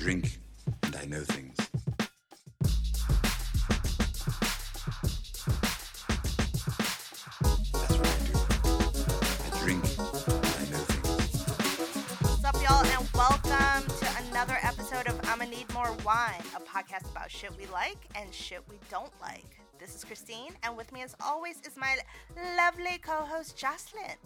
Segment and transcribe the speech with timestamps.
[0.00, 0.38] drink
[0.84, 1.56] and I know things.
[7.74, 8.38] That's what I do.
[9.44, 11.42] I drink and I know things.
[12.22, 17.10] What's up, y'all, and welcome to another episode of I'ma Need More Wine, a podcast
[17.10, 19.60] about shit we like and shit we don't like.
[19.78, 21.98] This is Christine, and with me, as always, is my
[22.56, 24.16] lovely co host, Jocelyn.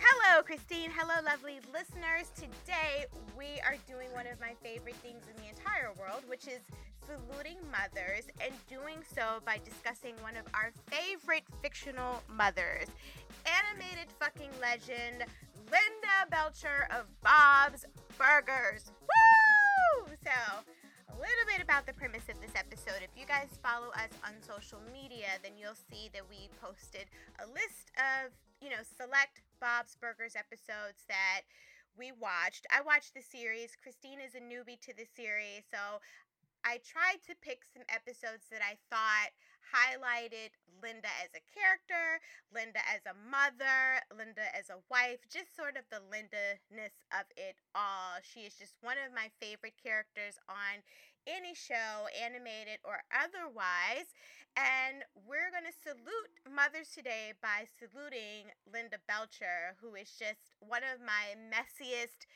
[0.00, 0.90] Hello, Christine.
[0.94, 2.30] Hello, lovely listeners.
[2.36, 3.06] Today
[3.36, 6.62] we are doing one of my favorite things in the entire world, which is
[7.02, 12.86] saluting mothers and doing so by discussing one of our favorite fictional mothers.
[13.42, 15.26] Animated fucking legend,
[15.66, 17.84] Linda Belcher of Bob's
[18.14, 18.94] Burgers.
[19.02, 20.14] Woo!
[20.22, 20.62] So,
[21.10, 23.02] a little bit about the premise of this episode.
[23.02, 27.10] If you guys follow us on social media, then you'll see that we posted
[27.42, 28.30] a list of,
[28.60, 31.42] you know, select Bob's Burgers episodes that
[31.96, 32.66] we watched.
[32.70, 33.76] I watched the series.
[33.78, 35.98] Christine is a newbie to the series, so
[36.64, 39.30] I tried to pick some episodes that I thought
[39.68, 42.22] highlighted Linda as a character,
[42.54, 47.26] Linda as a mother, Linda as a wife, just sort of the Linda ness of
[47.36, 48.18] it all.
[48.22, 50.82] She is just one of my favorite characters on
[51.26, 54.12] any show, animated or otherwise.
[54.56, 60.82] And we're going to salute mothers today by saluting Linda Belcher, who is just one
[60.82, 62.26] of my messiest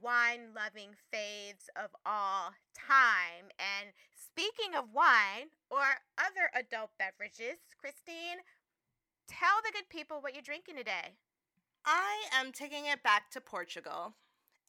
[0.00, 3.52] wine loving faves of all time.
[3.58, 8.44] And speaking of wine or other adult beverages, Christine,
[9.28, 11.20] tell the good people what you're drinking today.
[11.84, 14.14] I am taking it back to Portugal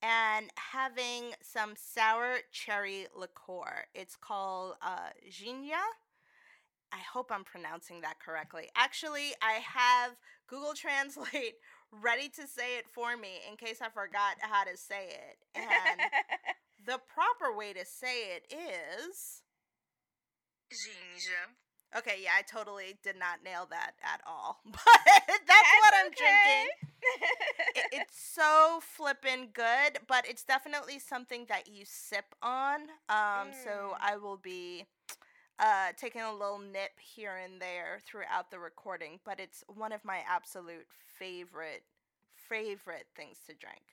[0.02, 3.86] and having some sour cherry liqueur.
[3.94, 5.84] It's called uh, Ginja.
[6.92, 8.70] I hope I'm pronouncing that correctly.
[8.76, 10.16] Actually, I have
[10.48, 11.56] Google Translate
[11.92, 15.38] ready to say it for me in case I forgot how to say it.
[15.56, 16.00] And
[16.86, 19.42] the proper way to say it is.
[20.72, 21.59] Ginja.
[21.98, 24.60] Okay, yeah, I totally did not nail that at all.
[24.66, 24.80] But
[25.48, 26.70] that's, what I'm drinking.
[27.76, 32.82] It, it's so flippin' good, but it's definitely something that you sip on.
[33.10, 33.98] Um, so Mm.
[34.02, 34.86] I will be
[35.60, 40.04] uh taking a little nip here and there throughout the recording, but it's one of
[40.06, 40.88] my absolute
[41.20, 41.84] favorite
[42.36, 43.84] favorite things to drink.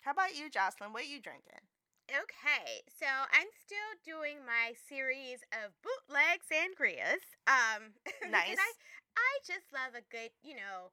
[0.00, 0.92] How about you, Jocelyn?
[0.92, 1.60] What are you drinking?
[2.10, 7.22] Okay, so I'm still doing my series of bootleg sangrias.
[7.46, 7.94] Um,
[8.26, 8.58] Nice.
[8.58, 8.70] I,
[9.14, 10.90] I just love a good, you know,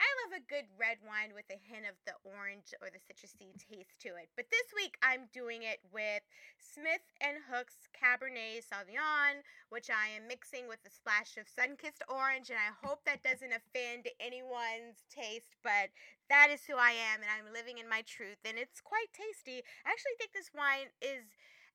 [0.00, 3.54] I love a good red wine with a hint of the orange or the citrusy
[3.56, 4.28] taste to it.
[4.34, 6.26] But this week I'm doing it with
[6.58, 12.50] Smith and Hook's Cabernet Sauvignon, which I am mixing with a splash of sun-kissed orange,
[12.50, 15.94] and I hope that doesn't offend anyone's taste, but
[16.26, 19.62] that is who I am, and I'm living in my truth, and it's quite tasty.
[19.86, 21.30] I actually think this wine is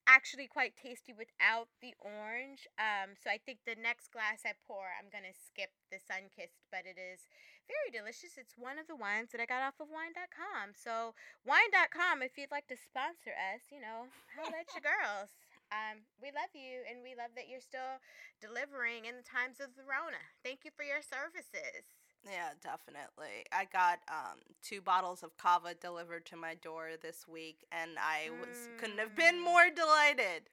[0.08, 2.66] actually quite tasty without the orange.
[2.80, 6.66] Um, so I think the next glass I pour, I'm gonna skip the sun kissed,
[6.72, 7.28] but it is
[7.70, 8.34] very delicious.
[8.34, 10.74] It's one of the wines that I got off of wine.com.
[10.74, 11.14] So
[11.46, 15.30] wine.com, if you'd like to sponsor us, you know, holla at your girls.
[15.70, 18.02] Um, we love you, and we love that you're still
[18.42, 20.18] delivering in the times of the Rona.
[20.42, 21.86] Thank you for your services.
[22.26, 23.46] Yeah, definitely.
[23.54, 28.28] I got um two bottles of cava delivered to my door this week and I
[28.42, 29.44] was couldn't have been Mm.
[29.46, 30.50] more delighted.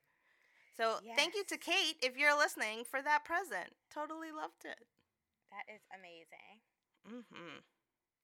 [0.78, 3.74] So, thank you to Kate if you're listening for that present.
[3.92, 4.78] Totally loved it.
[5.50, 6.62] That is amazing.
[7.08, 7.64] Mhm.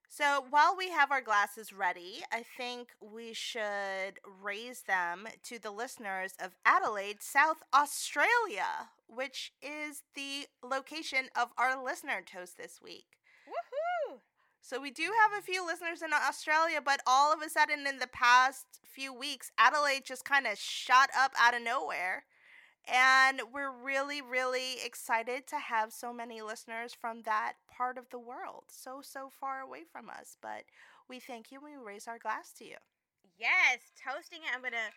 [0.10, 5.72] So, while we have our glasses ready, I think we should raise them to the
[5.72, 13.20] listeners of Adelaide, South Australia, which is the location of our listener toast this week.
[13.48, 14.22] Woohoo!
[14.62, 18.00] So we do have a few listeners in Australia, but all of a sudden in
[18.00, 22.26] the past few weeks, Adelaide just kind of shot up out of nowhere.
[22.88, 28.20] And we're really, really excited to have so many listeners from that part of the
[28.20, 30.38] world, so, so far away from us.
[30.42, 30.66] But
[31.08, 32.78] we thank you and we raise our glass to you.
[33.40, 34.52] Yes, toasting it.
[34.54, 34.92] I'm gonna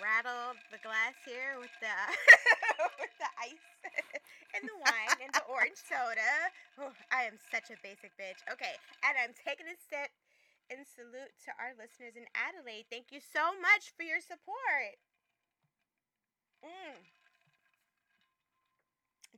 [0.00, 1.90] rattle the glass here with the
[3.00, 3.66] with the ice
[4.54, 6.32] and the wine and the orange soda.
[6.80, 8.40] Oh, I am such a basic bitch.
[8.52, 10.12] Okay, and I'm taking a sip
[10.70, 12.86] in salute to our listeners in Adelaide.
[12.92, 14.96] Thank you so much for your support.
[16.64, 16.96] Mm.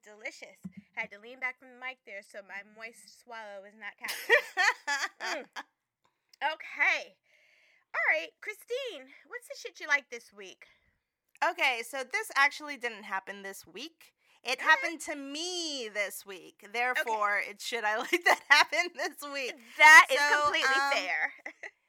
[0.02, 0.58] Delicious.
[0.94, 4.42] Had to lean back from the mic there so my moist swallow is not captured.
[5.22, 5.44] Mm.
[6.42, 7.14] Okay.
[7.94, 10.66] All right, Christine, what's the shit you like this week?
[11.48, 14.12] Okay, so this actually didn't happen this week.
[14.42, 14.64] It Okay.
[14.64, 16.66] happened to me this week.
[16.72, 19.54] Therefore, it should I like that happen this week.
[19.78, 21.32] That is So, completely um, fair.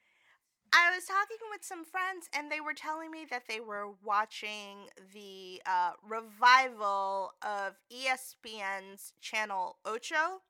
[0.74, 4.88] I was talking with some friends, and they were telling me that they were watching
[5.14, 10.42] the uh, revival of ESPN's channel Ocho,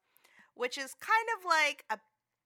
[0.56, 2.00] which is kind of like a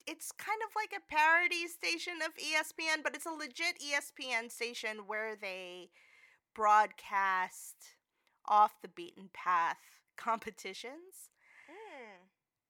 [0.08, 5.00] it's kind of like a parody station of ESPN, but it's a legit ESPN station
[5.06, 5.90] where they
[6.56, 7.76] broadcast
[8.48, 9.78] off the beaten path
[10.16, 11.30] competitions.
[11.70, 12.30] Mm.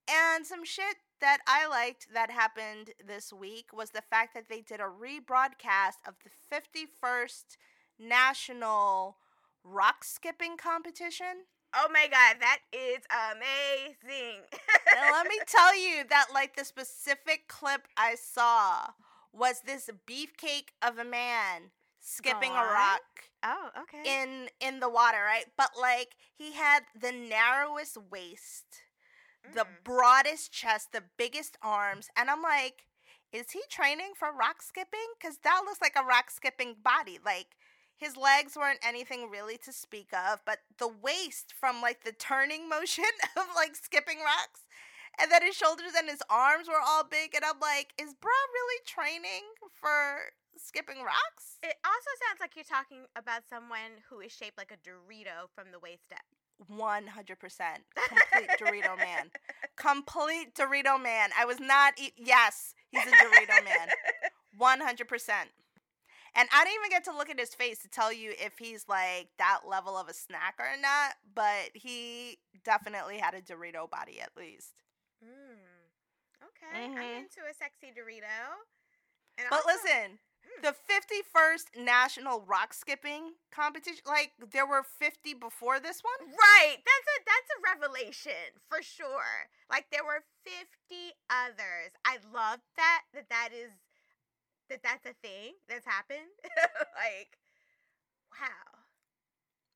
[0.10, 4.62] And some shit that I liked that happened this week was the fact that they
[4.62, 7.58] did a rebroadcast of the 51st
[8.00, 9.18] National
[9.64, 11.46] Rock Skipping Competition.
[11.76, 14.42] Oh my god, that is amazing.
[14.52, 18.92] and let me tell you that, like, the specific clip I saw
[19.34, 23.02] was this beefcake of a man skipping a rock
[23.44, 24.24] oh, okay.
[24.24, 25.46] in in the water, right?
[25.58, 28.84] But like he had the narrowest waist,
[29.54, 29.84] the Mm.
[29.84, 32.86] broadest chest, the biggest arms, and I'm like,
[33.32, 35.14] is he training for rock skipping?
[35.20, 37.20] Cuz that looks like a rock skipping body.
[37.20, 37.56] Like
[37.98, 42.70] his legs weren't anything really to speak of, but the waist from like the turning
[42.76, 43.06] motion
[43.36, 44.66] of like skipping rocks.
[45.20, 48.32] And then his shoulders and his arms were all big, and I'm like, is bro
[48.54, 49.44] really training
[49.74, 51.58] for skipping rocks?
[51.64, 55.72] It also sounds like you're talking about someone who is shaped like a Dorito from
[55.72, 56.22] the waist up.
[56.66, 59.30] One hundred percent, complete Dorito man,
[59.76, 61.30] complete Dorito man.
[61.38, 61.94] I was not.
[62.00, 63.90] E- yes, he's a Dorito man,
[64.58, 65.50] one hundred percent.
[66.36, 68.86] And I didn't even get to look at his face to tell you if he's
[68.88, 71.14] like that level of a snack or not.
[71.36, 74.74] But he definitely had a Dorito body at least.
[75.24, 75.58] Mm.
[76.44, 77.18] Okay, I'm Mhm.
[77.20, 78.26] into a sexy Dorito.
[79.38, 80.20] And But also- listen.
[80.62, 86.30] The fifty-first National Rock Skipping Competition, like there were fifty before this one.
[86.30, 86.78] Right.
[86.78, 89.50] That's a that's a revelation for sure.
[89.70, 91.92] Like there were 50 others.
[92.06, 93.72] I love that that that is
[94.70, 96.32] that that's a thing that's happened.
[96.96, 97.38] like
[98.40, 98.82] wow.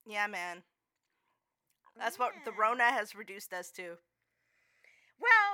[0.06, 0.64] Yeah, man.
[1.98, 3.98] That's what the Rona has reduced us to.
[5.20, 5.52] Well,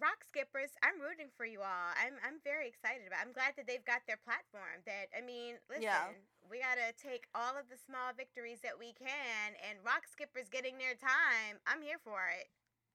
[0.00, 1.90] rock skippers, I'm rooting for you all.
[1.98, 3.20] I'm I'm very excited about.
[3.22, 4.82] I'm glad that they've got their platform.
[4.86, 6.10] That I mean, listen, Yeah.
[6.50, 10.78] we gotta take all of the small victories that we can, and rock skippers getting
[10.78, 11.60] their time.
[11.66, 12.48] I'm here for it.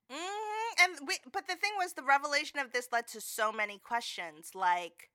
[0.10, 3.78] hmm And we, but the thing was, the revelation of this led to so many
[3.80, 4.52] questions.
[4.56, 5.10] Like,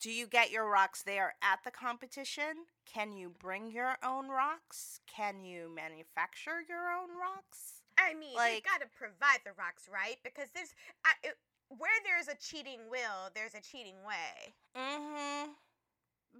[0.00, 2.66] do you get your rocks there at the competition?
[2.86, 5.00] Can you bring your own rocks?
[5.06, 7.79] Can you manufacture your own rocks?
[8.00, 10.16] I mean, Like- they've got to provide the rocks, right?
[10.24, 10.74] Because there's
[11.04, 11.36] I, it,
[11.68, 14.54] where there's a cheating will, there's a cheating way.
[14.76, 15.52] Mm-hmm.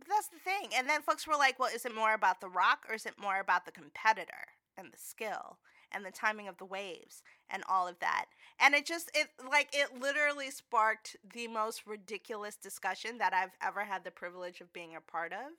[0.09, 0.71] That's the thing.
[0.77, 3.15] And then folks were like, well, is it more about the rock or is it
[3.21, 5.59] more about the competitor and the skill
[5.93, 8.27] and the timing of the waves and all of that?
[8.59, 13.85] And it just, it like, it literally sparked the most ridiculous discussion that I've ever
[13.85, 15.53] had the privilege of being a part of.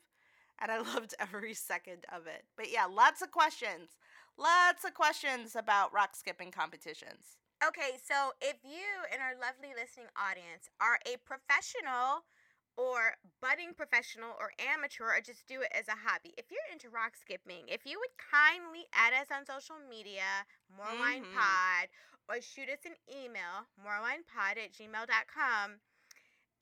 [0.62, 2.44] And I loved every second of it.
[2.56, 3.90] But yeah, lots of questions.
[4.38, 7.38] Lots of questions about rock skipping competitions.
[7.62, 12.26] Okay, so if you and our lovely listening audience are a professional
[12.74, 16.90] or budding professional or amateur or just do it as a hobby, if you're into
[16.90, 20.26] rock skipping, if you would kindly add us on social media,
[20.74, 20.82] mm-hmm.
[20.82, 21.94] More Wine Pod,
[22.26, 25.86] or shoot us an email, morewinepod at gmail.com,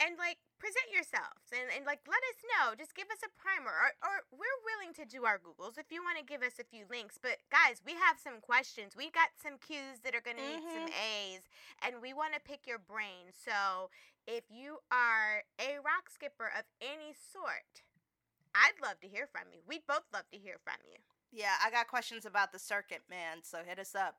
[0.04, 2.76] and like present yourselves and, and like let us know.
[2.76, 3.72] Just give us a primer.
[3.72, 6.68] Or, or we're willing to do our Googles if you want to give us a
[6.68, 7.16] few links.
[7.16, 8.94] But guys, we have some questions.
[8.94, 11.39] We got some Q's that are gonna need some mm-hmm.
[11.39, 11.44] A's
[11.82, 13.32] and we want to pick your brain.
[13.32, 13.89] So
[14.28, 17.88] if you are a rock skipper of any sort,
[18.54, 19.63] I'd love to hear from you.
[19.66, 21.00] We'd both love to hear from you.
[21.32, 23.42] Yeah, I got questions about the circuit, man.
[23.44, 24.18] So hit us up.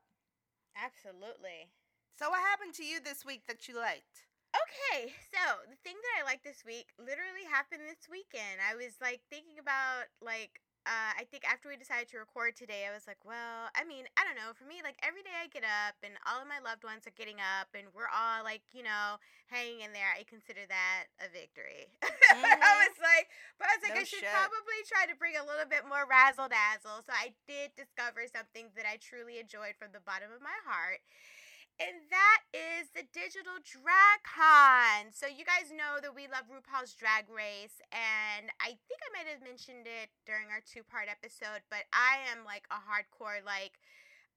[0.79, 1.71] Absolutely.
[2.19, 4.30] So what happened to you this week that you liked?
[4.51, 8.59] Okay, so the thing that I like this week literally happened this weekend.
[8.59, 12.89] I was like thinking about like uh, I think after we decided to record today,
[12.89, 14.57] I was like, well, I mean, I don't know.
[14.57, 17.15] For me, like every day I get up and all of my loved ones are
[17.15, 19.21] getting up and we're all like, you know,
[19.53, 20.09] hanging in there.
[20.09, 21.93] I consider that a victory.
[22.01, 22.65] I Mhm.
[22.89, 23.29] was like,
[23.61, 24.33] but I was like, No I should shit.
[24.33, 27.05] probably try to bring a little bit more razzle dazzle.
[27.05, 31.05] So I did discover something that I truly enjoyed from the bottom of my heart.
[31.81, 35.09] And that is the Digital Drag Con.
[35.17, 39.25] So you guys know that we love RuPaul's Drag Race, and I think I might
[39.33, 43.81] have mentioned it during our two-part episode, but I am like a hardcore like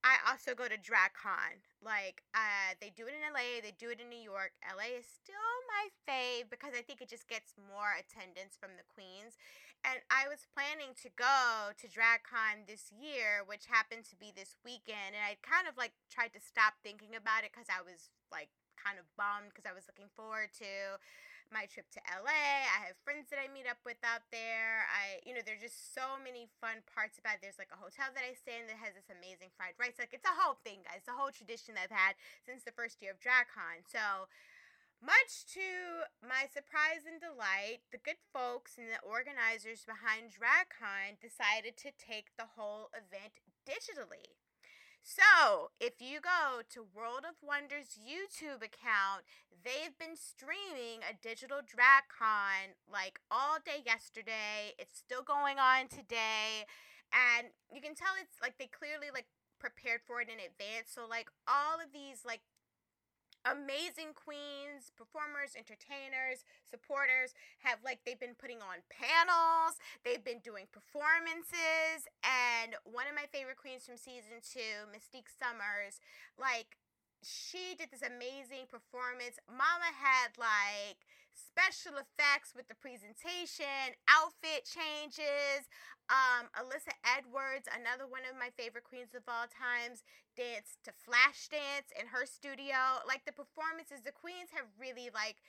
[0.03, 1.63] I also go to DragCon.
[1.79, 4.51] Like, uh, they do it in LA, they do it in New York.
[4.63, 8.83] LA is still my fave because I think it just gets more attendance from the
[8.87, 9.39] queens.
[9.83, 14.55] And I was planning to go to DragCon this year, which happened to be this
[14.63, 15.11] weekend.
[15.11, 18.47] And I kind of like tried to stop thinking about it because I was like
[18.79, 20.97] kind of bummed because I was looking forward to
[21.51, 22.65] my trip to LA.
[22.65, 24.89] I have friends that I meet up with out there.
[24.89, 27.45] I, you know, there's just so many fun parts about it.
[27.45, 29.99] There's like a hotel that I stay in that has this amazing fried rice.
[30.01, 31.05] Like it's a whole thing, guys.
[31.05, 33.85] It's a whole tradition that I've had since the first year of DragCon.
[33.85, 34.25] So,
[35.03, 41.75] much to my surprise and delight, the good folks and the organizers behind DragCon decided
[41.83, 44.39] to take the whole event digitally.
[45.03, 51.59] So, if you go to World of Wonders YouTube account, they've been streaming a digital
[51.59, 54.71] DragCon like all day yesterday.
[54.79, 56.63] It's still going on today.
[57.11, 59.27] And you can tell it's like they clearly like
[59.59, 60.87] prepared for it in advance.
[60.95, 62.47] So like all of these like
[63.45, 70.67] amazing queens, performers, entertainers, supporters have like they've been putting on panels, they've been doing
[70.71, 75.99] performances, and one of my favorite queens from season 2, Mystique Summers,
[76.39, 76.79] like
[77.23, 79.39] she did this amazing performance.
[79.47, 85.67] Mama had like special effects with the presentation, outfit changes.
[86.11, 90.03] Um, Alyssa Edwards, another one of my favorite queens of all times,
[90.35, 93.01] danced to Flashdance in her studio.
[93.07, 95.41] Like the performances, the queens have really like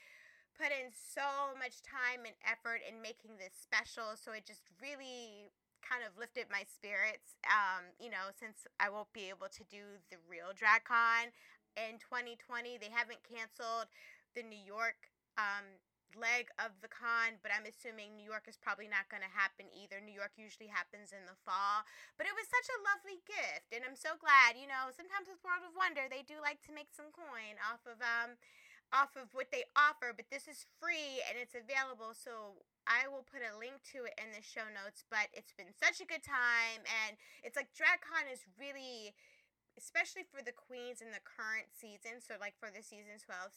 [0.55, 4.15] put in so much time and effort in making this special.
[4.15, 5.51] So it just really
[5.83, 7.35] kind of lifted my spirits.
[7.45, 11.35] Um, you know, since I won't be able to do the real DragCon,
[11.75, 12.79] in 2020.
[12.79, 13.91] They haven't canceled
[14.35, 15.79] the New York um,
[16.15, 19.67] leg of the con, but I'm assuming New York is probably not going to happen
[19.75, 19.99] either.
[19.99, 21.83] New York usually happens in the fall.
[22.15, 24.55] But it was such a lovely gift, and I'm so glad.
[24.55, 27.83] You know, sometimes with World of Wonder, they do like to make some coin off
[27.85, 28.39] of um
[28.93, 32.13] off of what they offer, but this is free and it's available.
[32.13, 35.03] So I will put a link to it in the show notes.
[35.09, 39.13] But it's been such a good time, and it's like DragCon is really
[39.75, 42.23] especially for the queens in the current season.
[42.23, 43.51] So, like for the season 12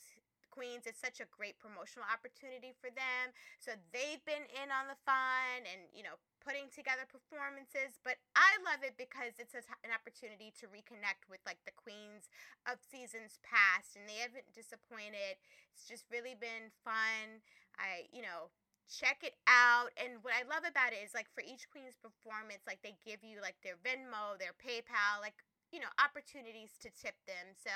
[0.50, 3.32] queens, it's such a great promotional opportunity for them.
[3.60, 8.00] So, they've been in on the fun and, you know, putting together performances.
[8.00, 12.30] But I love it because it's an opportunity to reconnect with like the queens
[12.64, 15.36] of seasons past, and they haven't disappointed.
[15.74, 17.44] It's just really been fun.
[17.76, 18.50] I, you know,
[18.88, 22.64] check it out and what i love about it is like for each queen's performance
[22.64, 25.36] like they give you like their venmo their paypal like
[25.72, 27.52] you know, opportunities to tip them.
[27.52, 27.70] So,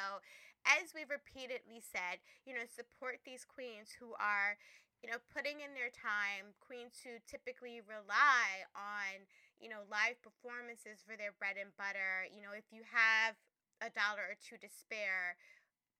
[0.66, 4.58] as we've repeatedly said, you know, support these queens who are,
[5.02, 9.26] you know, putting in their time, queens who typically rely on,
[9.58, 12.26] you know, live performances for their bread and butter.
[12.30, 13.34] You know, if you have
[13.82, 15.38] a dollar or two to spare,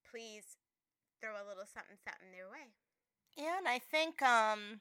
[0.07, 0.59] please
[1.19, 2.75] throw a little something something their way.
[3.37, 4.81] Yeah, and I think um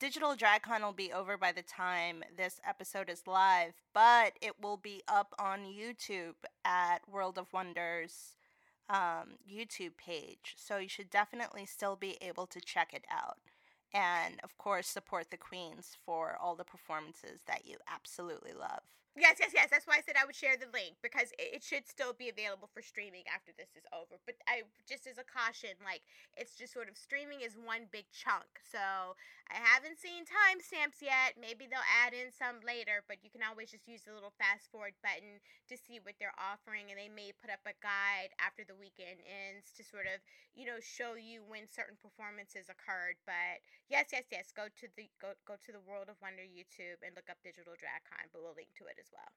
[0.00, 4.76] Digital DragCon will be over by the time this episode is live, but it will
[4.76, 6.34] be up on YouTube
[6.64, 8.34] at World of Wonders
[8.88, 10.54] um, YouTube page.
[10.56, 13.38] So you should definitely still be able to check it out.
[13.92, 18.82] And of course, support the Queens for all the performances that you absolutely love.
[19.16, 19.72] Yes, yes, yes.
[19.72, 22.68] That's why I said I would share the link because it, should still be available
[22.68, 24.20] for streaming after this is over.
[24.28, 26.04] But I just as a caution, like
[26.36, 28.44] it's just sort of streaming is one big chunk.
[28.60, 29.16] So
[29.48, 31.40] I haven't seen timestamps yet.
[31.40, 34.68] Maybe they'll add in some later, but you can always just use the little fast
[34.68, 35.40] forward button
[35.72, 39.24] to see what they're offering, and they may put up a guide after the weekend
[39.24, 40.20] ends to sort of
[40.52, 43.16] you know show you when certain performances occurred.
[43.24, 44.52] But yes, yes, yes.
[44.52, 47.74] Go to the go go to the World of Wonder YouTube and look up Digital
[47.80, 49.30] DragCon, but we'll link to it as as well.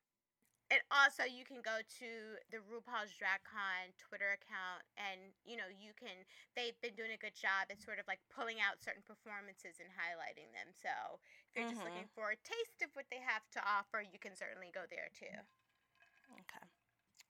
[0.70, 2.10] And also, you can go to
[2.54, 6.14] the RuPaul's DragCon Twitter account, and you know you can.
[6.54, 9.90] They've been doing a good job at sort of like pulling out certain performances and
[9.90, 10.70] highlighting them.
[10.78, 10.94] So
[11.50, 11.74] if you're mm-hmm.
[11.74, 14.86] just looking for a taste of what they have to offer, you can certainly go
[14.94, 15.34] there too.
[16.38, 16.66] Okay.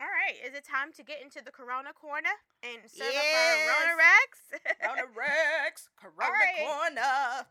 [0.03, 2.31] All right, is it time to get into the Corona corner
[2.63, 3.23] and serve yes.
[3.23, 4.31] up our Rona Rex?
[4.83, 6.59] Rona Rex, Corona right.
[6.59, 7.47] corner.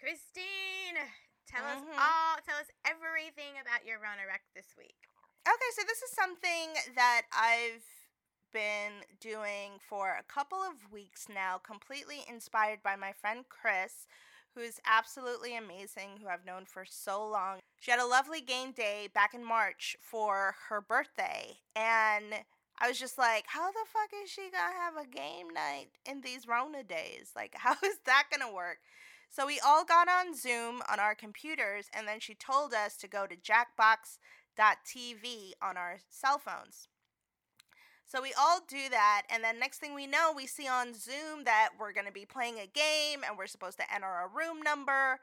[0.00, 1.00] Christine,
[1.46, 1.90] Tell mm-hmm.
[1.90, 4.98] us all, tell us everything about your Rona Rec this week.
[5.46, 7.86] Okay, so this is something that I've
[8.52, 14.06] been doing for a couple of weeks now, completely inspired by my friend Chris,
[14.54, 17.60] who is absolutely amazing, who I've known for so long.
[17.78, 22.42] She had a lovely game day back in March for her birthday, and
[22.80, 26.22] I was just like, how the fuck is she gonna have a game night in
[26.22, 27.32] these Rona days?
[27.36, 28.78] Like, how is that gonna work?
[29.30, 33.08] So we all got on Zoom on our computers, and then she told us to
[33.08, 34.18] go to jackbox.tv
[35.60, 36.88] on our cell phones.
[38.06, 41.44] So we all do that, and then next thing we know, we see on Zoom
[41.44, 44.62] that we're going to be playing a game and we're supposed to enter a room
[44.62, 45.20] number,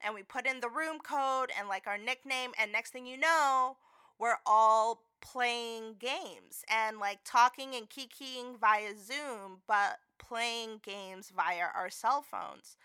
[0.00, 3.18] and we put in the room code and like our nickname, and next thing you
[3.18, 3.76] know,
[4.18, 11.66] we're all playing games and like talking and kikiing via Zoom, but playing games via
[11.76, 12.76] our cell phones.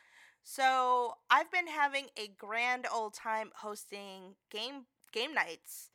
[0.49, 5.89] So I've been having a grand old time hosting game game nights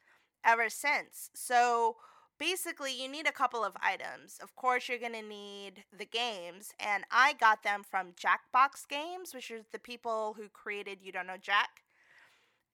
[0.44, 1.30] ever since.
[1.34, 1.96] So
[2.38, 4.38] basically you need a couple of items.
[4.42, 9.34] Of course, you're going to need the games, and I got them from Jackbox Games,
[9.34, 11.82] which is the people who created You Don't Know Jack.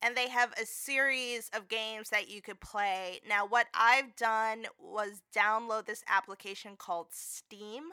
[0.03, 3.21] And they have a series of games that you could play.
[3.29, 7.85] Now, what I've done was download this application called Steam.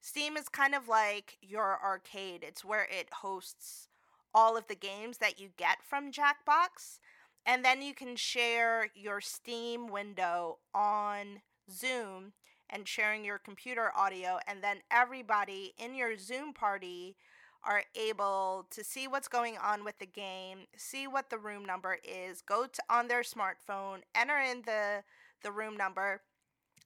[0.00, 3.88] Steam is kind of like your arcade, it's where it hosts
[4.34, 7.00] all of the games that you get from Jackbox.
[7.46, 12.32] And then you can share your Steam window on Zoom
[12.68, 14.38] and sharing your computer audio.
[14.46, 17.16] And then everybody in your Zoom party
[17.64, 21.98] are able to see what's going on with the game, see what the room number
[22.04, 25.02] is, go to, on their smartphone, enter in the,
[25.42, 26.20] the room number,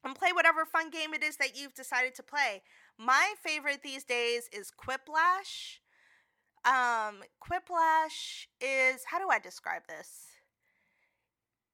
[0.05, 2.63] and play whatever fun game it is that you've decided to play.
[3.03, 5.79] My favorite these days is Quiplash.
[6.67, 10.27] Um, Quiplash is, how do I describe this?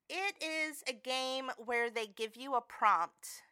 [0.08, 3.42] It is a game where they give you a prompt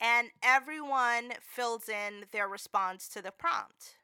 [0.00, 3.96] and everyone fills in their response to the prompt.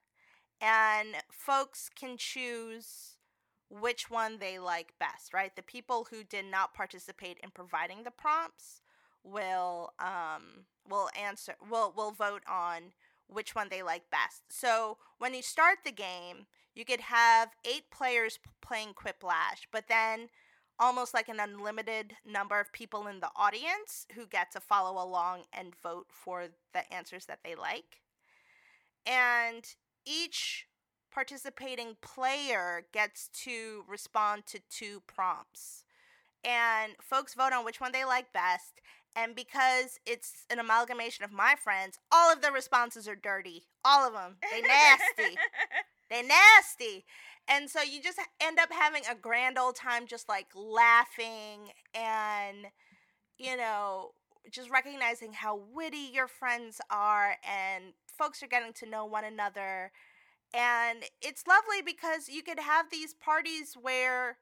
[0.61, 3.19] And folks can choose
[3.71, 5.55] which one they like best, right?
[5.55, 8.81] The people who did not participate in providing the prompts
[9.27, 12.93] will um will answer will will vote on
[13.29, 14.43] which one they like best.
[14.49, 20.29] So when you start the game, you could have eight players playing Quiplash, but then
[20.79, 25.45] almost like an unlimited number of people in the audience who get to follow along
[25.53, 28.03] and vote for the answers that they like.
[29.07, 29.65] And
[30.05, 30.67] each
[31.11, 35.85] participating player gets to respond to two prompts.
[36.45, 38.81] And folks vote on which one they like best.
[39.17, 43.65] And because it's an amalgamation of my friends, all of the responses are dirty.
[43.83, 44.37] All of them.
[44.53, 45.39] They nasty.
[46.11, 47.05] they nasty.
[47.49, 52.67] And so you just end up having a grand old time just like laughing and,
[53.39, 54.11] you know,
[54.51, 59.93] just recognizing how witty your friends are and folks are getting to know one another.
[60.53, 64.39] And it's lovely because you could have these parties where,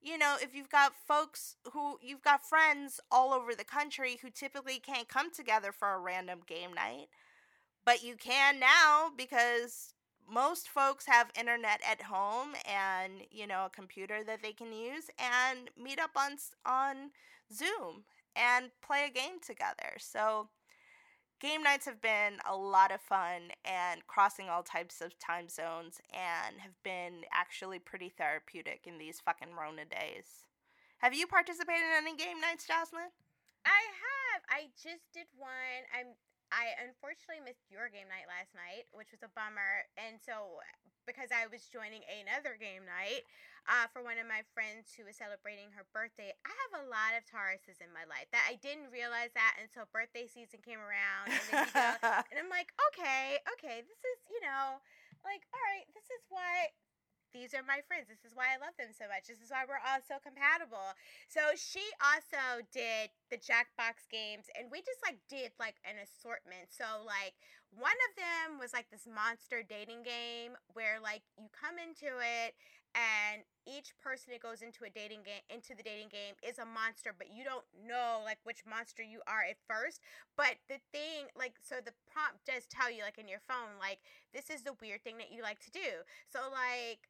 [0.00, 4.30] you know, if you've got folks who you've got friends all over the country who
[4.30, 7.08] typically can't come together for a random game night,
[7.84, 9.94] but you can now because
[10.30, 15.10] most folks have internet at home and you know a computer that they can use
[15.18, 16.32] and meet up on
[16.66, 17.10] on
[17.52, 18.04] Zoom
[18.36, 19.96] and play a game together.
[19.98, 20.48] So
[21.40, 26.00] game nights have been a lot of fun and crossing all types of time zones
[26.12, 30.46] and have been actually pretty therapeutic in these fucking Rona days.
[30.98, 33.14] Have you participated in any game nights, Jocelyn?
[33.64, 34.42] I have.
[34.50, 35.86] I just did one.
[35.94, 36.14] I'm
[36.48, 39.84] I unfortunately missed your game night last night, which was a bummer.
[40.00, 40.60] And so,
[41.04, 43.24] because I was joining another game night
[43.68, 47.16] uh, for one of my friends who was celebrating her birthday, I have a lot
[47.16, 48.28] of Tauruses in my life.
[48.32, 51.32] That I didn't realize that until birthday season came around.
[51.32, 51.88] And, then you go,
[52.32, 54.80] and I'm like, okay, okay, this is, you know,
[55.24, 56.72] like, all right, this is what
[57.32, 58.08] these are my friends.
[58.08, 59.28] This is why I love them so much.
[59.28, 60.96] This is why we're all so compatible.
[61.28, 66.72] So she also did the Jackbox games, and we just like did like an assortment.
[66.72, 67.36] So like
[67.74, 72.56] one of them was like this monster dating game where like you come into it
[72.96, 76.64] and each person that goes into a dating game into the dating game is a
[76.64, 80.00] monster but you don't know like which monster you are at first
[80.40, 84.00] but the thing like so the prompt does tell you like in your phone like
[84.32, 86.00] this is the weird thing that you like to do
[86.32, 87.04] so like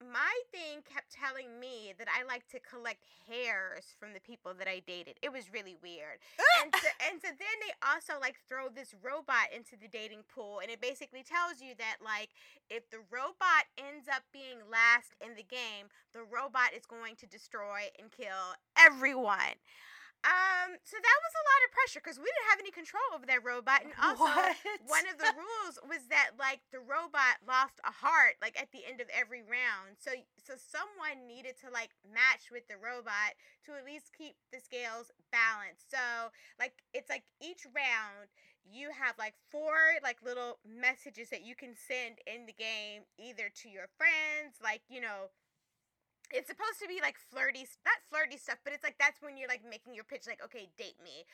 [0.00, 4.68] my thing kept telling me that I like to collect hairs from the people that
[4.68, 5.18] I dated.
[5.22, 6.22] It was really weird.
[6.62, 10.60] and so, and so then they also like throw this robot into the dating pool
[10.62, 12.30] and it basically tells you that like
[12.70, 17.26] if the robot ends up being last in the game, the robot is going to
[17.26, 19.58] destroy and kill everyone.
[20.26, 23.22] Um, so that was a lot of pressure because we didn't have any control over
[23.30, 24.58] that robot, and also what?
[24.90, 28.82] one of the rules was that like the robot lost a heart like at the
[28.82, 29.94] end of every round.
[30.02, 30.10] So
[30.42, 33.38] so someone needed to like match with the robot
[33.70, 35.86] to at least keep the scales balanced.
[35.86, 38.34] So like it's like each round
[38.66, 43.54] you have like four like little messages that you can send in the game either
[43.62, 45.30] to your friends, like you know
[46.30, 49.48] it's supposed to be like flirty, not flirty stuff, but it's like that's when you're
[49.48, 51.24] like making your pitch, like, okay, date me.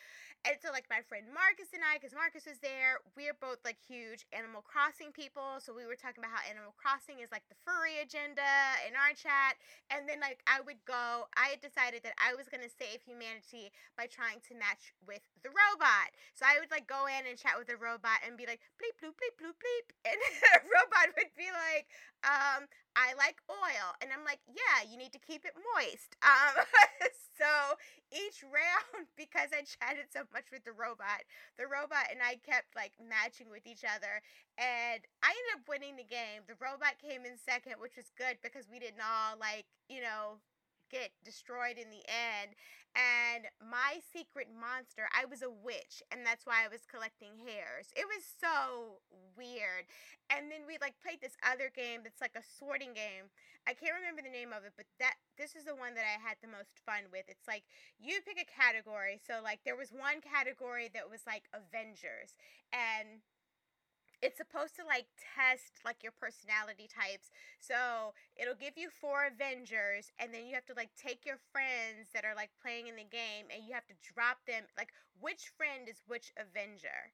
[0.45, 3.81] And so, like, my friend Marcus and I, because Marcus was there, we're both like
[3.81, 5.57] huge Animal Crossing people.
[5.57, 8.45] So, we were talking about how Animal Crossing is like the furry agenda
[8.85, 9.57] in our chat.
[9.89, 13.01] And then, like, I would go, I had decided that I was going to save
[13.01, 16.11] humanity by trying to match with the robot.
[16.35, 18.97] So, I would like go in and chat with the robot and be like, bleep,
[18.99, 19.87] bloop, bleep, bloop, bleep.
[20.09, 21.87] And the robot would be like,
[22.25, 23.95] um, I like oil.
[24.01, 26.17] And I'm like, yeah, you need to keep it moist.
[26.25, 26.65] Um,
[27.39, 27.77] so
[28.15, 31.27] each round, because I chatted so much with the robot,
[31.59, 34.23] the robot and I kept like matching with each other.
[34.57, 36.47] And I ended up winning the game.
[36.47, 40.39] The robot came in second, which was good because we didn't all like, you know,
[40.95, 42.55] get destroyed in the end.
[42.95, 47.91] And my secret monster, I was a witch, and that's why I was collecting hairs.
[47.99, 49.03] It was so
[49.35, 49.91] weird.
[50.31, 53.35] And then we like played this other game that's like a sorting game.
[53.67, 56.23] I can't remember the name of it, but that this is the one that I
[56.23, 57.27] had the most fun with.
[57.27, 57.67] It's like
[57.99, 59.19] you pick a category.
[59.19, 62.39] So like there was one category that was like Avengers,
[62.71, 63.27] and
[64.25, 67.29] it's supposed to like test like your personality types.
[67.61, 72.09] So it'll give you four Avengers, and then you have to like take your friends
[72.17, 75.53] that are like playing in the game, and you have to drop them like which
[75.53, 77.13] friend is which Avenger.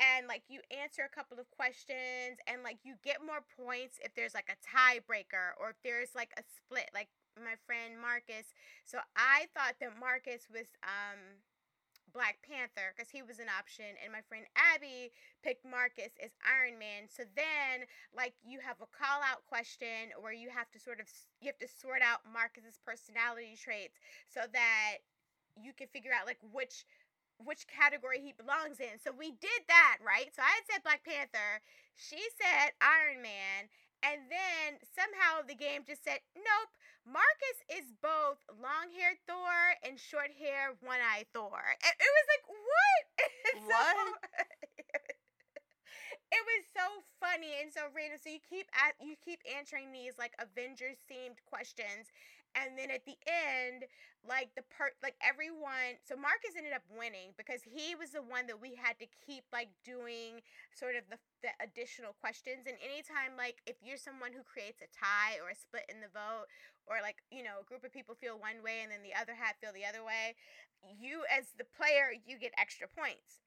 [0.00, 4.16] And like you answer a couple of questions, and like you get more points if
[4.16, 6.88] there's like a tiebreaker or if there's like a split.
[6.96, 8.56] Like my friend Marcus.
[8.88, 11.44] So I thought that Marcus was um
[12.12, 16.78] Black Panther because he was an option, and my friend Abby picked Marcus as Iron
[16.78, 17.10] Man.
[17.10, 21.06] So then, like, you have a call out question where you have to sort of
[21.40, 23.98] you have to sort out Marcus's personality traits
[24.30, 25.02] so that
[25.56, 26.84] you can figure out like which
[27.42, 28.96] which category he belongs in.
[28.96, 30.32] So we did that, right?
[30.32, 31.60] So I had said Black Panther,
[31.92, 33.68] she said Iron Man,
[34.00, 36.72] and then somehow the game just said, nope,
[37.06, 41.54] Marcus is both long haired Thor and short hair, one eyed Thor.
[41.54, 43.04] And it was like, what?
[43.56, 43.96] What?
[46.34, 46.82] it was so
[47.22, 48.18] funny and so random.
[48.18, 52.10] So you keep at, you keep answering these like Avengers themed questions,
[52.56, 53.84] and then at the end
[54.26, 58.48] like the per like everyone so marcus ended up winning because he was the one
[58.50, 60.42] that we had to keep like doing
[60.74, 62.66] sort of the, the additional questions.
[62.66, 66.10] And anytime like if you're someone who creates a tie or a split in the
[66.10, 66.50] vote
[66.90, 69.34] or like you know a group of people feel one way and then the other
[69.34, 70.34] half feel the other way
[70.98, 73.45] you as the player you get extra points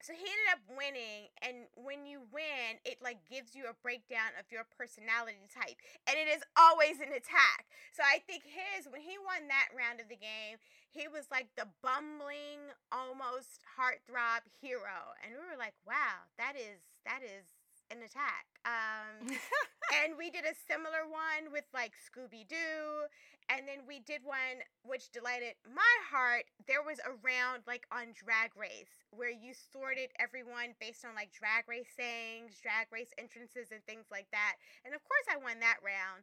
[0.00, 4.32] so he ended up winning and when you win it like gives you a breakdown
[4.40, 5.76] of your personality type
[6.08, 7.68] and it is always an attack.
[7.92, 10.56] So i think his when he won that round of the game
[10.90, 16.80] he was like the bumbling almost heartthrob hero and we were like wow that is
[17.04, 17.59] that is
[17.90, 19.26] an attack um
[19.90, 23.10] and we did a similar one with like Scooby Doo.
[23.50, 26.46] And then we did one which delighted my heart.
[26.70, 31.34] There was a round like on Drag Race where you sorted everyone based on like
[31.34, 34.54] drag race sayings, drag race entrances, and things like that.
[34.86, 36.22] And of course, I won that round.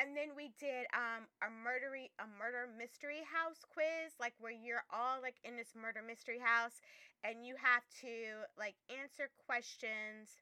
[0.00, 4.88] And then we did um, a murdery a murder mystery house quiz, like where you're
[4.88, 6.80] all like in this murder mystery house,
[7.20, 10.40] and you have to like answer questions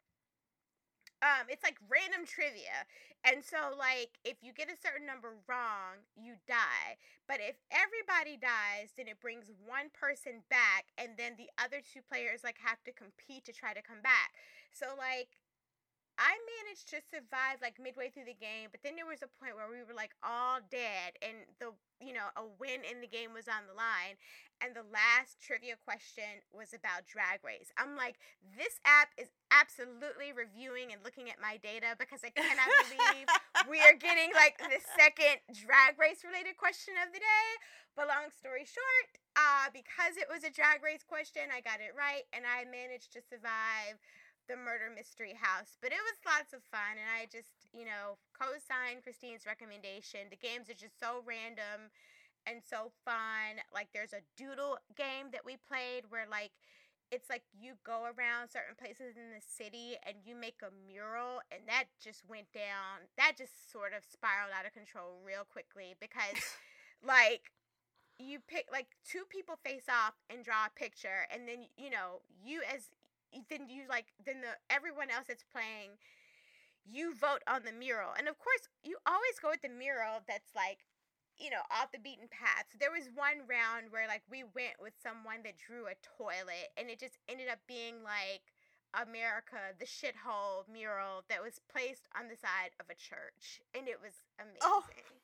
[1.22, 2.88] um it's like random trivia
[3.24, 6.96] and so like if you get a certain number wrong you die
[7.28, 12.00] but if everybody dies then it brings one person back and then the other two
[12.02, 14.33] players like have to compete to try to come back.
[14.72, 15.39] So like
[16.20, 19.56] I managed to survive like midway through the game, but then there was a point
[19.56, 23.37] where we were like all dead and the you know, a win in the game
[23.37, 24.16] was on the line.
[24.61, 27.72] And the last trivia question was about Drag Race.
[27.80, 28.20] I'm like,
[28.56, 33.28] this app is absolutely reviewing and looking at my data because I cannot believe
[33.68, 37.48] we are getting like the second Drag Race related question of the day.
[37.96, 41.96] But long story short, uh, because it was a Drag Race question, I got it
[41.96, 43.96] right and I managed to survive
[44.50, 45.78] the murder mystery house.
[45.78, 50.26] But it was lots of fun, and I just, you know, co signed Christine's recommendation.
[50.26, 51.94] The games are just so random
[52.42, 53.62] and so fun.
[53.70, 56.50] Like, there's a doodle game that we played where, like,
[57.14, 61.46] it's like you go around certain places in the city and you make a mural,
[61.54, 63.06] and that just went down.
[63.14, 66.42] That just sort of spiraled out of control real quickly because,
[67.06, 67.54] like,
[68.20, 72.20] you pick like two people face off and draw a picture and then you know
[72.44, 72.92] you as
[73.50, 75.98] then you like then the everyone else that's playing
[76.88, 78.10] you vote on the mural.
[78.18, 80.84] And of course you always go with the mural that's like
[81.38, 82.66] you know off the beaten path.
[82.72, 86.72] So there was one round where like we went with someone that drew a toilet
[86.76, 88.42] and it just ended up being like
[88.90, 93.60] america the shithole mural that was placed on the side of a church.
[93.76, 94.14] And it was
[94.62, 94.82] Oh.
[94.90, 95.20] amazing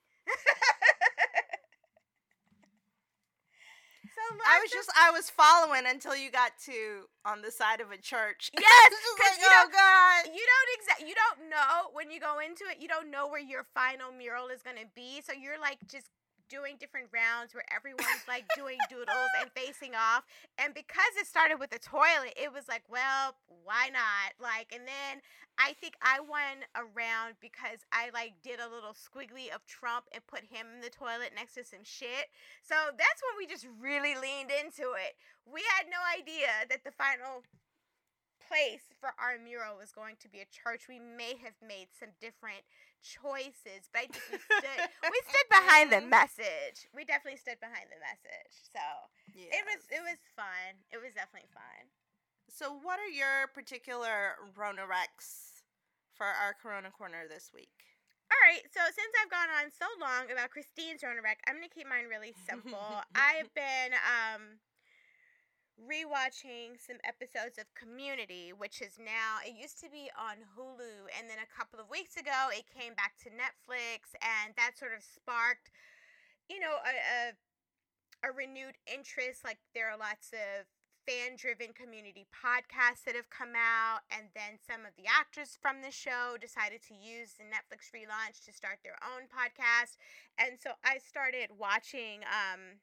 [4.14, 7.90] so I was just I was following until you got to on the side of
[7.90, 8.50] a church.
[8.58, 10.20] Yes, It's just 'cause like, you oh know- god.
[10.34, 13.40] you don't exact you don't know when you go into it you don't know where
[13.40, 16.06] your final mural is going to be so you're like just
[16.48, 20.24] doing different rounds where everyone's like doing doodles and facing off
[20.58, 24.34] and because it started with the toilet it was like well why not?
[24.38, 25.22] Like and then
[25.58, 30.04] i think i won a round because i like did a little squiggly of trump
[30.12, 32.30] and put him in the toilet next to some shit.
[32.62, 35.18] So that's when we just really leaned into it.
[35.46, 37.42] We had no idea that the final
[38.46, 42.14] place for our mural was going to be a church, we may have made some
[42.20, 42.62] different
[43.06, 44.18] choices, but I we
[44.58, 46.10] stood we stood behind the Mhm.
[46.10, 46.90] message.
[46.94, 48.54] We definitely stood behind the message.
[48.74, 48.82] So
[49.34, 50.82] it was it was fun.
[50.90, 51.90] It was definitely fun.
[52.50, 55.62] So what are your particular Rona Rex
[56.14, 57.70] for our Corona Corner this week?
[58.26, 61.68] All right, so since I've gone on so long about Christine's Rona Rec, I'm gonna
[61.70, 63.02] keep mine really simple.
[63.14, 64.58] I've been um
[65.76, 71.28] rewatching some episodes of Community, which is now it used to be on Hulu, and
[71.28, 75.04] then a couple of weeks ago it came back to Netflix, and that sort of
[75.04, 75.68] sparked,
[76.48, 77.36] you know, a a,
[78.24, 79.44] a renewed interest.
[79.44, 80.64] Like there are lots of
[81.04, 85.92] fan-driven community podcasts that have come out, and then some of the actors from the
[85.92, 90.00] show decided to use the Netflix relaunch to start their own podcast,
[90.40, 92.24] and so I started watching.
[92.24, 92.80] Um,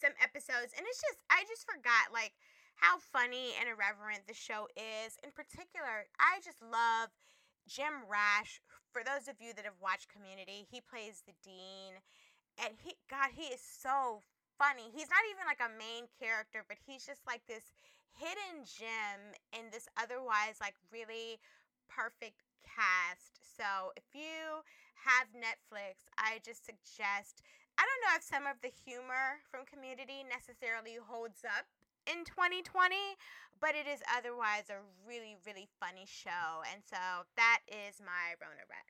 [0.00, 2.36] some episodes and it's just I just forgot like
[2.76, 5.16] how funny and irreverent the show is.
[5.24, 7.08] In particular, I just love
[7.64, 8.60] Jim Rash.
[8.92, 12.00] For those of you that have watched Community, he plays the dean
[12.60, 14.20] and he god, he is so
[14.56, 14.88] funny.
[14.92, 17.72] He's not even like a main character, but he's just like this
[18.16, 21.40] hidden gem in this otherwise like really
[21.88, 23.36] perfect cast.
[23.40, 24.64] So, if you
[25.04, 27.42] have Netflix, I just suggest
[27.78, 31.68] I don't know if some of the humor from Community necessarily holds up
[32.08, 32.96] in 2020,
[33.60, 36.64] but it is otherwise a really, really funny show.
[36.72, 38.88] And so that is my Rona Rec.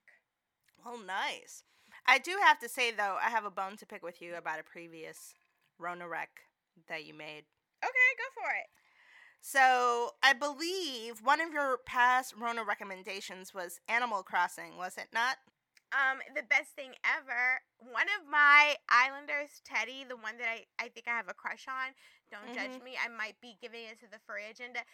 [0.84, 1.64] Well, nice.
[2.06, 4.60] I do have to say though, I have a bone to pick with you about
[4.60, 5.34] a previous
[5.78, 6.30] Rona Rec
[6.88, 7.44] that you made.
[7.82, 8.70] Okay, go for it.
[9.40, 15.36] So I believe one of your past Rona recommendations was Animal Crossing, was it not?
[15.96, 17.56] Um, the best thing ever.
[17.80, 21.64] One of my Islanders, Teddy, the one that I, I think I have a crush
[21.68, 21.96] on.
[22.28, 22.84] Don't judge Mhm.
[22.84, 22.98] me.
[23.00, 24.84] I might be giving it to the furry agenda.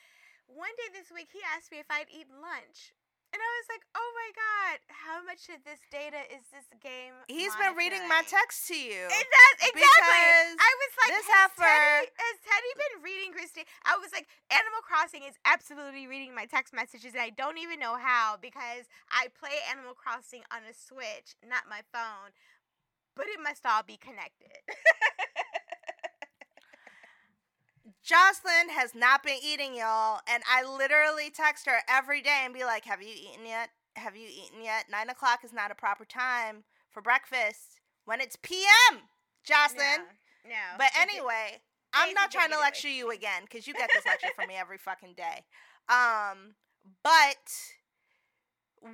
[0.46, 2.92] One day this week, he asked me if I'd eat lunch.
[3.32, 7.16] And I was like, oh my God, how much of this data is this game?
[7.32, 9.08] He's been reading my monitoring?" text to you.
[9.08, 9.80] It does, exactly.
[9.80, 13.64] Because I was like, this has, heifer- Teddy, has Teddy been reading Christine?
[13.88, 17.80] I was like, Animal Crossing is absolutely reading my text messages, and I don't even
[17.80, 22.36] know how because I play Animal Crossing on a Switch, not my phone.
[23.16, 24.56] But it must all be connected.
[28.02, 32.64] Jocelyn has not been eating, y'all, and I literally text her every day and be
[32.64, 33.70] like, "Have you eaten yet?
[33.96, 34.88] Have you eaten yet?
[34.90, 39.08] Nine o'clock is not a proper time for breakfast when it's p.m."
[39.44, 40.06] Jocelyn.
[40.44, 40.78] no, no.
[40.78, 44.48] But anyway, I'm not trying to lecture you again because you get this lecture from
[44.48, 45.44] me every fucking day.
[45.88, 46.54] Um,
[47.02, 47.52] but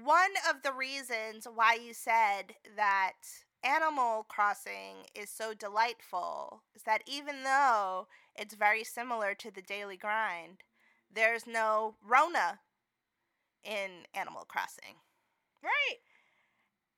[0.03, 3.12] one of the reasons why you said that
[3.62, 8.07] Animal Crossing is so delightful is that even though
[8.38, 10.62] it's very similar to the daily grind,
[11.12, 12.61] there's no Rona
[13.64, 14.96] in Animal Crossing.
[15.62, 15.98] right.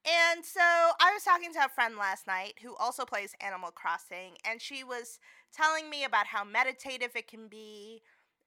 [0.06, 4.36] And so I was talking to a friend last night who also plays Animal Crossing,
[4.48, 5.18] and she was
[5.54, 8.00] telling me about how meditative it can be,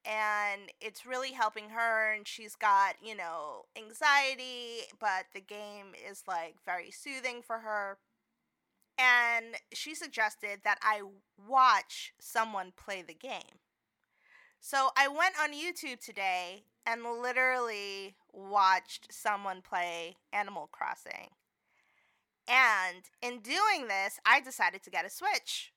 [0.04, 2.14] and it's really helping her.
[2.14, 7.98] And she's got, you know, anxiety, but the game is like very soothing for her.
[8.98, 11.02] And she suggested that I
[11.48, 13.60] watch someone play the game.
[14.60, 21.30] So I went on YouTube today and literally watched someone play Animal Crossing.
[22.48, 25.74] And in doing this, I decided to get a Switch.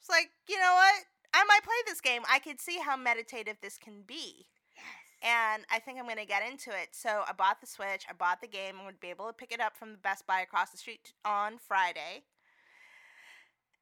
[0.00, 1.04] It's like, you know what?
[1.34, 2.22] I might play this game.
[2.30, 4.46] I could see how meditative this can be.
[4.76, 4.84] Yes.
[5.22, 6.88] And I think I'm going to get into it.
[6.92, 9.52] So I bought the Switch, I bought the game, and would be able to pick
[9.52, 12.24] it up from the Best Buy across the street on Friday.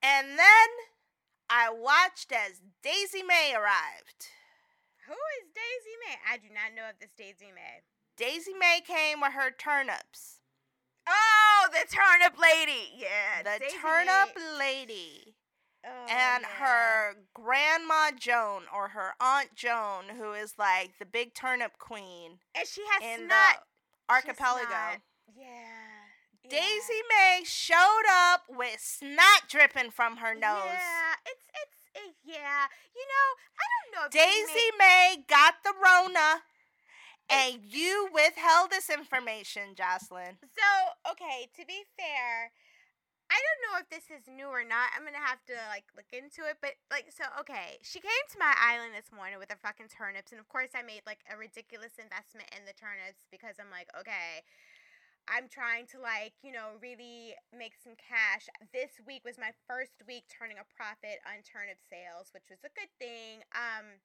[0.02, 0.68] And then
[1.48, 4.28] I watched as Daisy Mae arrived.
[5.06, 6.16] Who is Daisy Mae?
[6.32, 7.82] I do not know if this Daisy Mae.
[8.16, 10.40] Daisy Mae came with her turnips.
[11.08, 12.92] Oh, the turnip lady.
[12.96, 13.42] Yeah.
[13.42, 14.58] the Daisy turnip May.
[14.58, 15.34] lady.
[15.84, 16.64] Oh, and yeah.
[16.64, 22.68] her grandma Joan or her aunt Joan, who is like the big turnip queen And
[22.68, 23.30] she has in snot.
[24.08, 25.00] the archipelago.
[25.34, 25.79] Yeah.
[26.50, 30.66] Daisy Mae showed up with snot dripping from her nose.
[30.66, 32.66] Yeah, it's it's it, yeah.
[32.90, 36.42] You know, I don't know if Daisy Mae got the Rona,
[37.30, 37.54] eh.
[37.54, 40.42] and you withheld this information, Jocelyn.
[40.42, 40.68] So,
[41.14, 42.50] okay, to be fair,
[43.30, 44.90] I don't know if this is new or not.
[44.98, 46.58] I'm gonna have to like look into it.
[46.58, 50.34] But like, so okay, she came to my island this morning with her fucking turnips,
[50.34, 53.86] and of course I made like a ridiculous investment in the turnips because I'm like,
[53.94, 54.42] okay,
[55.28, 58.48] I'm trying to like, you know, really make some cash.
[58.72, 62.72] This week was my first week turning a profit on turnip sales, which was a
[62.72, 63.44] good thing.
[63.52, 64.00] Um,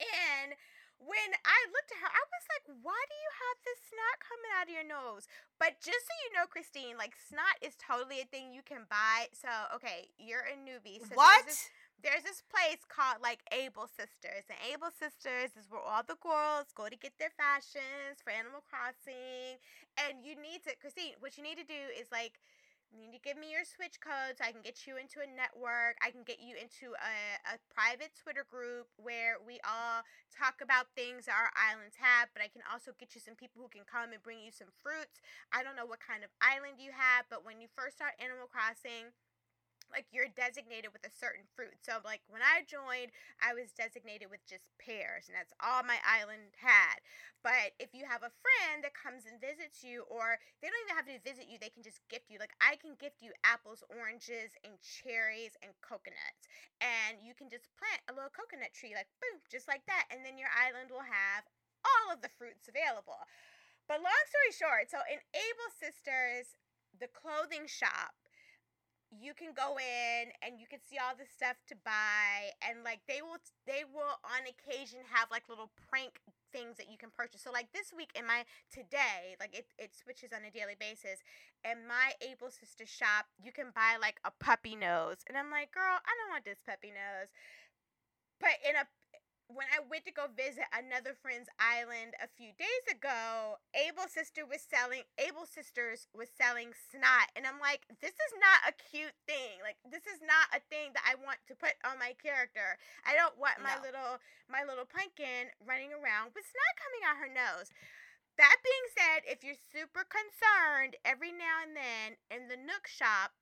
[0.00, 0.56] and
[1.00, 4.52] when I looked at her, I was like, why do you have this snot coming
[4.52, 5.24] out of your nose?
[5.56, 9.32] But just so you know, Christine, like snot is totally a thing you can buy.
[9.32, 9.48] So,
[9.80, 11.00] okay, you're a newbie.
[11.00, 11.48] So what?
[12.02, 14.44] There's this, place called like Able Sisters.
[14.48, 18.64] And Able Sisters is where all the girls go to get their fashions for Animal
[18.66, 19.60] Crossing.
[19.96, 22.40] And you need to, Christine, what you need to do is like,
[22.90, 25.28] you need to give me your switch code so I can get you into a
[25.30, 25.94] network.
[26.02, 30.02] I can get you into a, a private Twitter group where we all
[30.34, 33.62] talk about things that our islands have, but I can also get you some people
[33.62, 35.22] who can come and bring you some fruits.
[35.54, 38.50] I don't know what kind of island you have, but when you first start Animal
[38.50, 39.14] Crossing,
[39.90, 41.76] like you're designated with a certain fruit.
[41.82, 45.98] So like when I joined, I was designated with just pears, and that's all my
[46.06, 47.02] island had.
[47.42, 50.98] But if you have a friend that comes and visits you, or they don't even
[50.98, 52.38] have to visit you, they can just gift you.
[52.38, 56.46] Like I can gift you apples, oranges, and cherries and coconuts,
[56.78, 60.22] and you can just plant a little coconut tree, like boom, just like that, and
[60.22, 61.44] then your island will have
[61.82, 63.18] all of the fruits available.
[63.88, 66.54] But long story short, so in Able Sisters,
[66.94, 68.14] the clothing shop
[69.10, 73.02] you can go in and you can see all the stuff to buy and like
[73.10, 76.22] they will they will on occasion have like little prank
[76.54, 77.42] things that you can purchase.
[77.42, 81.22] So like this week in my today like it, it switches on a daily basis
[81.66, 85.26] and my able sister shop you can buy like a puppy nose.
[85.26, 87.34] And i'm like girl i don't want this puppy nose.
[88.38, 88.86] But in a
[89.50, 94.46] when I went to go visit another friend's island a few days ago, Able Sister
[94.46, 99.16] was selling Able Sisters was selling snot, and I'm like, this is not a cute
[99.26, 99.58] thing.
[99.62, 102.78] Like this is not a thing that I want to put on my character.
[103.02, 103.82] I don't want my No.
[103.82, 104.12] little
[104.46, 107.74] my little pumpkin running around with snot coming out her nose.
[108.38, 113.34] That being said, if you're super concerned, every now and then in the Nook shop,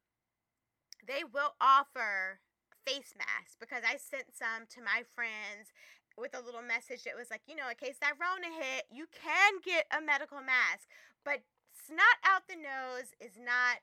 [1.07, 2.41] they will offer
[2.87, 5.71] face masks because I sent some to my friends
[6.19, 9.07] with a little message that was like, you know, in case that Rona hit, you
[9.15, 10.91] can get a medical mask.
[11.25, 11.43] But
[11.87, 13.81] snot out the nose is not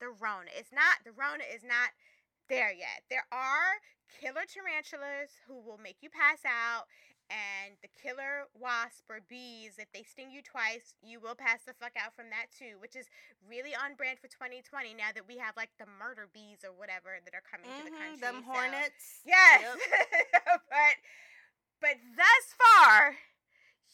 [0.00, 0.52] the Rona.
[0.56, 1.96] It's not, the Rona is not
[2.48, 3.04] there yet.
[3.10, 3.80] There are
[4.20, 6.86] killer tarantulas who will make you pass out.
[7.28, 11.76] And the killer wasp or bees, if they sting you twice, you will pass the
[11.76, 13.04] fuck out from that too, which is
[13.44, 17.20] really on brand for 2020 now that we have like the murder bees or whatever
[17.20, 18.20] that are coming to the Mhm, country.
[18.24, 19.20] them so- hornets.
[19.28, 19.60] Yes.
[19.60, 19.76] Yep.
[20.72, 20.94] but
[21.80, 23.16] but thus far,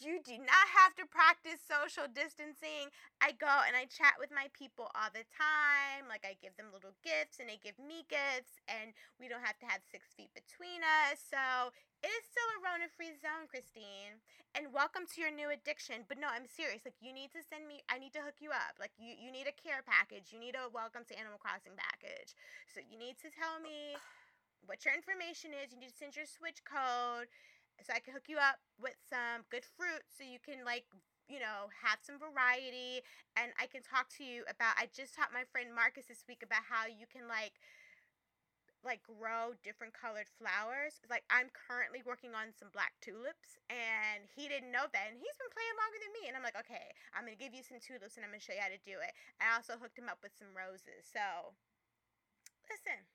[0.03, 2.91] you do not have to practice social distancing.
[3.23, 6.11] I go and I chat with my people all the time.
[6.11, 8.91] Like I give them little gifts and they give me gifts and
[9.23, 11.23] we don't have to have six feet between us.
[11.23, 11.71] So
[12.03, 14.19] it is still a Rona free zone, Christine.
[14.59, 16.03] And welcome to your new addiction.
[16.11, 16.83] But no, I'm serious.
[16.83, 18.75] Like you need to send me I need to hook you up.
[18.83, 20.35] Like you, you need a care package.
[20.35, 22.35] You need a welcome to Animal Crossing package.
[22.67, 23.95] So you need to tell me
[24.67, 25.71] what your information is.
[25.71, 27.31] You need to send your switch code
[27.83, 30.87] so I can hook you up with some good fruit so you can like
[31.27, 33.01] you know have some variety
[33.35, 36.45] and I can talk to you about I just taught my friend Marcus this week
[36.45, 37.59] about how you can like
[38.85, 41.01] like grow different colored flowers.
[41.09, 45.37] Like I'm currently working on some black tulips and he didn't know that and he's
[45.41, 47.81] been playing longer than me and I'm like, "Okay, I'm going to give you some
[47.81, 50.13] tulips and I'm going to show you how to do it." I also hooked him
[50.13, 51.09] up with some roses.
[51.09, 51.57] So,
[52.69, 53.09] listen.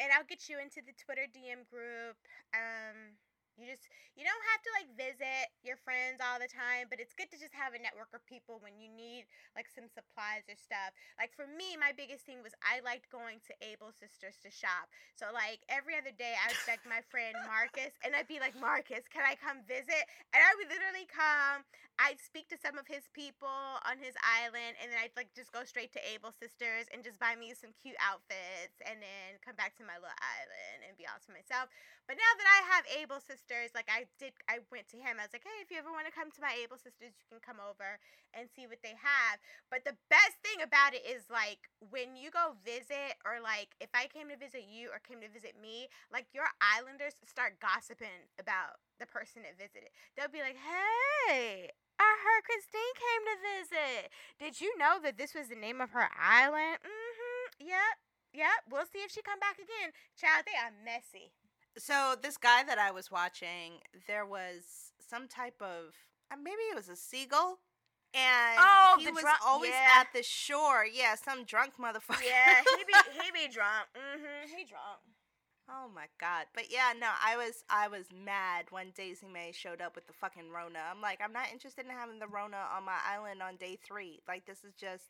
[0.00, 2.16] And I'll get you into the Twitter DM group.
[2.54, 3.18] Um
[3.60, 3.84] you just
[4.16, 7.38] you don't have to like visit your friends all the time, but it's good to
[7.38, 10.96] just have a network of people when you need like some supplies or stuff.
[11.20, 14.88] Like for me, my biggest thing was I liked going to Able Sisters to shop.
[15.12, 18.56] So like every other day I would beg my friend Marcus and I'd be like,
[18.56, 20.04] Marcus, can I come visit?
[20.32, 21.62] And I would literally come,
[22.00, 23.52] I'd speak to some of his people
[23.84, 27.20] on his island and then I'd like just go straight to Able Sisters and just
[27.20, 31.04] buy me some cute outfits and then come back to my little island and be
[31.04, 31.68] all to myself.
[32.10, 35.22] But now that I have Able Sisters, like I did, I went to him.
[35.22, 37.22] I was like, hey, if you ever want to come to my Able Sisters, you
[37.30, 38.02] can come over
[38.34, 39.38] and see what they have.
[39.70, 43.94] But the best thing about it is like when you go visit, or like if
[43.94, 48.26] I came to visit you or came to visit me, like your islanders start gossiping
[48.42, 49.94] about the person that visited.
[50.18, 54.02] They'll be like, hey, I heard Christine came to visit.
[54.42, 56.82] Did you know that this was the name of her island?
[56.82, 57.70] Mm-hmm.
[57.70, 57.94] Yep.
[58.34, 58.58] Yep.
[58.66, 59.94] We'll see if she come back again.
[60.18, 61.38] Child, they are messy.
[61.78, 65.94] So this guy that I was watching, there was some type of
[66.32, 67.58] uh, maybe it was a seagull,
[68.14, 70.00] and Oh, he was drunk- always yeah.
[70.00, 70.84] at the shore.
[70.92, 72.22] Yeah, some drunk motherfucker.
[72.26, 72.92] Yeah, he be
[73.22, 73.86] he be drunk.
[73.96, 74.56] Mm-hmm.
[74.56, 75.00] He drunk.
[75.68, 76.46] oh my god.
[76.54, 80.12] But yeah, no, I was I was mad when Daisy Mae showed up with the
[80.12, 80.80] fucking Rona.
[80.90, 84.20] I'm like, I'm not interested in having the Rona on my island on day three.
[84.28, 85.04] Like this is just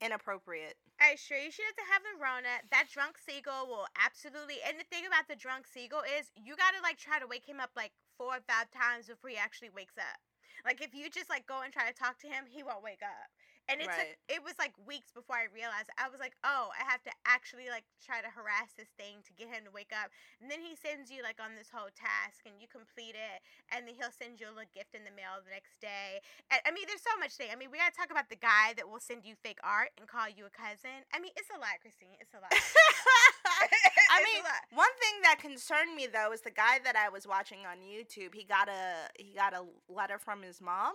[0.00, 0.76] inappropriate.
[1.00, 2.60] I sure, you, she doesn't have the Rona.
[2.70, 4.56] That drunk seagull will absolutely.
[4.64, 7.60] And the thing about the drunk seagull is, you gotta like try to wake him
[7.60, 10.20] up like four or five times before he actually wakes up.
[10.64, 13.02] Like if you just like go and try to talk to him, he won't wake
[13.04, 13.28] up.
[13.66, 15.90] And it took it was like weeks before I realized.
[15.98, 19.32] I was like, oh, I have to actually like try to harass this thing to
[19.34, 20.14] get him to wake up.
[20.38, 23.42] And then he sends you like on this whole task, and you complete it,
[23.74, 26.22] and then he'll send you a little gift in the mail the next day.
[26.54, 27.50] And, I mean, there's so much thing.
[27.50, 30.06] I mean, we gotta talk about the guy that will send you fake art and
[30.06, 31.02] call you a cousin.
[31.10, 32.14] I mean, it's a lot, Christine.
[32.22, 32.54] It's a lot.
[34.10, 34.42] I mean,
[34.74, 38.34] one thing that concerned me though is the guy that I was watching on YouTube.
[38.34, 40.94] He got a he got a letter from his mom,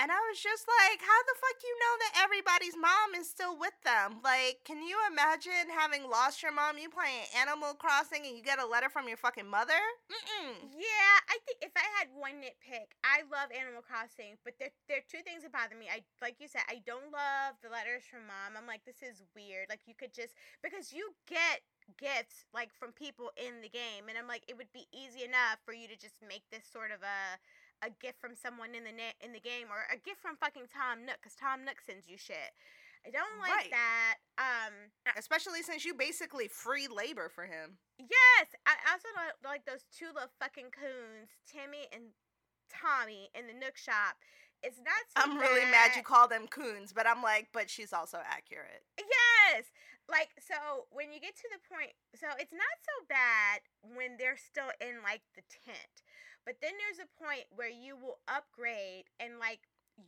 [0.00, 3.52] and I was just like, "How the fuck you know that everybody's mom is still
[3.52, 4.24] with them?
[4.24, 6.80] Like, can you imagine having lost your mom?
[6.80, 9.76] You playing Animal Crossing and you get a letter from your fucking mother?
[10.08, 10.56] Mm-mm.
[10.72, 15.04] Yeah, I think if I had one nitpick, I love Animal Crossing, but there there
[15.04, 15.92] are two things that bother me.
[15.92, 18.56] I like you said, I don't love the letters from mom.
[18.56, 19.68] I'm like, this is weird.
[19.68, 20.32] Like you could just
[20.64, 21.60] because you get
[21.98, 25.60] gifts like from people in the game, and I'm like, it would be easy enough
[25.64, 27.36] for you to just make this sort of a
[27.82, 30.68] a gift from someone in the net in the game or a gift from fucking
[30.68, 32.52] Tom Nook because Tom Nook sends you shit.
[33.06, 33.72] I don't like Right.
[33.72, 34.16] that.
[34.36, 37.78] Um, Especially since you basically free labor for him.
[37.96, 42.12] Yes, I also like, like those two little fucking coons, Timmy and
[42.68, 44.16] Tommy in the Nook shop.
[44.62, 47.94] It's not so I'm really mad you call them coons, but I'm like, but she's
[47.94, 48.84] also accurate.
[49.00, 49.72] Yes,
[50.06, 53.64] like so when you get to the point, so it's not so bad
[53.96, 56.04] when they're still in like the tent,
[56.44, 59.60] but then there's a point where you will upgrade and like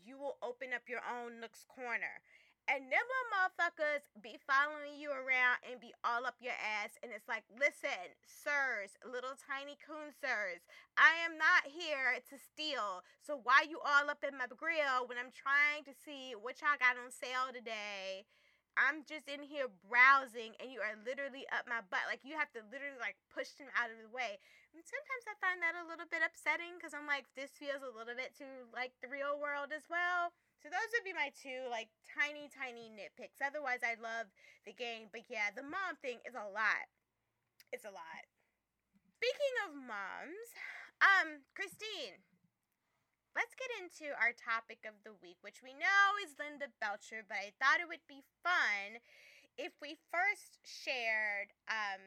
[0.04, 2.22] you will open up your own Nook's corner.
[2.70, 6.94] And them motherfuckers be following you around and be all up your ass.
[7.02, 10.62] And it's like, listen, sirs, little tiny coon sirs,
[10.94, 13.02] I am not here to steal.
[13.18, 16.78] So why you all up in my grill when I'm trying to see what y'all
[16.78, 18.30] got on sale today?
[18.76, 22.08] I'm just in here browsing and you are literally up my butt.
[22.08, 24.40] Like you have to literally like push them out of the way.
[24.72, 27.92] And sometimes I find that a little bit upsetting because I'm like, this feels a
[27.92, 30.32] little bit too like the real world as well.
[30.64, 33.44] So those would be my two like tiny, tiny nitpicks.
[33.44, 34.32] Otherwise, I love
[34.64, 35.12] the game.
[35.12, 36.88] But yeah, the mom thing is a lot.
[37.74, 38.24] It's a lot.
[39.20, 40.48] Speaking of moms,
[41.02, 42.22] um, Christine,
[43.34, 47.38] let's get into our topic of the week, which we know is Linda Belcher, but
[47.40, 49.00] I thought it would be fun
[49.58, 52.00] if we first shared, um,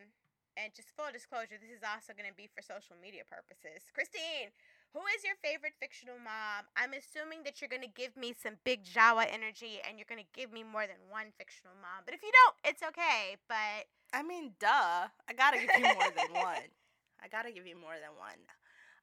[0.57, 3.86] and just full disclosure, this is also going to be for social media purposes.
[3.91, 4.49] Christine,
[4.95, 6.65] who is your favorite fictional mom?
[6.80, 10.23] I'm assuming that you're going to give me some big Jawa energy and you're going
[10.23, 12.07] to give me more than one fictional mom.
[12.07, 13.36] But if you don't, it's okay.
[13.51, 15.11] But I mean, duh.
[15.11, 16.71] I gotta give you more than one.
[17.19, 18.39] I gotta give you more than one.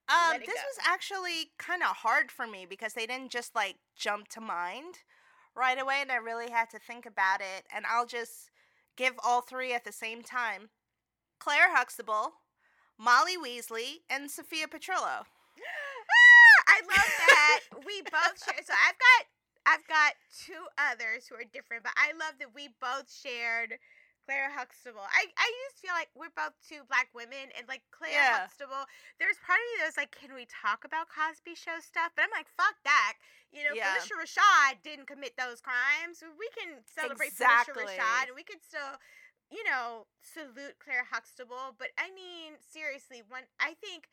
[0.09, 0.53] Um, this go.
[0.53, 4.99] was actually kind of hard for me because they didn't just like jump to mind
[5.55, 7.65] right away, and I really had to think about it.
[7.75, 8.51] And I'll just
[8.97, 10.71] give all three at the same time:
[11.39, 12.33] Claire Huxtable,
[12.99, 15.25] Molly Weasley, and Sophia Petrillo.
[15.25, 17.61] Ah, I love that.
[17.87, 18.63] we both share.
[18.65, 19.27] So I've got
[19.65, 23.79] I've got two others who are different, but I love that we both shared
[24.25, 25.03] Claire Huxtable.
[25.03, 28.47] I, I just feel like we're both two black women and like Claire Yeah.
[28.47, 28.87] Huxtable,
[29.19, 32.15] there's part of me that was like, can we talk about Cosby show stuff?
[32.15, 33.19] But I'm like, fuck that.
[33.51, 33.99] You know, Yeah.
[33.99, 36.23] Phylicia Rashad didn't commit those crimes.
[36.23, 37.83] We can celebrate Exactly.
[37.83, 38.97] Phylicia Rashad and we could still
[39.53, 41.77] you know, salute Claire Huxtable.
[41.77, 44.09] But I mean, seriously, when I think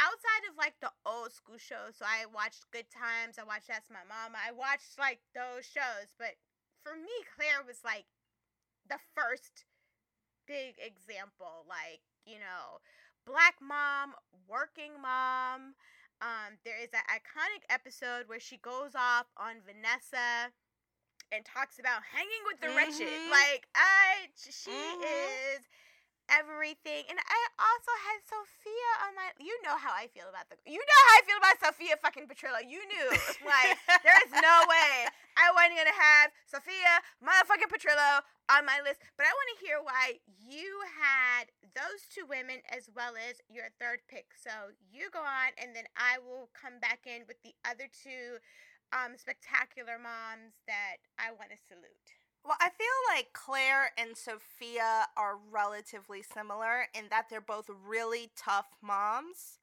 [0.00, 3.92] outside of like the old school shows, so I watched Good Times, I watched That's
[3.92, 6.40] My Mama, I watched like those shows, but
[6.80, 8.08] for me, Claire was like
[8.90, 9.64] the first
[10.46, 12.82] big example, like, you know,
[13.24, 14.14] black mom,
[14.50, 15.78] working mom.
[16.20, 20.52] Um, there is an iconic episode where she goes off on Vanessa
[21.32, 23.08] and talks about hanging with the wretched.
[23.08, 23.30] Mhm.
[23.30, 25.54] Like, I, she Mhm.
[25.56, 25.62] is
[26.28, 27.04] everything.
[27.08, 29.32] And I also had Sophia on my.
[29.38, 30.56] You know how I feel about the.
[30.66, 32.60] You know how I feel about Sophia fucking Petrillo.
[32.66, 33.08] You knew.
[33.46, 35.06] Like, there is no way
[35.36, 39.78] I wasn't gonna have Sophia motherfucking Petrillo on my list, but I want to hear
[39.82, 44.34] why you had those two women as well as your third pick.
[44.34, 48.42] So you go on, and then I will come back in with the other two
[48.90, 52.18] um, spectacular moms that I want to salute.
[52.44, 58.30] Well, I feel like Claire and Sophia are relatively similar in that they're both really
[58.34, 59.59] tough moms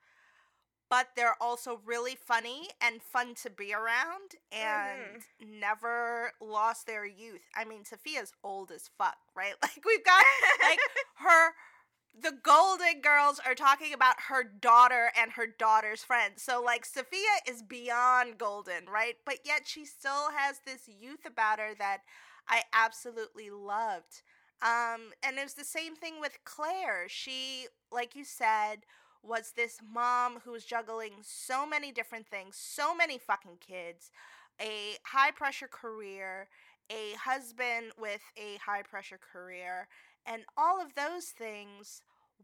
[0.90, 5.60] but they're also really funny and fun to be around and mm-hmm.
[5.60, 7.42] never lost their youth.
[7.56, 9.54] I mean, Sophia's old as fuck, right?
[9.62, 10.24] Like we've got
[10.64, 10.80] like
[11.16, 11.52] her
[12.20, 16.42] the Golden Girls are talking about her daughter and her daughter's friends.
[16.42, 19.16] So like Sophia is beyond golden, right?
[19.26, 22.00] But yet she still has this youth about her that
[22.48, 24.22] I absolutely loved.
[24.62, 27.08] Um and it was the same thing with Claire.
[27.08, 28.86] She like you said
[29.28, 34.12] was this mom who was juggling so many different things, so many fucking kids,
[34.62, 36.48] a high pressure career,
[36.90, 39.88] a husband with a high pressure career,
[40.26, 42.02] and all of those things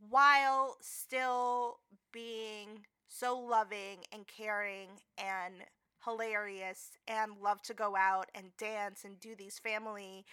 [0.09, 1.77] while still
[2.11, 5.53] being so loving and caring and
[6.03, 10.25] hilarious and love to go out and dance and do these family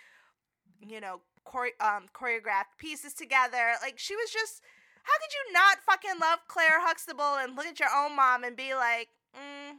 [0.80, 1.20] you know
[1.50, 3.72] chore- um, choreographed pieces together.
[3.82, 4.62] Like she was just
[5.02, 8.56] how could you not fucking love Claire Huxtable and look at your own mom and
[8.56, 9.76] be like, mm,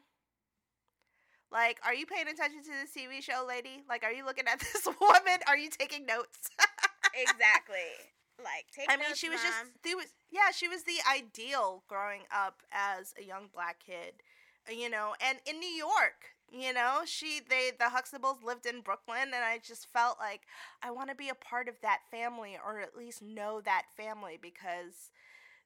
[1.51, 3.83] like, are you paying attention to this TV show, lady?
[3.87, 5.39] Like, are you looking at this woman?
[5.47, 6.49] Are you taking notes?
[7.13, 7.91] exactly.
[8.39, 8.87] Like, take.
[8.89, 9.69] I mean, she was mom.
[9.83, 9.95] just.
[9.95, 14.23] was, yeah, she was the ideal growing up as a young black kid,
[14.69, 19.31] you know, and in New York, you know she they the huxtables lived in brooklyn
[19.33, 20.41] and i just felt like
[20.83, 24.37] i want to be a part of that family or at least know that family
[24.41, 25.11] because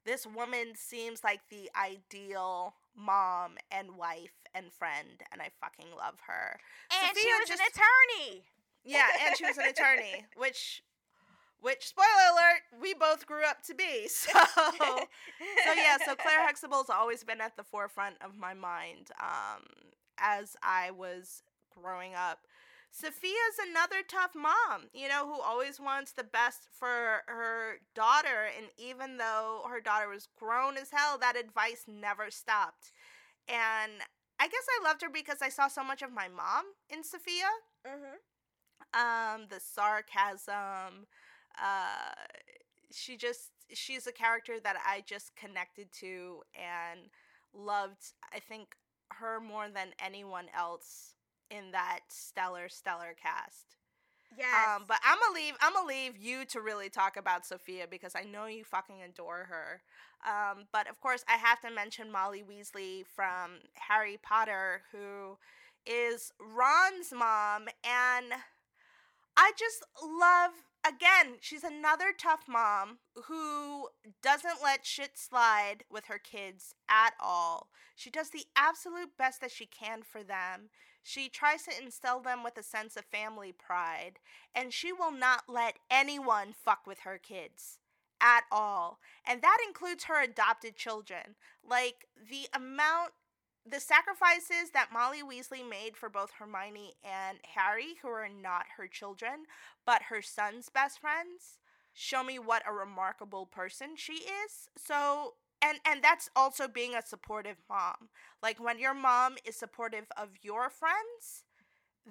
[0.05, 6.15] this woman seems like the ideal mom and wife and friend and i fucking love
[6.27, 6.59] her.
[6.91, 8.43] And Sophia she was just, an attorney.
[8.85, 10.83] Yeah and she was an attorney which
[11.59, 16.89] which spoiler alert we both grew up to be so so yeah so claire huxtable's
[16.89, 19.63] always been at the forefront of my mind um
[20.19, 22.39] as I was growing up.
[22.91, 28.47] Sophia's another tough mom, you know, who always wants the best for her daughter.
[28.57, 32.93] And even though her daughter was grown as hell, that advice never stopped.
[33.49, 33.91] And
[34.39, 37.49] I guess I loved her because I saw so much of my mom in Sophia.
[37.85, 38.15] Mm-hmm.
[38.97, 41.07] Um, the sarcasm.
[41.61, 42.13] Uh,
[42.91, 47.09] she just, she's a character that I just connected to and
[47.53, 48.75] loved, I think,
[49.19, 51.15] her more than anyone else
[51.49, 53.75] in that stellar, stellar cast.
[54.37, 54.47] Yes.
[54.67, 55.53] Um, but I'm gonna leave.
[55.61, 59.47] I'm gonna leave you to really talk about Sophia because I know you fucking adore
[59.49, 59.81] her.
[60.25, 65.37] Um, but of course, I have to mention Molly Weasley from Harry Potter, who
[65.85, 68.33] is Ron's mom, and
[69.37, 70.51] I just love
[70.87, 73.87] again, she's another tough mom who
[74.21, 77.69] doesn't let shit slide with her kids at all.
[77.95, 80.69] She does the absolute best that she can for them.
[81.03, 84.19] She tries to instill them with a sense of family pride,
[84.53, 87.79] and she will not let anyone fuck with her kids
[88.19, 88.99] at all.
[89.25, 91.35] And that includes her adopted children.
[91.67, 93.11] Like the amount
[93.69, 98.87] the sacrifices that Molly Weasley made for both Hermione and Harry, who are not her
[98.87, 99.45] children,
[99.85, 101.59] but her son's best friends,
[101.93, 104.69] show me what a remarkable person she is.
[104.77, 108.09] So, and and that's also being a supportive mom.
[108.43, 111.45] Like when your mom is supportive of your friends,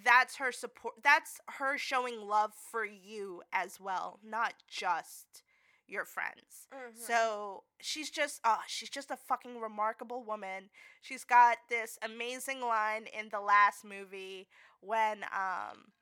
[0.05, 5.43] that's her support that's her showing love for you as well, not just
[5.87, 6.69] your friends.
[6.73, 7.01] Mm-hmm.
[7.01, 10.71] So she's just oh, she's just a fucking remarkable woman.
[11.03, 14.49] She's got this amazing line in the last movie
[14.81, 15.93] when um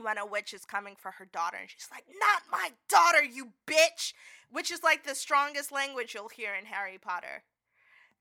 [0.00, 3.52] when a witch is coming for her daughter and she's like, "Not my daughter, you
[3.66, 4.12] bitch,"
[4.50, 7.44] which is like the strongest language you'll hear in Harry Potter.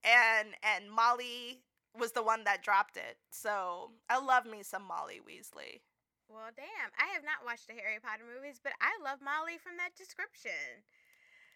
[0.03, 1.61] And and Molly
[1.97, 3.17] was the one that dropped it.
[3.31, 5.81] So, I love me some Molly Weasley.
[6.27, 6.91] Well, damn.
[6.99, 10.83] I have not watched the Harry Potter movies, but I love Molly from that description.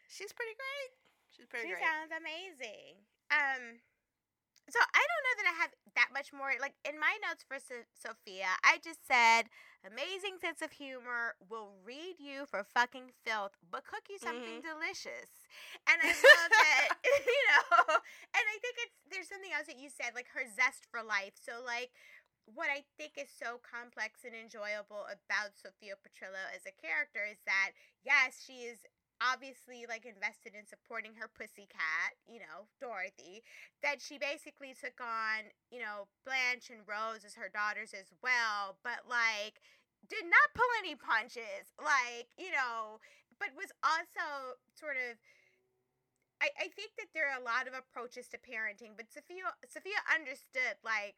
[0.07, 0.91] She's pretty great.
[1.31, 1.83] She's pretty she great.
[1.83, 3.03] sounds amazing.
[3.31, 3.79] Um,
[4.71, 6.55] so I don't know that I have that much more.
[6.59, 9.51] Like in my notes for so- Sophia, I just said
[9.83, 14.71] amazing sense of humor, will read you for fucking filth, but cook you something mm-hmm.
[14.77, 15.31] delicious.
[15.89, 16.87] And I love that,
[17.25, 17.99] you know.
[18.31, 21.35] And I think it's there's something else that you said, like her zest for life.
[21.35, 21.91] So like
[22.45, 27.39] what I think is so complex and enjoyable about Sophia Petrillo as a character is
[27.45, 27.71] that
[28.03, 28.83] yes, she is
[29.21, 33.45] obviously like invested in supporting her pussy cat, you know, Dorothy,
[33.85, 38.81] that she basically took on, you know, Blanche and Rose as her daughters as well,
[38.81, 39.61] but like
[40.09, 41.69] did not pull any punches.
[41.77, 42.99] Like, you know,
[43.37, 45.21] but was also sort of
[46.41, 50.01] I, I think that there are a lot of approaches to parenting, but Sophia Sophia
[50.09, 51.13] understood like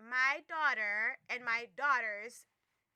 [0.00, 2.46] my daughter and my daughters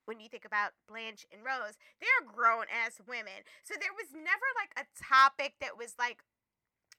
[0.07, 3.47] when you think about Blanche and Rose, they are grown as women.
[3.63, 6.27] So there was never like a topic that was like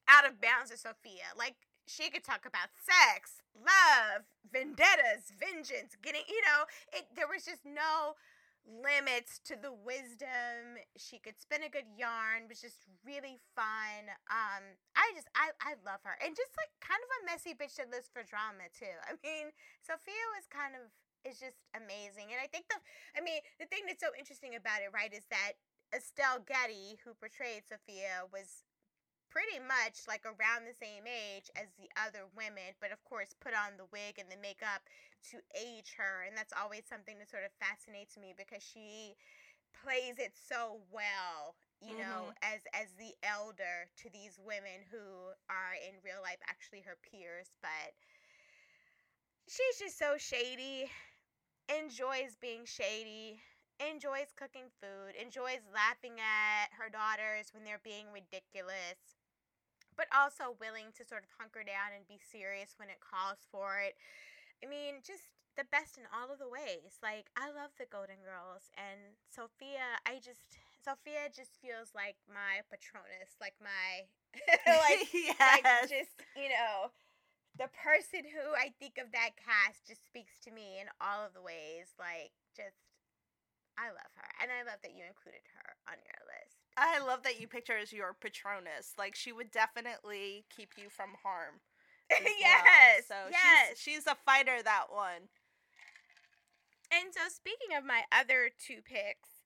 [0.07, 1.35] out of bounds of Sophia.
[1.35, 6.63] Like she could talk about sex, love, vendettas, vengeance, getting, you know,
[6.95, 8.15] it there was just no
[8.65, 10.79] limits to the wisdom.
[10.95, 14.11] She could spin a good yarn, was just really fun.
[14.31, 16.15] Um, I just I I love her.
[16.23, 18.95] And just like kind of a messy bitch that lives for drama too.
[19.09, 19.51] I mean,
[19.83, 20.91] Sophia was kind of
[21.23, 22.31] is just amazing.
[22.31, 22.79] And I think the
[23.15, 25.59] I mean, the thing that's so interesting about it, right, is that
[25.93, 28.65] Estelle Getty, who portrayed Sophia, was
[29.33, 33.57] pretty much like around the same age as the other women, but of course put
[33.57, 34.85] on the wig and the makeup
[35.33, 36.21] to age her.
[36.27, 39.17] And that's always something that sort of fascinates me because she
[39.73, 42.39] plays it so well you know Mm-hmm.
[42.41, 47.51] as as the elder to these women who are in real life actually her peers
[47.61, 47.93] but
[49.47, 50.89] she's just so shady
[51.69, 53.39] enjoys being shady
[53.79, 59.22] enjoys cooking food enjoys laughing at her daughters when they're being ridiculous
[59.95, 63.79] but also willing to sort of hunker down and be serious when it calls for
[63.79, 63.95] it
[64.61, 68.21] i mean just the best in all of the ways like i love the golden
[68.25, 74.03] girls and sophia i just sophia just feels like my patronus like my
[74.65, 75.37] like yes.
[75.37, 76.89] like just you know
[77.57, 81.37] the person who I think of that cast just speaks to me in all of
[81.37, 81.93] the ways.
[82.01, 82.81] Like just
[83.77, 84.29] I love her.
[84.41, 86.32] And I love that you included her on your list.
[86.77, 88.93] I love that you picked her as your patronus.
[88.97, 91.61] Like she would definitely keep you from harm.
[92.11, 92.33] as well.
[92.39, 93.07] yes.
[93.07, 93.77] So yes.
[93.77, 95.29] she's she's a fighter that one.
[96.93, 99.41] And so speaking of my other two picks,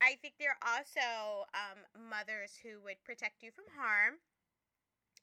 [0.00, 4.22] I think there are also um, mothers who would protect you from harm.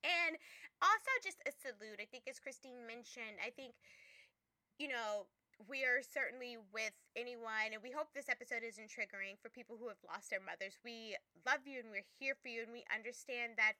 [0.05, 0.37] And
[0.83, 1.97] also just a salute.
[1.97, 3.73] I think as Christine mentioned, I think,
[4.77, 5.25] you know,
[5.63, 9.87] we are certainly with anyone, and we hope this episode isn't triggering for people who
[9.87, 10.75] have lost their mothers.
[10.83, 11.15] We
[11.47, 13.79] love you and we're here for you, and we understand that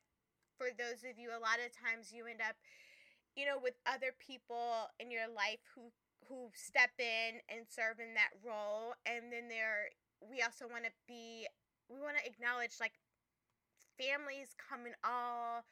[0.56, 2.56] for those of you, a lot of times you end up,
[3.36, 5.92] you know, with other people in your life who
[6.26, 9.92] who step in and serve in that role, and then there
[10.24, 11.46] we also want to be
[11.92, 12.98] we want to acknowledge like
[14.00, 15.68] families come in all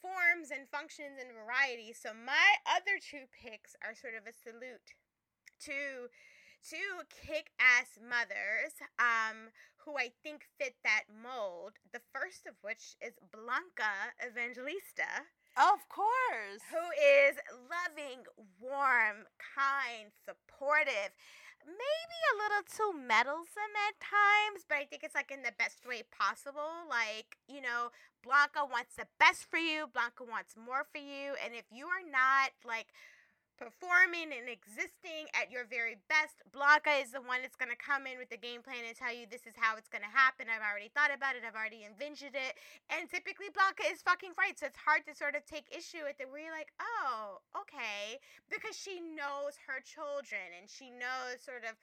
[0.00, 1.98] forms and functions and varieties.
[2.00, 4.94] So my other two picks are sort of a salute
[5.64, 6.08] to
[6.64, 9.52] two kick-ass mothers um
[9.84, 11.76] who I think fit that mold.
[11.92, 15.28] The first of which is Blanca Evangelista,
[15.60, 16.64] Of course.
[16.72, 17.36] who is
[17.68, 18.24] loving,
[18.58, 21.12] warm, kind, supportive.
[21.68, 25.84] Maybe a little too meddlesome at times, but I think it's like in the best
[25.84, 26.88] way possible.
[26.88, 27.88] Like, you know,
[28.24, 32.04] Blanca wants the best for you, Blanca wants more for you, and if you are
[32.04, 32.88] not like
[33.56, 38.06] performing and existing at your very best, Blanca is the one that's going to come
[38.06, 40.50] in with the game plan and tell you this is how it's going to happen.
[40.50, 42.58] I've already thought about it, I've already envisioned it.
[42.90, 44.58] And typically, Blanca is fucking right.
[44.58, 48.22] So it's hard to sort of take issue with it where you're like, oh, okay.
[48.50, 51.78] Because she knows her children and she knows sort of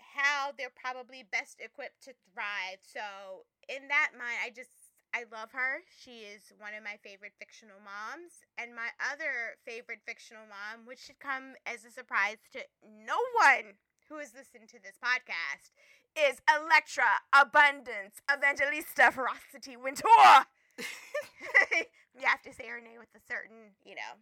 [0.00, 2.82] how they're probably best equipped to thrive.
[2.82, 4.79] So, in that mind, I just
[5.14, 5.82] I love her.
[5.90, 8.46] She is one of my favorite fictional moms.
[8.58, 13.74] And my other favorite fictional mom, which should come as a surprise to no one
[14.08, 15.74] who has listened to this podcast,
[16.14, 20.46] is Elektra Abundance Evangelista Ferocity Wintour.
[22.14, 24.18] you have to say her name with a certain, you know,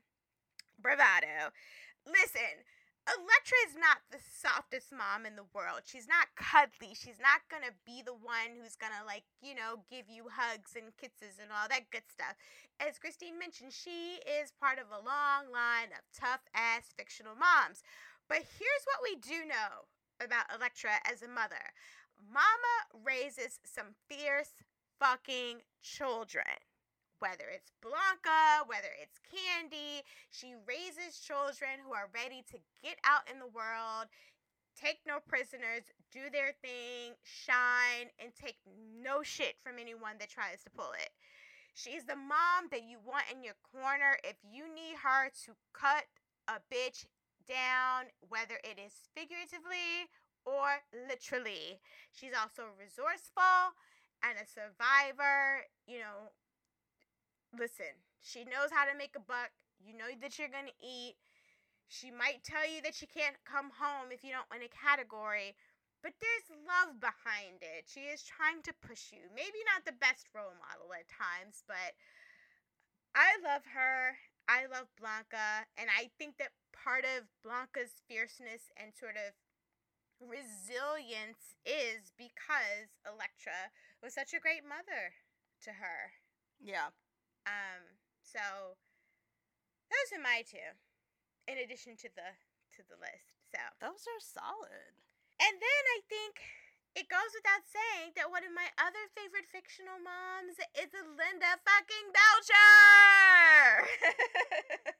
[0.80, 1.52] bravado.
[2.06, 2.64] Listen,
[3.08, 5.88] Elektra is not the softest mom in the world.
[5.88, 6.92] She's not cuddly.
[6.92, 10.92] She's not gonna be the one who's gonna like, you know, give you hugs and
[11.00, 12.36] kisses and all that good stuff.
[12.76, 17.80] As Christine mentioned, she is part of a long line of tough ass fictional moms.
[18.28, 19.88] But here's what we do know
[20.20, 21.72] about Elektra as a mother.
[22.20, 24.52] Mama raises some fierce
[25.00, 26.60] fucking children
[27.20, 33.26] whether it's Blanca, whether it's Candy, she raises children who are ready to get out
[33.30, 34.06] in the world,
[34.78, 38.58] take no prisoners, do their thing, shine, and take
[39.02, 41.10] no shit from anyone that tries to pull it.
[41.74, 46.06] She's the mom that you want in your corner if you need her to cut
[46.46, 47.06] a bitch
[47.46, 50.10] down, whether it is figuratively
[50.44, 51.78] or literally.
[52.10, 53.78] She's also resourceful
[54.22, 56.34] and a survivor, you know,
[57.56, 59.50] listen, she knows how to make a buck.
[59.78, 61.14] You know that you're going to eat.
[61.88, 65.56] She might tell you that she can't come home if you don't win a category,
[66.02, 67.88] but there's love behind it.
[67.88, 69.32] She is trying to push you.
[69.32, 71.96] Maybe not the best role model at times, but
[73.16, 74.20] I love her.
[74.48, 79.36] I love Blanca, and I think that part of Blanca's fierceness and sort of
[80.20, 83.72] resilience is because Elektra
[84.02, 85.12] was such a great mother
[85.64, 86.16] to her.
[86.60, 86.96] Yeah.
[87.48, 88.76] Um, so
[89.88, 90.76] those are my two,
[91.48, 92.36] in addition to the
[92.76, 93.40] to the list.
[93.48, 94.92] So, Those are solid.
[95.40, 96.36] and then I think
[96.92, 102.08] it goes without saying that one of my other favorite fictional moms is Linda fucking
[102.12, 103.88] Belcher,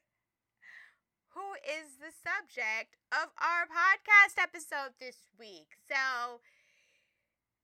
[1.36, 5.76] who is the subject of our podcast episode this week.
[5.90, 6.40] So,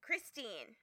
[0.05, 0.77] Christine,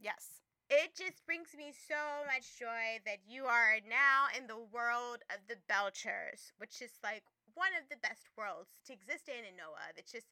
[0.00, 0.42] Yes.
[0.68, 5.40] It just brings me so much joy that you are now in the world of
[5.48, 7.24] the Belchers, which is like
[7.56, 9.96] one of the best worlds to exist in in Noah.
[9.96, 10.28] It's just,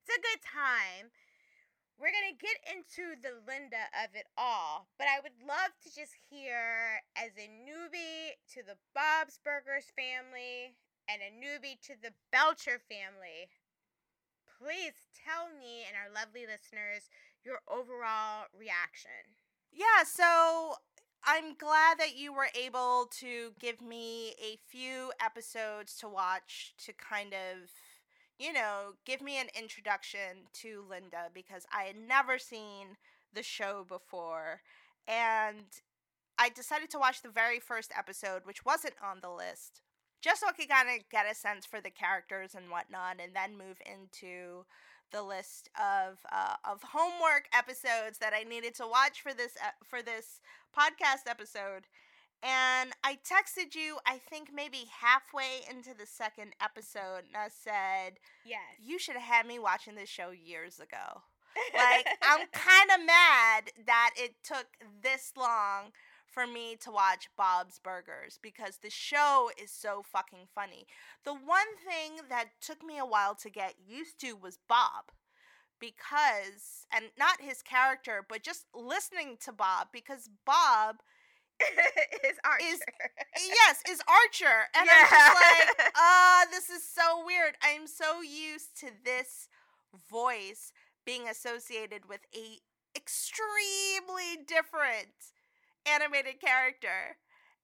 [0.00, 1.12] it's a good time.
[2.00, 5.94] We're going to get into the Linda of it all, but I would love to
[5.94, 10.74] just hear, as a newbie to the Bob's Burgers family
[11.06, 13.46] and a newbie to the Belcher family,
[14.58, 17.06] please tell me and our lovely listeners
[17.44, 19.36] your overall reaction.
[19.74, 20.76] Yeah, so
[21.24, 26.92] I'm glad that you were able to give me a few episodes to watch to
[26.92, 27.70] kind of,
[28.38, 32.96] you know, give me an introduction to Linda because I had never seen
[33.32, 34.60] the show before.
[35.08, 35.66] And
[36.38, 39.82] I decided to watch the very first episode, which wasn't on the list,
[40.22, 43.34] just so I could kind of get a sense for the characters and whatnot, and
[43.34, 44.64] then move into
[45.12, 49.70] the list of uh, of homework episodes that I needed to watch for this uh,
[49.84, 50.40] for this
[50.76, 51.86] podcast episode.
[52.42, 58.18] And I texted you, I think maybe halfway into the second episode, and I said,
[58.44, 58.60] Yes.
[58.84, 61.22] You should have had me watching this show years ago.
[61.72, 64.66] Like, I'm kind of mad that it took
[65.02, 65.92] this long
[66.34, 70.86] for me to watch Bob's Burgers because the show is so fucking funny.
[71.24, 75.12] The one thing that took me a while to get used to was Bob
[75.80, 80.96] because, and not his character, but just listening to Bob because Bob,
[82.24, 82.64] is Archer.
[82.66, 82.82] Is-
[83.48, 84.66] yes, is Archer.
[84.76, 87.54] And I'm just like, ah, this is so weird.
[87.62, 89.48] I'm so used to this
[90.10, 90.72] voice
[91.06, 92.58] being associated with a
[92.96, 95.33] extremely different
[95.86, 97.16] animated character.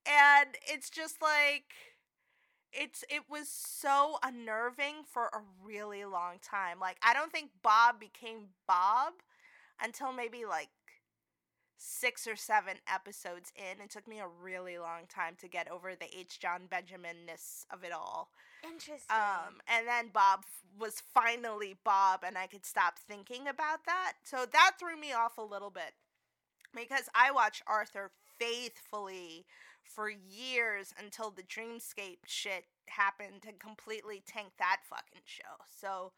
[0.07, 1.75] And it's just like
[2.73, 6.79] it's it was so unnerving for a really long time.
[6.81, 9.15] Like I don't think Bob became Bob
[9.83, 10.69] until maybe like
[11.81, 13.83] 6 or 7 episodes in.
[13.83, 17.85] It took me a really long time to get over the H Jon Benjamin-ness of
[17.85, 18.31] it all.
[18.63, 19.07] Interesting.
[19.09, 20.45] Um, and then Bob
[20.79, 24.15] was finally Bob, and I could stop thinking about that.
[24.25, 25.95] So that threw me off a little bit
[26.75, 29.45] because I watched Archer faithfully
[29.83, 35.65] for years until the Dreamscape shit happened and completely tanked that fucking show.
[35.69, 36.13] So,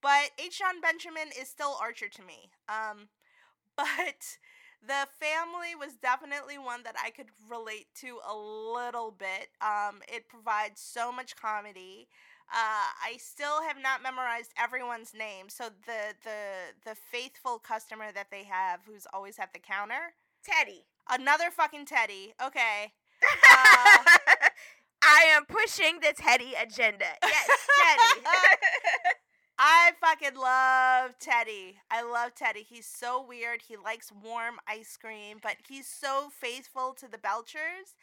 [0.00, 0.58] but H.
[0.58, 2.50] Jon Benjamin is still Archer to me.
[2.68, 3.08] Um,
[3.76, 4.38] but
[4.86, 9.48] the family was definitely one that I could relate to a little bit.
[9.60, 12.08] Um, it provides so much comedy.
[12.52, 15.48] Uh, I still have not memorized everyone's name.
[15.48, 20.84] So the the the faithful customer that they have, who's always at the counter, Teddy.
[21.08, 22.34] another fucking Teddy.
[22.44, 22.92] Okay,
[23.22, 24.04] Uh,
[25.02, 27.06] I am pushing the Teddy agenda.
[27.22, 27.48] Yes,
[27.80, 28.26] Teddy.
[29.58, 31.76] I fucking love Teddy.
[31.90, 32.66] I love Teddy.
[32.68, 33.62] He's so weird.
[33.68, 37.94] He likes warm ice cream, but he's so faithful to the Belchers.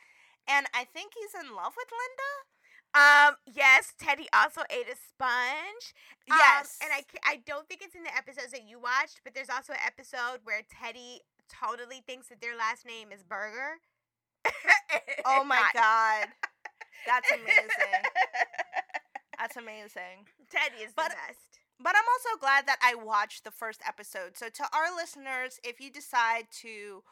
[0.47, 2.33] And I think he's in love with Linda.
[2.95, 5.93] Um, yes, Teddy also ate a sponge.
[6.31, 6.77] Um, Yes.
[6.83, 9.73] and I, I don't think it's in the episodes that you watched, but there's also
[9.73, 13.81] an episode where Teddy totally thinks that their last name is Burger.
[15.25, 15.73] Oh my Not.
[15.73, 16.27] god.
[17.07, 18.03] That's amazing.
[19.39, 20.27] That's amazing.
[20.51, 21.39] Teddy is But- the best.
[21.81, 24.35] But I'm also glad that I watched the first episode.
[24.35, 27.03] So to our listeners, if you decide to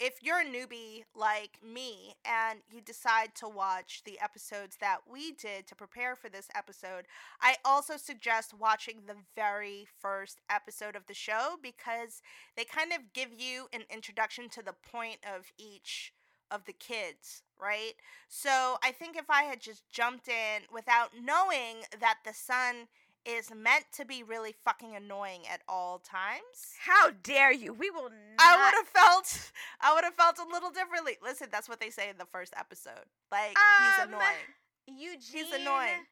[0.00, 5.32] if you're a newbie like me and you decide to watch the episodes that we
[5.32, 7.06] did to prepare for this episode,
[7.40, 12.22] I also suggest watching the very first episode of the show because
[12.56, 16.12] they kind of give you an introduction to the point of each
[16.50, 17.92] of the kids, right?
[18.28, 22.88] So I think if I had just jumped in without knowing that the son
[23.26, 26.74] is meant to be really fucking annoying at all times.
[26.84, 27.72] How dare you?
[27.72, 28.12] We will not.
[28.38, 31.18] I would have felt I would have felt a little differently.
[31.22, 33.04] Listen, that's what they say in the first episode.
[33.30, 34.46] Like he's Um, annoying.
[34.86, 35.44] Eugene.
[35.44, 36.06] he's annoying.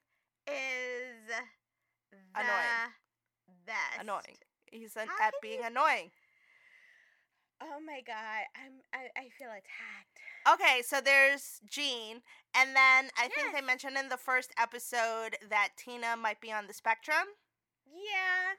[0.47, 2.93] is the Annoying.
[3.67, 4.01] best.
[4.01, 4.37] Annoying.
[4.71, 6.11] He's an, at being you- annoying.
[7.63, 10.21] Oh my god, I'm I, I feel attacked.
[10.47, 12.23] Okay, so there's Gene,
[12.55, 16.69] and then I think they mentioned in the first episode that Tina might be on
[16.69, 17.35] the spectrum.
[17.91, 18.55] Yeah.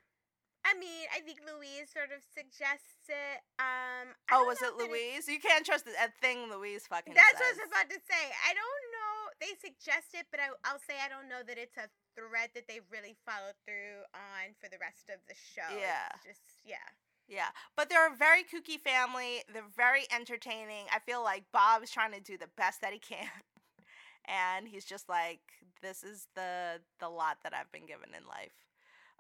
[0.67, 3.39] I mean, I think Louise sort of suggests it.
[3.55, 5.31] Um Oh, was it Louise?
[5.31, 8.23] You can't trust a thing Louise fucking That's what I was about to say.
[8.43, 9.15] I don't know.
[9.39, 11.87] They suggest it, but I, I'll say I don't know that it's a
[12.19, 15.71] thread that they really followed through on for the rest of the show.
[15.71, 16.11] Yeah.
[16.19, 16.83] It's just yeah.
[17.27, 19.43] Yeah, but they're a very kooky family.
[19.53, 20.85] They're very entertaining.
[20.93, 23.27] I feel like Bob's trying to do the best that he can,
[24.25, 25.41] and he's just like,
[25.81, 28.55] "This is the the lot that I've been given in life,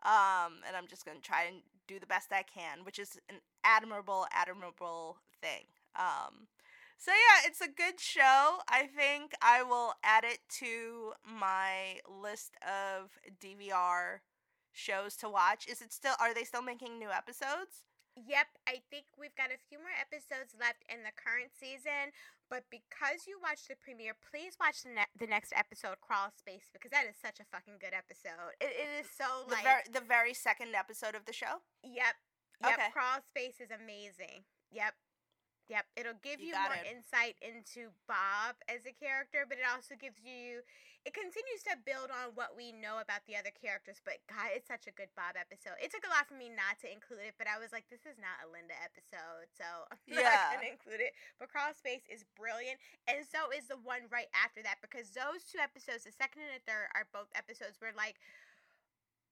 [0.03, 3.41] um, and I'm just gonna try and do the best I can," which is an
[3.65, 5.65] admirable, admirable thing.
[5.95, 6.47] Um,
[6.97, 8.59] so yeah, it's a good show.
[8.69, 14.21] I think I will add it to my list of DVR
[14.73, 15.67] shows to watch.
[15.67, 16.15] Is it still?
[16.21, 17.83] Are they still making new episodes?
[18.17, 22.09] Yep, I think we've got a few more episodes left in the current season,
[22.49, 26.73] but because you watched the premiere, please watch the, ne- the next episode, Crawl Space,
[26.73, 28.57] because that is such a fucking good episode.
[28.57, 31.61] It, it is so The like, very the very second episode of the show.
[31.85, 32.17] yep,
[32.65, 32.73] yep.
[32.73, 32.89] Okay.
[32.89, 34.49] Crawl Space is amazing.
[34.73, 34.97] Yep,
[35.69, 35.85] yep.
[35.95, 36.87] It'll give You you, more it.
[36.89, 40.63] insight into Bob as a character, but it also gives you.
[41.07, 44.67] It continues to build on what we know about the other characters, but God, it's
[44.67, 45.79] such a good Bob episode.
[45.79, 48.03] It took a lot for me not to include it, but I was like, this
[48.03, 49.63] is not a Linda episode, so
[49.93, 50.27] I'm Yeah.
[50.27, 51.15] not gonna include it.
[51.39, 52.75] But Crawl Space is brilliant,
[53.07, 56.59] and so is the one right after that because those two episodes, the second and
[56.59, 58.19] the third, are both episodes where like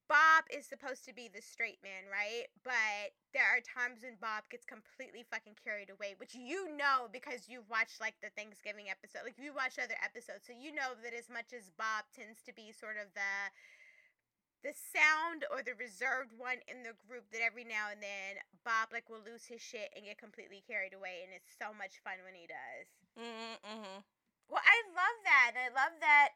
[0.06, 2.46] Bob is supposed to be the straight man, right?
[2.62, 7.50] But there are times when Bob gets completely fucking carried away, which you know because
[7.50, 11.18] you've watched like the Thanksgiving episode, like you watched other episodes, so you know that
[11.18, 13.34] as much as Bob tends to be sort of the
[14.66, 18.90] the sound or the reserved one in the group that every now and then Bob
[18.90, 22.18] like will lose his shit and get completely carried away and it's so much fun
[22.26, 22.90] when he does.
[23.14, 24.02] Mm-hmm.
[24.50, 25.54] Well, I love that.
[25.54, 26.34] I love that.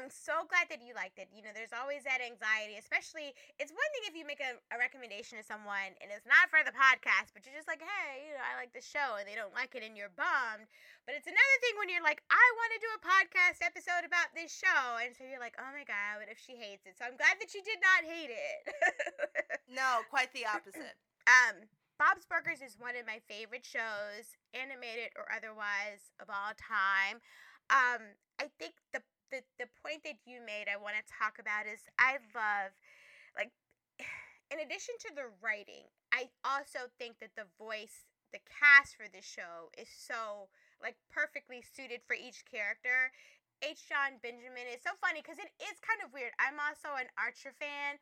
[0.00, 1.28] I'm so glad that you liked it.
[1.36, 3.36] You know, there's always that anxiety, especially.
[3.60, 6.64] It's one thing if you make a, a recommendation to someone and it's not for
[6.64, 9.36] the podcast, but you're just like, hey, you know, I like the show and they
[9.36, 10.64] don't like it and you're bummed.
[11.04, 14.32] But it's another thing when you're like, I want to do a podcast episode about
[14.32, 14.96] this show.
[14.96, 16.96] And so you're like, oh my God, what if she hates it?
[16.96, 18.60] So I'm glad that you did not hate it.
[19.72, 20.96] No, quite the opposite.
[21.22, 21.70] Um,
[22.02, 27.22] Bob's Burgers is one of my favorite shows, animated or otherwise, of all time.
[27.70, 31.64] Um, I think the the the point that you made, I want to talk about
[31.64, 32.76] is I love,
[33.32, 33.50] like,
[34.52, 38.04] in addition to the writing, I also think that the voice,
[38.36, 40.52] the cast for this show is so
[40.84, 43.10] like perfectly suited for each character.
[43.62, 43.86] H.
[43.86, 46.34] Jon Benjamin is so funny because it is kind of weird.
[46.42, 47.96] I'm also an Archer fan.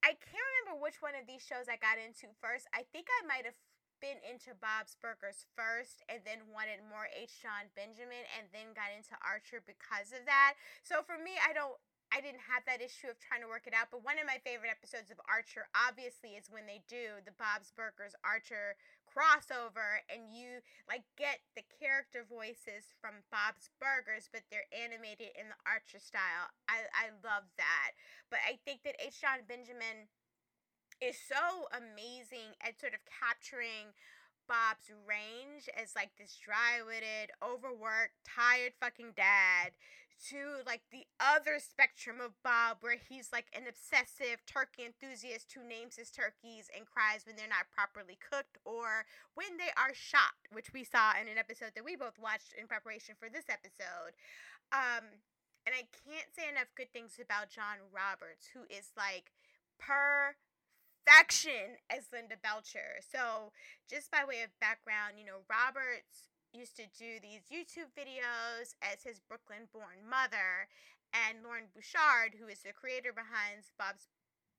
[0.00, 2.64] I can't remember which one of these shows I got into first.
[2.72, 3.56] I think I might have
[4.04, 7.40] been into Bob's Burgers first and then wanted more H.
[7.40, 10.60] Jon Benjamin and then got into Archer because of that.
[10.84, 11.80] So for me, I don't
[12.12, 14.38] I didn't have that issue of trying to work it out, but one of my
[14.44, 18.76] favorite episodes of Archer obviously is when they do the Bob's Burgers Archer
[19.08, 25.48] crossover and you like get the character voices from Bob's Burgers, but they're animated in
[25.48, 26.52] the Archer style.
[26.68, 27.96] I I love that.
[28.28, 29.24] But I think that H.
[29.24, 30.12] Jon Benjamin
[31.00, 33.94] is so amazing at sort of capturing
[34.46, 39.72] Bob's range as like this dry-witted, overworked, tired fucking dad
[40.30, 45.66] to like the other spectrum of Bob where he's like an obsessive turkey enthusiast who
[45.66, 50.38] names his turkeys and cries when they're not properly cooked or when they are shot,
[50.52, 54.14] which we saw in an episode that we both watched in preparation for this episode.
[54.72, 55.20] Um
[55.66, 59.32] and I can't say enough good things about John Roberts who is like
[61.04, 63.04] perfection as Linda Belcher.
[63.04, 63.52] So,
[63.88, 69.04] just by way of background, you know, Roberts used to do these YouTube videos as
[69.04, 70.72] his Brooklyn born mother,
[71.12, 74.08] and Loren Bouchard, who is the creator behind Bob's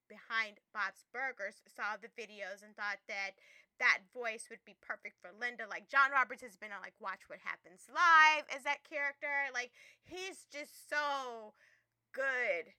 [0.07, 3.35] behind Bob's Burgers, saw the videos and thought that
[3.81, 5.65] that voice would be perfect for Linda.
[5.67, 9.49] Like John Roberts has been on like Watch What Happens Live as that character.
[9.51, 9.73] Like
[10.05, 11.57] he's just so
[12.13, 12.71] good.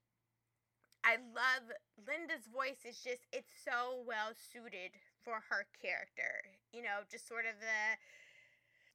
[1.07, 1.71] I love
[2.03, 6.43] Linda's voice is just it's so well suited for her character.
[6.75, 7.95] You know, just sort of the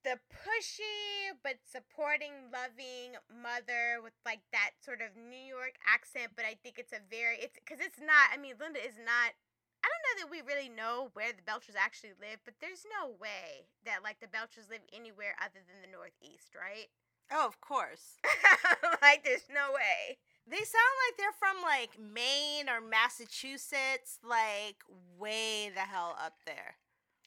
[0.03, 6.43] the pushy but supporting loving mother with like that sort of New York accent, but
[6.43, 9.31] I think it's a very it's cuz it's not I mean Linda is not
[9.79, 13.07] I don't know that we really know where the Belchers actually live, but there's no
[13.07, 16.91] way that like the Belchers live anywhere other than the Northeast, right?
[17.31, 18.19] Oh, of course.
[19.01, 20.19] like there's no way.
[20.47, 24.81] They sound like they're from like Maine or Massachusetts, like
[25.17, 26.75] way the hell up there.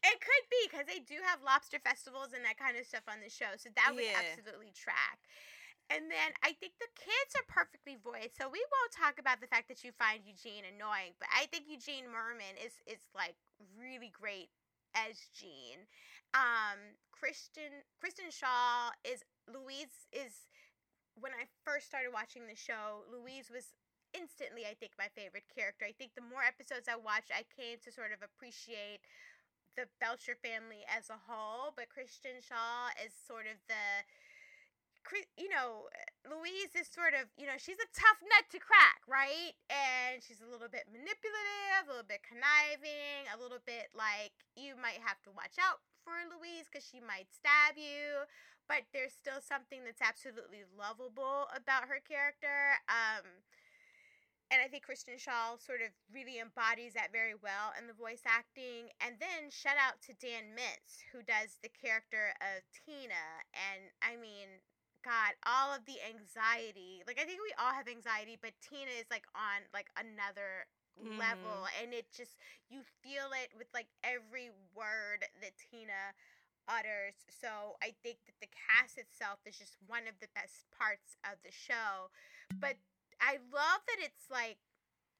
[0.04, 3.24] It could be because they do have lobster festivals and that kind of stuff on
[3.24, 4.20] the show, so that would Yeah.
[4.20, 5.18] absolutely track.
[5.88, 9.46] And then I think the kids are perfectly voiced, so we won't talk about the
[9.46, 13.36] fact that you find Eugene annoying, but I think Eugene Mirman is is like
[13.76, 14.48] really great
[14.94, 15.84] as Gene.
[16.32, 20.48] Um, Kristen Kristen Schaal is Louise is
[21.18, 23.74] when I first started watching the show, Louise was
[24.14, 25.84] instantly I think my favorite character.
[25.86, 29.02] I think the more episodes I watched, I came to sort of appreciate
[29.74, 34.06] the Belcher family as a whole, but Kristen Schaal is sort of the
[35.36, 35.92] you know,
[36.24, 39.52] Louise is sort of, you know, she's a tough nut to crack, right?
[39.68, 44.72] And she's a little bit manipulative, a little bit conniving, a little bit like you
[44.80, 48.24] might have to watch out for Louise because she might stab you.
[48.68, 52.80] But there's still something that's absolutely lovable about her character.
[52.88, 53.44] Um,
[54.52, 58.24] and I think Kristen Schaal sort of really embodies that very well in the voice
[58.24, 58.92] acting.
[59.00, 63.44] And then shout out to Dan Mintz, who does the character of Tina.
[63.52, 64.62] And I mean,
[65.04, 67.04] God, all of the anxiety.
[67.04, 70.68] Like I think we all have anxiety, but Tina is like on like another
[71.02, 72.38] level and it just
[72.70, 76.14] you feel it with like every word that Tina
[76.68, 77.24] utters.
[77.30, 81.38] So I think that the cast itself is just one of the best parts of
[81.44, 82.10] the show.
[82.60, 82.76] But
[83.20, 84.58] I love that it's like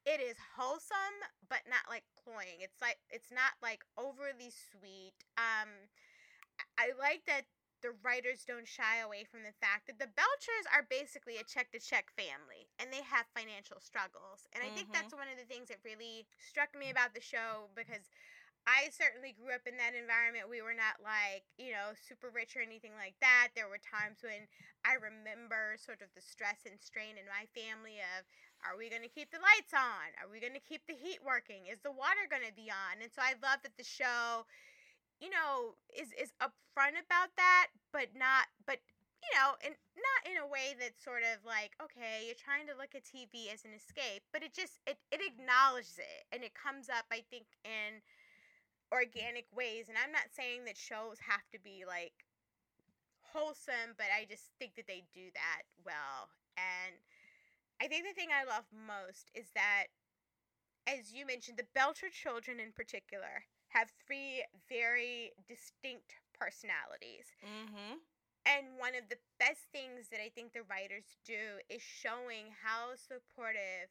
[0.05, 1.19] it is wholesome
[1.49, 2.61] but not like cloying.
[2.61, 5.15] It's like it's not like overly sweet.
[5.37, 5.91] Um
[6.79, 7.47] I like that
[7.83, 11.71] the writers don't shy away from the fact that the Belchers are basically a check
[11.73, 14.49] to check family and they have financial struggles.
[14.53, 14.93] And I think Mhm.
[14.93, 18.09] that's one of the things that really struck me about the show because
[18.65, 20.49] I certainly grew up in that environment.
[20.49, 23.53] We were not like, you know, super rich or anything like that.
[23.53, 24.49] There were times when
[24.89, 28.25] I remember sort of the stress and strain in my family of
[28.65, 30.17] are we going to keep the lights on?
[30.17, 31.69] Are we going to keep the heat working?
[31.69, 33.05] Is the water going to be on?
[33.05, 34.49] And so I love that the show
[35.21, 38.79] you know, is is upfront about that, but not but
[39.23, 42.77] you know, and not in a way that's sort of like, okay, you're trying to
[42.77, 46.53] look at TV as an escape, but it just it, it acknowledges it and it
[46.53, 48.05] comes up I think in
[48.95, 49.91] organic ways.
[49.91, 52.23] And I'm not saying that shows have to be like
[53.35, 56.31] wholesome, but I just think that they do that well.
[56.55, 56.95] And
[57.83, 59.91] I think the thing I love most is that
[60.87, 67.33] as you mentioned, the Belcher children in particular have three very distinct personalities.
[67.43, 67.99] Mm-hmm.
[68.45, 72.93] And one of the best things that I think the writers do is showing how
[72.93, 73.89] supportive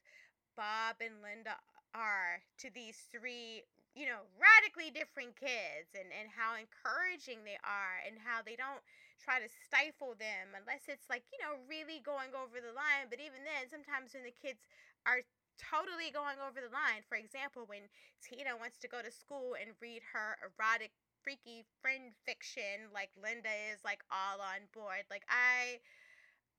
[0.55, 1.57] Bob and Linda
[1.97, 8.01] are to these three, you know, radically different kids and, and how encouraging they are
[8.05, 8.81] and how they don't
[9.21, 13.07] try to stifle them unless it's like, you know, really going over the line.
[13.07, 14.65] But even then, sometimes when the kids
[15.05, 15.21] are
[15.61, 17.85] totally going over the line, for example, when
[18.19, 20.91] Tina wants to go to school and read her erotic
[21.23, 25.07] freaky friend fiction like Linda is like all on board.
[25.07, 25.79] Like I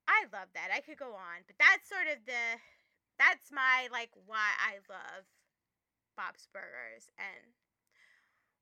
[0.07, 0.69] I love that.
[0.73, 2.61] I could go on, but that's sort of the
[3.19, 5.25] that's my like why I love
[6.15, 7.53] Bob's Burgers and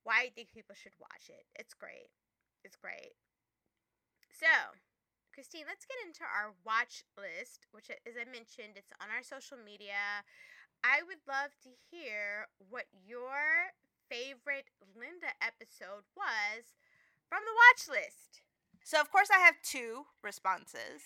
[0.04, 1.46] why I think people should watch it.
[1.56, 2.12] It's great.
[2.64, 3.16] It's great.
[4.32, 4.76] So,
[5.34, 9.58] Christine, let's get into our watch list, which as I mentioned, it's on our social
[9.58, 10.26] media.
[10.84, 13.74] I would love to hear what your
[14.10, 16.76] favorite Linda episode was
[17.30, 18.42] from the watch list.
[18.84, 21.02] So of course I have two responses.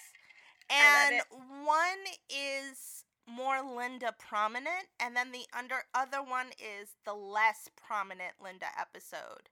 [0.70, 1.22] And
[1.64, 8.36] one is more Linda prominent and then the under other one is the less prominent
[8.42, 9.50] Linda episode.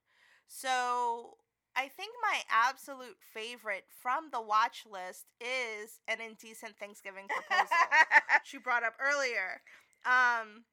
[0.47, 1.38] So
[1.76, 7.76] I think my absolute favorite from the watch list is an indecent Thanksgiving proposal.
[8.43, 9.61] she brought up earlier,
[10.05, 10.63] um,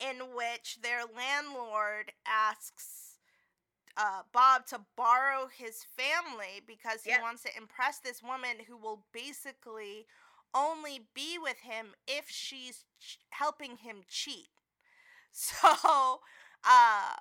[0.00, 3.16] in which their landlord asks
[3.96, 7.22] uh, Bob to borrow his family because he Yep.
[7.22, 10.06] wants to impress this woman who will basically
[10.54, 14.48] only be with him if she's ch- helping him cheat.
[15.32, 16.20] So,
[16.64, 17.14] uh,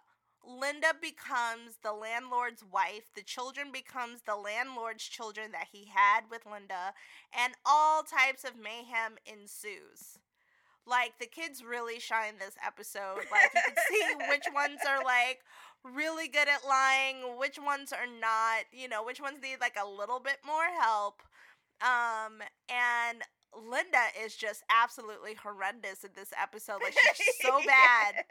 [0.45, 3.11] Linda becomes the landlord's wife.
[3.15, 6.93] The children becomes the landlord's children that he had with Linda,
[7.33, 10.17] and all types of mayhem ensues.
[10.85, 13.25] Like the kids really shine this episode.
[13.31, 15.41] Like you can see which ones are like
[15.83, 19.87] really good at lying, which ones are not, you know, which ones need like a
[19.87, 21.21] little bit more help.
[21.81, 23.21] Um and
[23.55, 26.81] Linda is just absolutely horrendous in this episode.
[26.83, 28.25] Like she's so bad.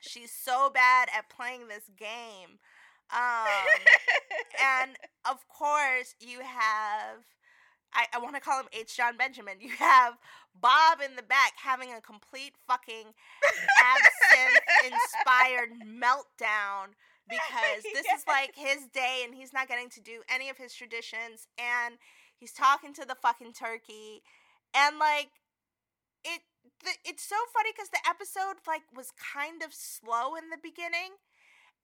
[0.00, 2.58] She's so bad at playing this game.
[3.10, 3.80] Um
[4.60, 4.96] and
[5.30, 7.24] of course you have
[7.94, 8.96] I, I want to call him H.
[8.96, 9.60] Jon Benjamin.
[9.60, 10.16] You have
[10.58, 13.12] Bob in the back having a complete fucking
[13.80, 16.96] absinthe inspired meltdown
[17.28, 20.74] because this is like his day and he's not getting to do any of his
[20.74, 21.96] traditions and
[22.42, 24.20] he's talking to the fucking turkey
[24.74, 25.30] and like
[26.24, 26.42] it
[26.82, 31.22] the, it's so funny because the episode like was kind of slow in the beginning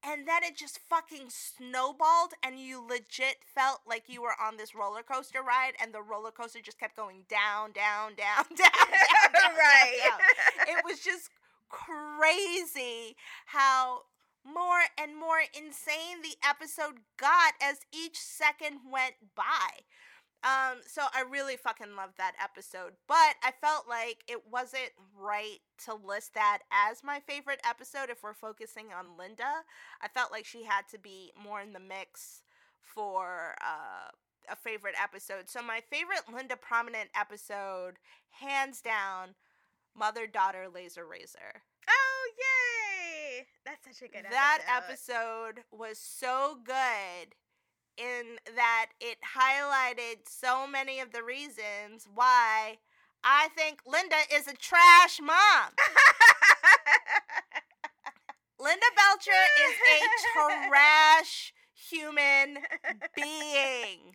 [0.03, 4.75] and then it just fucking snowballed and you legit felt like you were on this
[4.75, 9.31] roller coaster ride and the roller coaster just kept going down down down down down,
[9.31, 9.95] down right.
[10.03, 10.19] down,
[10.67, 10.77] down.
[10.77, 11.31] it was just
[11.71, 13.15] crazy
[13.47, 14.03] how
[14.43, 19.87] more and more insane the episode got as each second went by
[20.45, 25.59] um, so I really fucking loved that episode, but I felt like it wasn't right
[25.85, 29.65] to list that as my favorite episode if we're focusing on Linda.
[30.01, 32.43] I felt like she had to be more in the mix
[32.81, 34.11] for uh,
[34.49, 35.49] a favorite episode.
[35.49, 37.95] So my favorite Linda prominent episode,
[38.31, 39.35] hands down,
[39.97, 41.63] Mother Daughter Laser Razor.
[41.89, 43.47] Oh yay!
[43.67, 45.59] That's such a good that episode.
[45.59, 47.35] episode was so good
[47.99, 52.79] in that it highlighted so many of the reasons why
[53.25, 55.73] I think Linda is a trash mom.
[58.61, 59.31] Linda Belcher
[59.67, 62.59] is a trash human
[63.17, 64.15] being.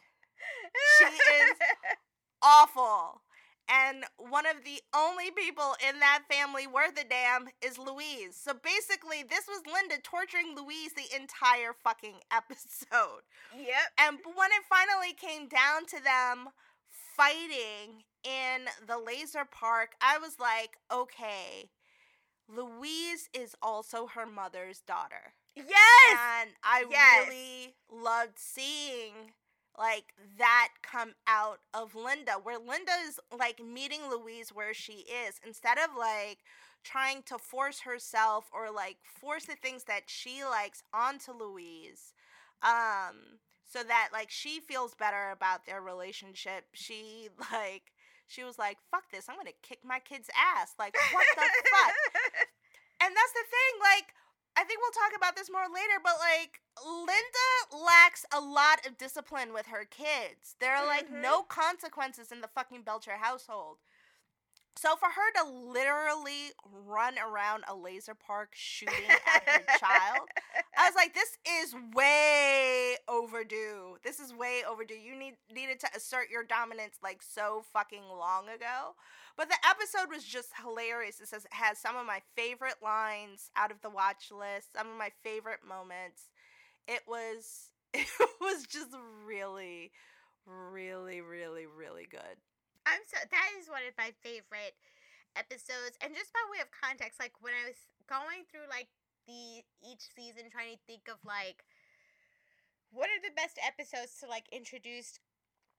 [0.98, 1.58] She is
[2.42, 3.23] awful.
[3.70, 8.36] And one of the only people in that family worth a damn is Louise.
[8.36, 13.24] So basically, this was Linda torturing Louise the entire fucking episode.
[13.58, 13.92] Yep.
[13.98, 16.50] And when it finally came down to them
[16.90, 21.70] fighting in the laser park, I was like, okay,
[22.48, 25.34] Louise is also her mother's daughter.
[25.56, 25.70] Yes.
[26.42, 27.28] And I Yes.
[27.28, 29.34] really loved seeing
[29.78, 35.40] like that come out of Linda, where Linda is like meeting Louise where she is
[35.46, 36.40] instead of like
[36.84, 42.14] trying to force herself or like force the things that she likes onto Louise.
[42.62, 43.40] Um,
[43.72, 46.66] so that like she feels better about their relationship.
[46.74, 47.92] She like
[48.28, 50.74] she was like, fuck this, I'm gonna kick my kid's ass.
[50.80, 51.94] Like, what the fuck?
[53.04, 54.08] And that's the thing, like,
[54.56, 58.98] I think we'll talk about this more later, but like, Linda lacks a lot of
[58.98, 60.56] discipline with her kids.
[60.60, 61.22] There are like Mhm.
[61.22, 63.80] no consequences in the fucking Belcher household.
[64.84, 66.52] So for her to literally
[66.86, 70.28] run around a laser park shooting at her child,
[70.78, 73.96] I was like, this is way overdue.
[74.04, 74.96] This is way overdue.
[74.96, 78.96] You need needed to assert your dominance like so fucking long ago.
[79.38, 81.22] But the episode was just hilarious.
[81.22, 84.90] It says it has some of my favorite lines out of the watch list, some
[84.90, 86.24] of my favorite moments.
[86.90, 88.06] It was it
[88.42, 88.94] was just
[89.26, 89.94] really,
[90.46, 92.36] really, really, really good.
[92.86, 94.76] I'm so that is one of my favorite
[95.36, 95.98] episodes.
[96.02, 97.80] And just by way of context, like when I was
[98.10, 98.90] going through like
[99.28, 101.64] the each season trying to think of like
[102.92, 105.20] what are the best episodes to like introduce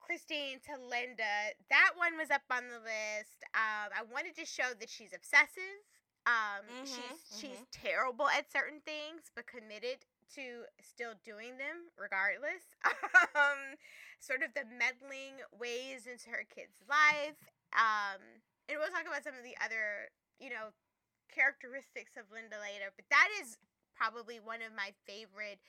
[0.00, 3.44] Christine to Linda, that one was up on the list.
[3.54, 5.80] Um, I wanted to show that she's obsessive.
[6.26, 7.66] Um, Mhm, she's she's mhm.
[7.72, 10.04] terrible at certain things, but committed
[10.36, 12.62] to still doing them regardless.
[13.38, 13.78] um,
[14.20, 17.38] sort of the meddling ways into her kid's life.
[17.74, 18.22] Um,
[18.68, 20.08] and we'll talk about some of the other,
[20.40, 20.72] you know,
[21.28, 22.94] characteristics of Linda later.
[22.94, 23.58] But that is
[23.92, 25.60] probably one of my favorite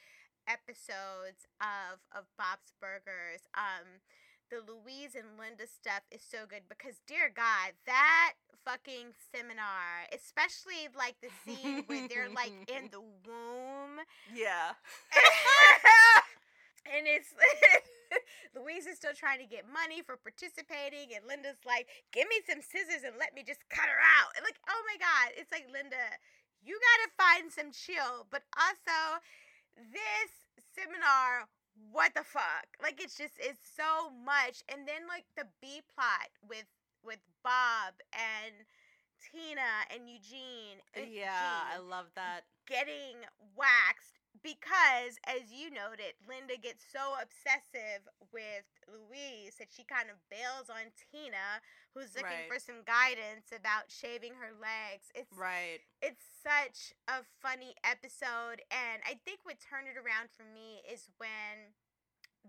[0.47, 3.49] episodes of of Bob's Burgers.
[3.57, 4.01] Um,
[4.53, 10.89] the Louise and Linda stuff is so good because, dear God, that fucking seminar, especially
[10.97, 14.01] like the scene where they're like in the womb
[14.33, 14.73] Yeah.
[16.89, 17.29] and it's
[18.55, 22.61] Louise is still trying to get money for participating, and Linda's like, "Give me some
[22.61, 25.67] scissors and let me just cut her out." And like, oh my god, it's like
[25.71, 25.99] Linda,
[26.63, 29.19] you gotta find some chill, but also
[29.75, 30.31] this
[30.73, 31.47] seminar.
[31.91, 32.71] What the fuck?
[32.81, 36.69] Like it's just it's so much, and then like the B plot with
[37.03, 38.65] with Bob and
[39.21, 40.81] Tina and Eugene.
[40.97, 42.45] uh, Yeah, I love that.
[42.65, 43.21] getting
[43.55, 48.01] waxed because, as you noted, Linda gets so obsessive
[48.33, 51.61] with Louise that she kind of bails on Tina,
[51.93, 52.49] who's looking Right.
[52.49, 55.11] for some guidance about shaving her legs.
[55.13, 55.79] It's Right.
[56.01, 61.09] it's such a funny episode, and I think what turned it around for me is
[61.17, 61.73] when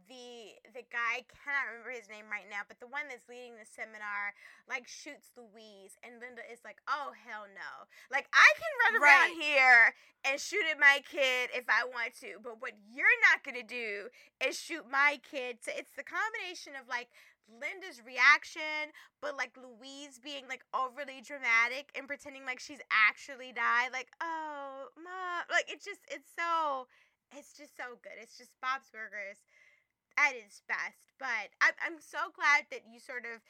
[0.04, 3.56] the the guy I cannot remember his name right now, but the one that's leading
[3.56, 4.36] the seminar
[4.68, 7.88] like shoots Louise, and Linda is like, "Oh hell no!
[8.12, 9.96] Like I can run around here
[10.28, 14.12] and shoot at my kid if I want to, but what you're not gonna do
[14.44, 17.08] is shoot my kid." So it's the combination of like
[17.48, 18.90] Linda's reaction,
[19.22, 23.90] but like Louise being like overly dramatic and pretending like she's actually died.
[23.92, 25.46] Like, oh, mom.
[25.50, 26.86] Like, it's just, it's so,
[27.30, 28.18] it's just so good.
[28.18, 29.46] It's just Bob's Burgers
[30.18, 31.12] at its best.
[31.18, 33.40] But I'm, I'm so glad that you sort of,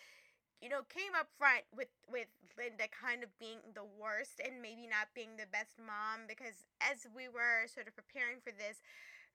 [0.62, 4.86] you know, came up front with with Linda kind of being the worst and maybe
[4.88, 8.80] not being the best mom because as we were sort of preparing for this,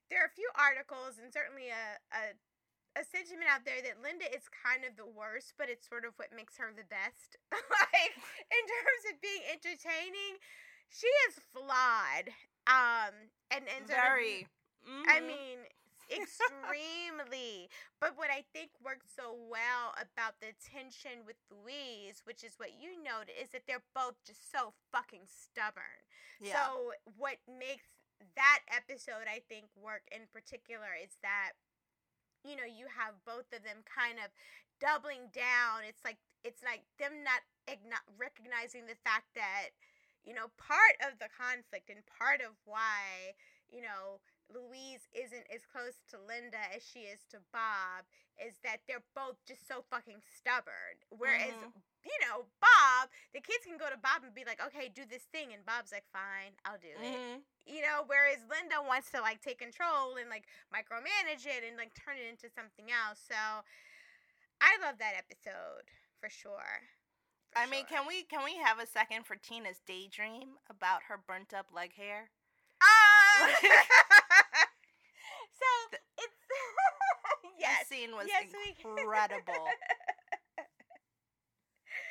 [0.10, 2.24] there are a few articles and certainly a, a
[2.99, 6.12] a sentiment out there that Linda is kind of the worst, but it's sort of
[6.20, 7.40] what makes her the best.
[7.56, 8.14] like
[8.52, 10.41] in terms of being entertaining,
[10.91, 12.36] she is flawed.
[12.68, 14.44] Um and and Very.
[14.44, 14.52] Of,
[15.08, 15.28] I Mhm.
[15.28, 15.60] mean
[16.12, 17.70] extremely.
[18.00, 22.76] but what I think works so well about the tension with Louise, which is what
[22.80, 26.04] you noted, is that they're both just so fucking stubborn.
[26.40, 26.54] yeah.
[26.54, 27.88] So what makes
[28.36, 31.58] that episode I think work in particular is that
[32.46, 34.30] you know you have both of them kind of
[34.82, 35.86] doubling down.
[35.86, 39.74] It's like it's like them not igno- recognizing the fact that
[40.26, 43.38] you know part of the conflict and part of why
[43.70, 44.22] you know
[44.53, 48.06] Louise isn't as close to Linda as she is to Bob
[48.38, 50.99] is that they're both just so fucking stubborn.
[51.10, 51.72] Whereas, Mhm.
[52.03, 55.23] you know, Bob, the kids can go to Bob and be like, okay, do this
[55.32, 55.53] thing.
[55.53, 56.98] And Bob's like, fine, I'll do it.
[56.99, 57.44] Mhm.
[57.65, 61.94] You know, whereas Linda wants to like take control and like micromanage it and like
[61.94, 63.19] turn it into something else.
[63.19, 63.64] So
[64.60, 66.90] I love that episode for sure.
[67.52, 71.18] For I mean, can we can we have a second for Tina's daydream about her
[71.18, 72.32] burnt up leg hair?
[72.82, 73.60] Ah!
[75.52, 76.36] so it's
[77.72, 77.88] yes.
[77.89, 78.45] That scene was yes,
[78.85, 79.65] incredible.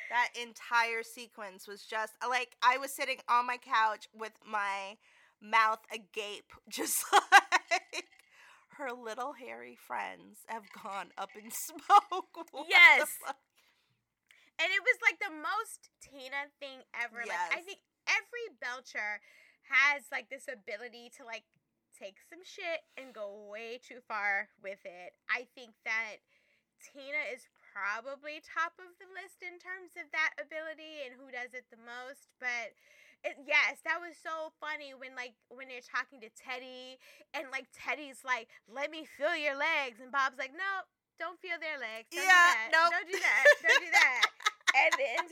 [0.09, 4.97] that entire sequence was just like I was sitting on my couch with my
[5.41, 8.05] mouth agape, just like
[8.77, 12.47] her little hairy friends have gone up in smoke.
[12.69, 13.07] Yes.
[14.59, 17.23] and it was like the most Tina thing ever.
[17.27, 19.21] Like I think every Belcher
[19.69, 21.43] has like this ability to like
[22.01, 25.13] take some shit and go way too far with it.
[25.29, 26.17] I think that
[26.81, 31.53] Tina is probably top of the list in terms of that ability and who does
[31.53, 32.73] it the most, but
[33.21, 36.97] it, yes, that was so funny when like when they're talking to Teddy
[37.37, 40.89] and like Teddy's like, "Let me feel your legs," and Bob's like, "No,
[41.21, 42.09] don't feel their legs.
[42.09, 42.69] Don't Yeah, do that.
[42.73, 42.91] nope.
[42.97, 43.45] Don't do that.
[43.61, 44.21] Don't do that."
[44.75, 45.23] and then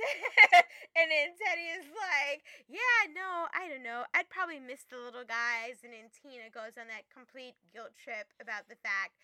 [0.99, 4.03] and then Teddy is like, "Yeah, no, I don't know.
[4.13, 8.31] I'd probably miss the little guys." And then Tina goes on that complete guilt trip
[8.41, 9.15] about the fact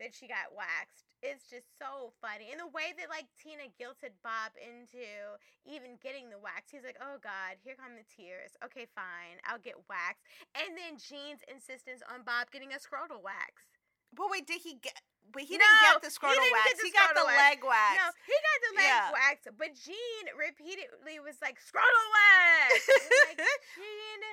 [0.00, 1.06] that she got waxed.
[1.22, 2.50] It's just so funny.
[2.50, 6.72] And the way that like Tina guilted Bob into even getting the wax.
[6.74, 8.58] He's like, "Oh god, here come the tears.
[8.64, 9.38] Okay, fine.
[9.46, 10.24] I'll get waxed."
[10.58, 13.64] And then Gene's insistence on Bob getting a scrotal wax.
[14.12, 15.00] But wait, did he get?
[15.34, 16.74] Wait, he No, didn't get the he scrotal didn't wax.
[16.76, 17.38] the he got the wax.
[17.40, 17.94] leg wax.
[17.96, 19.12] No, he got the leg Yeah.
[19.16, 22.84] wax, but Gene repeatedly was like, "Scrotal wax."
[23.32, 23.38] Like,
[23.76, 24.24] Gene,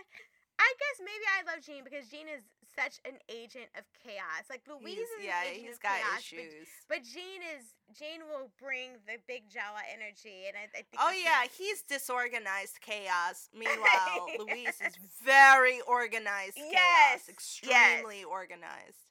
[0.59, 2.43] I guess maybe I love Gene because Gene is
[2.75, 4.43] such an agent of chaos.
[4.49, 6.67] Like Louise He's- is yeah, an agent he's of got chaos, issues.
[6.91, 7.63] But, but Gene is
[7.97, 10.99] Gene will bring the big Jella energy, and I, I think.
[10.99, 13.47] Oh yeah, he's disorganized chaos.
[13.55, 17.29] Meanwhile, Louise is very organized chaos, Yes, yes.
[17.29, 19.07] extremely organized.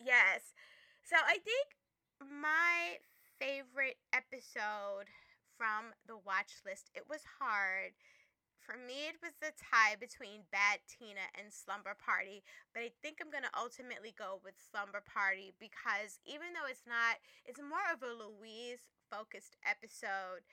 [0.00, 0.40] Yes.
[1.02, 1.76] So I think
[2.22, 3.02] my
[3.38, 5.10] favorite episode
[5.58, 7.92] from the watch list, it was hard.
[8.62, 13.18] For me, it was the tie between Bad Tina and Slumber Party, but I think
[13.18, 18.06] I'm to ultimately go with Slumber Party because even though it's not, it's more of
[18.06, 20.46] a Louise focused episode.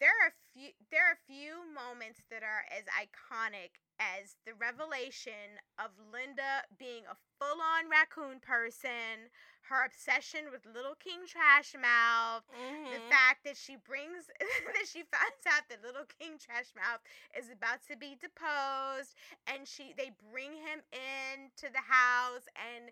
[0.00, 5.90] There are few there are few moments that are as iconic as the revelation of
[5.98, 9.28] Linda being a full-on raccoon person,
[9.68, 12.44] her obsession with Little King Trash Mouth,
[12.90, 13.08] the Mhm.
[13.10, 17.00] fact that she brings that she finds out that Little King Trash Mouth
[17.36, 19.14] is about to be deposed,
[19.46, 22.90] and she they bring him into the house, and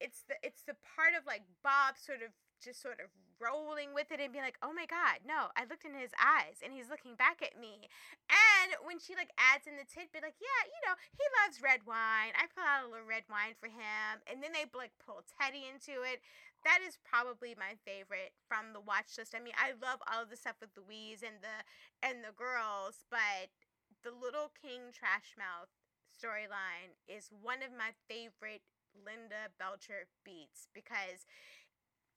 [0.00, 2.30] it's the it's the part of like Bob sort of
[2.62, 3.08] just sort of
[3.40, 6.62] rolling with it and being like, oh my god, no, I looked in his eyes
[6.62, 7.88] and he's looking back at me.
[8.30, 11.84] And when she like adds in the tidbit, like, yeah, you know, he loves red
[11.84, 12.34] wine.
[12.36, 14.22] I pull out a little red wine for him.
[14.26, 16.22] And then they like pull Teddy into it.
[16.64, 19.36] That is probably my favorite from the watch list.
[19.36, 21.56] I mean, I love all of the stuff with Louise and the
[22.00, 23.52] and the girls, but
[24.00, 25.68] the little King Trash Mouth
[26.08, 28.62] storyline is one of my favorite
[28.94, 31.26] Linda Belcher beats because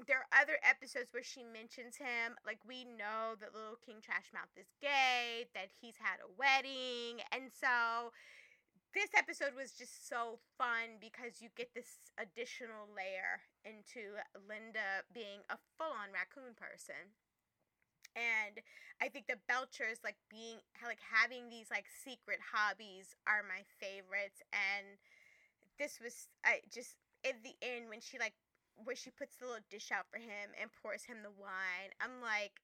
[0.06, 2.38] there are other episodes where she mentions him.
[2.46, 7.50] Like we know that little King Trashmouth is gay, that he's had a wedding, and
[7.50, 8.14] so
[8.94, 14.18] this episode was just so fun because you get this additional layer into
[14.48, 17.14] Linda being a full-on raccoon person.
[18.18, 18.58] And
[18.98, 24.42] I think the Belchers like being like having these like secret hobbies are my favorites
[24.50, 24.98] and
[25.78, 28.34] this was I just at the end when she like
[28.84, 31.92] where she puts the little dish out for him and pours him the wine.
[32.02, 32.62] I'm like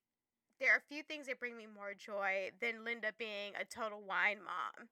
[0.60, 4.02] there are a few things that bring me more joy than Linda being a total
[4.02, 4.88] wine mom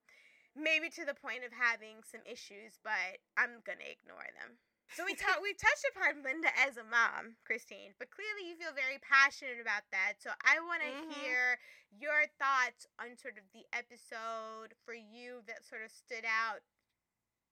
[0.56, 4.60] maybe to the point of having some issues, but I'm gonna ignore them.
[4.92, 8.76] So we talked we touched upon Linda as a mom, Christine, but clearly you feel
[8.76, 10.20] very passionate about that.
[10.20, 11.08] So I want to Mhm.
[11.08, 11.58] hear
[11.88, 16.60] your thoughts on sort of the episode for you that sort of stood out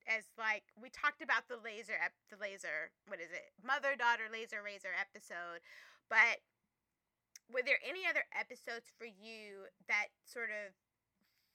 [0.08, 4.28] as like we talked about the laser ep- the laser what is it mother daughter
[4.30, 5.60] laser razor episode
[6.08, 6.40] but
[7.50, 10.72] were there any other episodes for you that sort of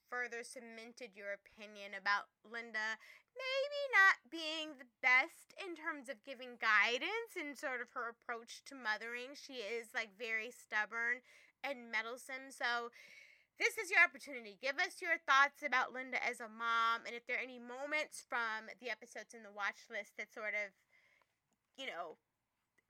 [0.09, 2.99] further cemented your opinion about Linda
[3.35, 8.63] maybe not being the best in terms of giving guidance and sort of her approach
[8.63, 9.35] to mothering.
[9.35, 11.19] She is like very stubborn
[11.63, 12.49] and meddlesome.
[12.49, 12.95] So
[13.59, 14.59] this is your opportunity.
[14.59, 18.23] Give us your thoughts about Linda as a mom and if there are any moments
[18.27, 20.75] from the episodes in the watch list that sort of,
[21.79, 22.19] you know,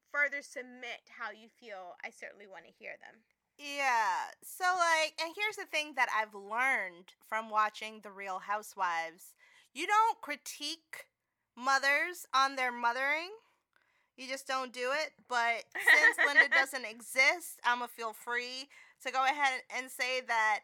[0.09, 1.97] further submit how you feel.
[2.01, 3.21] I certainly want to hear them.
[3.57, 4.33] Yeah.
[4.41, 9.37] So like and here's the thing that I've learned from watching The Real Housewives.
[9.73, 11.05] You don't critique
[11.55, 13.29] mothers on their mothering.
[14.17, 15.11] You just don't do it.
[15.29, 18.67] But since Linda doesn't exist, I'm gonna feel free
[19.05, 20.59] to go ahead and say that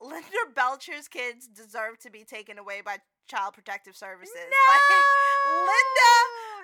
[0.00, 2.96] Linda Belcher's kids deserve to be taken away by
[3.28, 4.34] Child Protective Services.
[4.66, 4.82] Like
[5.46, 6.12] Linda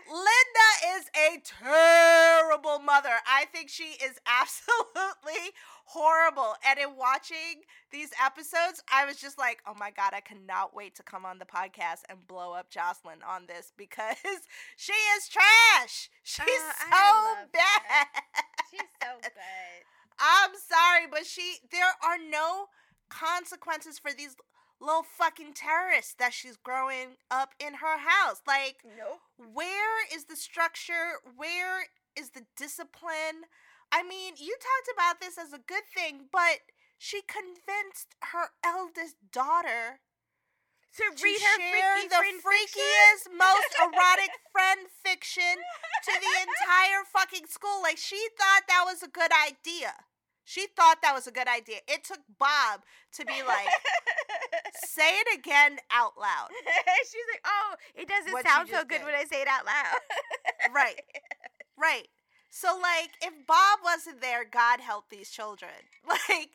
[0.09, 3.11] Linda is a terrible mother.
[3.27, 5.51] I think she is absolutely
[5.87, 6.55] horrible.
[6.69, 10.95] And in watching these episodes, I was just like, oh my God, I cannot wait
[10.97, 14.17] to come on the podcast and blow up Jocelyn on this because
[14.77, 16.11] she is trash.
[16.23, 18.07] She's Uh, so bad.
[18.71, 19.33] She's so good.
[20.19, 22.67] I'm sorry, but she there are no
[23.09, 24.37] consequences for these
[24.81, 28.43] little fucking terrorists that she's growing up in her house.
[28.47, 29.21] Like Nope.
[29.55, 31.21] where is the structure?
[31.37, 31.85] Where
[32.19, 33.49] is the discipline?
[33.93, 36.59] I mean, you talked about this as a good thing, but
[36.99, 40.01] she convinced her eldest daughter
[40.97, 42.41] To to read her freaky the fiction?
[42.41, 45.57] freakiest, most erotic friend fiction
[46.05, 47.83] to the entire fucking school.
[47.83, 49.93] Like she thought that was a good idea.
[50.45, 51.79] She thought that was a good idea.
[51.89, 52.83] It took Bob
[53.19, 53.67] to be like,
[54.85, 56.49] say it again out loud.
[57.03, 59.05] She's like, oh, it doesn't What sound so good did.
[59.05, 60.73] when I say it out loud.
[60.75, 61.01] Right.
[61.79, 62.09] Right.
[62.49, 65.73] So like if Bob wasn't there, God help these children.
[66.09, 66.51] Like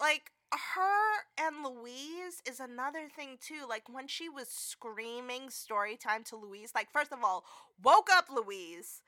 [0.00, 0.30] like
[0.76, 3.66] her and Louise is another thing too.
[3.68, 7.44] Like when she was screaming story time to Louise, like first of all,
[7.82, 9.02] woke up Louise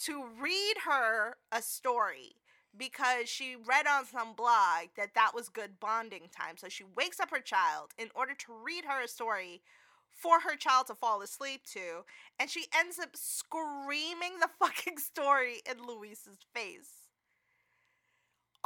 [0.00, 2.36] to read her a story
[2.76, 6.56] because she read on some blog that that was good bonding time.
[6.56, 9.62] So she wakes up her child in order to read her a story
[10.10, 12.04] for her child to fall asleep to,
[12.40, 17.05] and she ends up screaming the fucking story in Louise's face.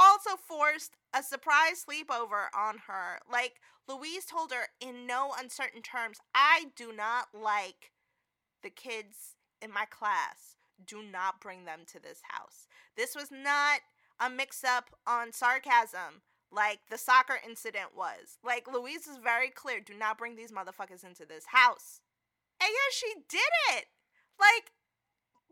[0.01, 3.20] Also forced a surprise sleepover on her.
[3.31, 7.93] Like Louise told her in no uncertain terms, I do not like
[8.62, 10.56] the kids in my class.
[10.85, 12.66] Do not bring them to this house.
[12.97, 13.81] This was not
[14.18, 16.22] a mix up on sarcasm
[16.52, 18.39] like the soccer incident was.
[18.44, 22.01] Like Louise is very clear, do not bring these motherfuckers into this house.
[22.60, 23.86] And yeah, she did it.
[24.39, 24.72] Like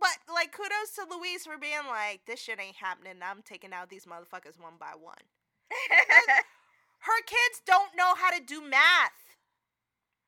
[0.01, 3.15] but like kudos to Louise for being like, this shit ain't happening.
[3.23, 5.25] I'm taking out these motherfuckers one by one.
[7.01, 9.37] Her kids don't know how to do math.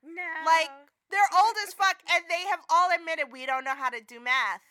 [0.05, 0.23] no.
[0.47, 0.71] Like,
[1.11, 4.21] They're old as fuck and they have all admitted we don't know how to do
[4.21, 4.63] math.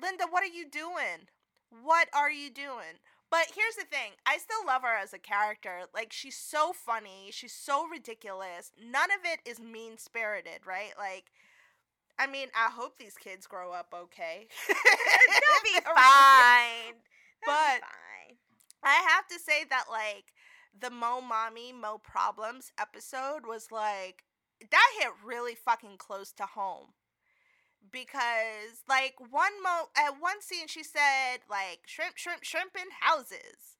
[0.00, 1.28] Linda, what are you doing?
[1.70, 2.98] What are you doing?
[3.30, 5.82] But here's the thing I still love her as a character.
[5.94, 7.28] Like, she's so funny.
[7.30, 8.72] She's so ridiculous.
[8.82, 10.92] None of it is mean spirited, right?
[10.98, 11.26] Like,
[12.20, 14.46] I mean, I hope these kids grow up okay.
[14.68, 16.94] They'll be fine.
[16.94, 18.36] They'll be But- fine.
[18.82, 20.32] I have to say that like
[20.78, 24.24] the Mo Mommy Mo Problems episode was like
[24.70, 26.88] that hit really fucking close to home.
[27.92, 33.76] Because like one mo at one scene she said like shrimp shrimp shrimp in houses.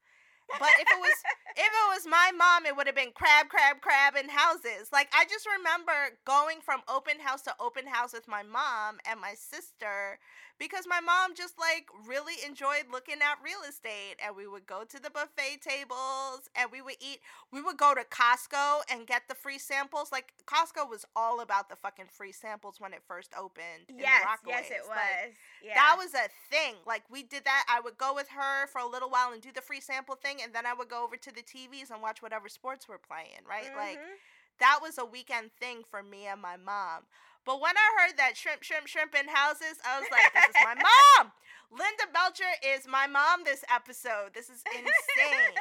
[0.59, 1.17] But if it was
[1.57, 4.89] if it was my mom, it would have been crab, crab, crab in houses.
[4.93, 9.21] Like I just remember going from open house to open house with my mom and
[9.21, 10.19] my sister
[10.61, 14.85] because my mom just like really enjoyed looking at real estate and we would go
[14.85, 17.19] to the buffet tables and we would eat
[17.51, 21.69] we would go to Costco and get the free samples like Costco was all about
[21.69, 24.91] the fucking free samples when it first opened in yes, yes, it was.
[24.91, 25.35] Like,
[25.65, 25.75] yeah.
[25.75, 26.75] that was a thing.
[26.87, 27.65] Like we did that.
[27.69, 30.39] I would go with her for a little while and do the free sample thing,
[30.43, 33.45] and then I would go over to the TVs and watch whatever sports were playing.
[33.49, 34.17] Right, like Mhm.
[34.59, 37.07] that was a weekend thing for me and my mom.
[37.45, 40.61] But when I heard that shrimp, shrimp, shrimp in houses, I was like, this is
[40.65, 40.75] my
[41.19, 41.33] mom.
[41.71, 44.35] Linda Belcher is my mom this episode.
[44.35, 45.55] This is insane.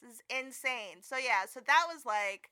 [0.00, 1.00] this is insane.
[1.00, 2.50] So yeah, so that was like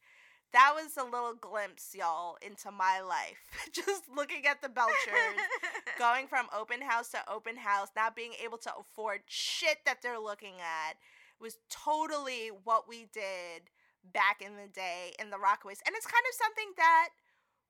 [0.52, 3.44] that was a little glimpse, y'all, into my life.
[3.72, 5.36] Just looking at the Belchers
[5.98, 10.18] going from open house to open house, not being able to afford shit that they're
[10.20, 10.96] looking at
[11.40, 13.68] was totally what we did
[14.14, 15.84] back in the day in the Rockaways.
[15.84, 17.08] And it's kind of something that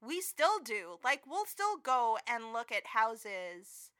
[0.06, 0.98] we still do.
[1.04, 3.90] Like, we'll still go and look at houses,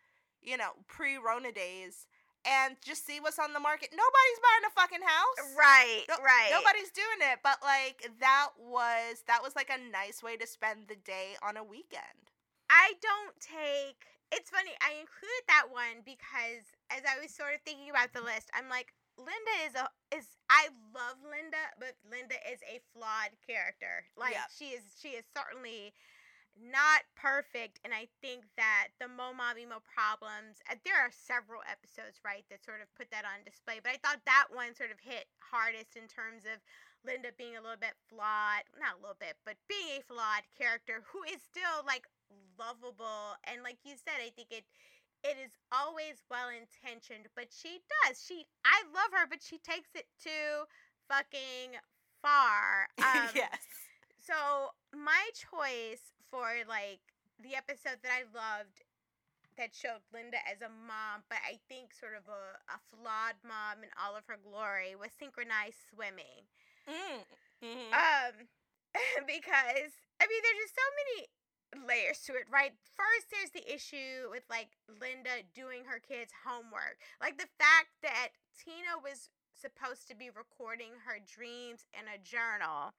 [0.43, 2.07] you know, pre Rona days
[2.47, 3.91] and just see what's on the market.
[3.91, 5.57] Nobody's buying a fucking house.
[5.59, 6.51] right, No- right.
[6.51, 10.87] Nobody's doing it, but like that was that was like a nice way to spend
[10.89, 12.31] the day on a weekend.
[12.71, 14.07] I don't take.
[14.33, 14.73] It's funny.
[14.83, 18.69] I included that one because as I was sort of thinking about the list, I'm
[18.69, 20.27] like, Linda is a is.
[20.51, 24.05] I love Linda, but Linda is a flawed character.
[24.17, 24.47] Like Yeah.
[24.57, 24.85] she is.
[25.01, 25.93] She is certainly
[26.57, 30.61] not perfect, and I think that the Mo Mommy Mo problems.
[30.71, 33.81] uh, There are several episodes, right, that sort of put that on display.
[33.81, 36.61] But I thought that one sort of hit hardest in terms of
[37.05, 41.05] Linda being a little bit flawed, not a little bit, but being a flawed character
[41.13, 42.07] who is still like
[42.59, 44.65] lovable and like you said, I think it
[45.27, 48.23] it is always well intentioned, but she does.
[48.23, 50.65] She I love her, but she takes it too
[51.11, 51.79] fucking
[52.23, 52.89] far.
[53.03, 53.63] Um, yes.
[54.19, 54.35] so
[54.95, 57.03] my choice for like
[57.43, 58.83] the episode that I loved
[59.59, 63.81] that showed Linda as a mom, but I think sort of a, a flawed mom
[63.83, 66.45] in all of her glory was synchronized swimming.
[66.85, 67.25] Mm.
[67.65, 67.89] Mhm.
[67.93, 68.35] Um,
[69.27, 71.29] because I mean, there's just so many
[71.75, 72.73] layers to it, right?
[72.95, 78.37] First, there's the issue with like Linda doing her kids' homework, like the fact that
[78.55, 82.95] Tina was supposed to be recording her dreams in a journal.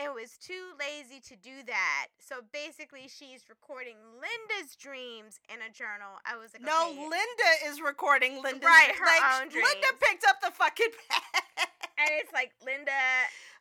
[0.00, 2.08] And was too lazy to do that.
[2.16, 6.16] So basically, she's recording Linda's dreams in a journal.
[6.24, 6.88] I was like, no.
[6.88, 11.68] Linda is recording Linda's Right, her like, own Linda picked up the fucking pen.
[12.00, 12.96] and it's like, Linda,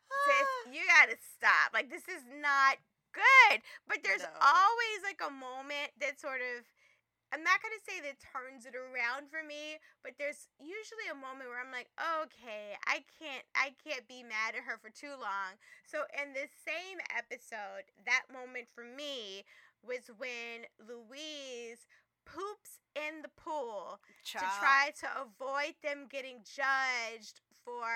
[0.07, 0.47] sis,
[0.79, 1.73] you gotta stop.
[1.73, 2.79] Like this is not
[3.13, 3.61] good.
[3.87, 4.29] But there's No.
[4.41, 6.65] always like a moment that sort of
[7.31, 11.47] I'm not gonna say that turns it around for me, but there's usually a moment
[11.49, 11.89] where I'm like,
[12.23, 15.59] okay, I can't I can't be mad at her for too long.
[15.85, 19.45] So in this same episode, that moment for me
[19.85, 21.85] was when Louise
[22.25, 27.87] poops in the pool to try to avoid them getting judged for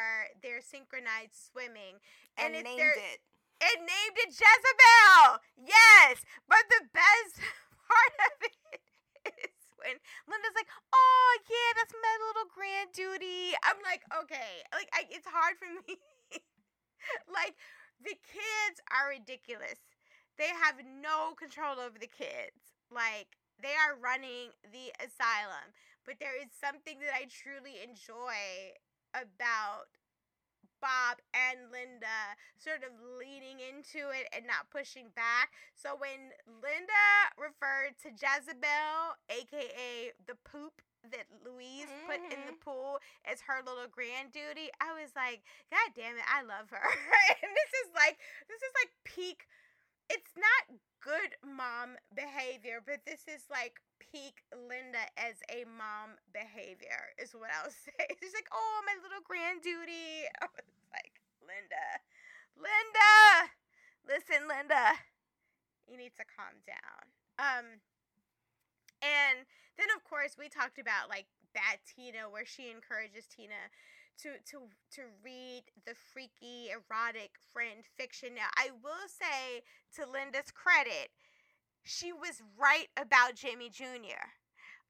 [0.41, 1.97] their synchronized swimming.
[2.37, 3.21] and, and it's named their- it.
[3.63, 5.39] It named it Jezebel.
[5.55, 7.39] Yes, but the best
[7.87, 8.83] part of it
[9.39, 9.95] is when
[10.27, 15.27] Linda's like, "Oh yeah, that's my little grand duty." I'm like, okay, like I, it's
[15.31, 15.95] hard for me.
[17.31, 17.55] like
[18.03, 19.79] the kids are ridiculous.
[20.35, 22.75] They have no control over the kids.
[22.91, 25.71] Like they are running the asylum.
[26.03, 28.75] But there is something that I truly enjoy
[29.15, 29.87] about
[30.83, 35.55] Bob and Linda sort of leaning into it and not pushing back.
[35.79, 37.07] So when Linda
[37.39, 42.67] referred to Jezebel, aka the poop that Louise put in the mm-hmm.
[42.67, 46.83] pool as her little grand duty, I was like, God damn it, I love her.
[47.39, 48.19] and this is like
[48.51, 49.47] this is like peak
[50.09, 53.81] it's not good mom behavior, but this is like
[54.11, 58.03] peak Linda as a mom behavior, is what I'll say.
[58.19, 60.27] She's like, oh, my little grand duty.
[60.41, 61.87] I was like, Linda,
[62.57, 63.51] Linda,
[64.07, 64.97] listen, Linda,
[65.87, 67.03] you need to calm down.
[67.39, 67.81] Um,
[69.01, 69.43] and
[69.75, 73.69] then of course we talked about like bad Tina, where she encourages Tina
[74.21, 78.35] to to to read the freaky erotic friend fiction.
[78.35, 79.65] Now, I will say
[79.97, 81.09] to Linda's credit,
[81.83, 84.31] she was right about Jamie Jr.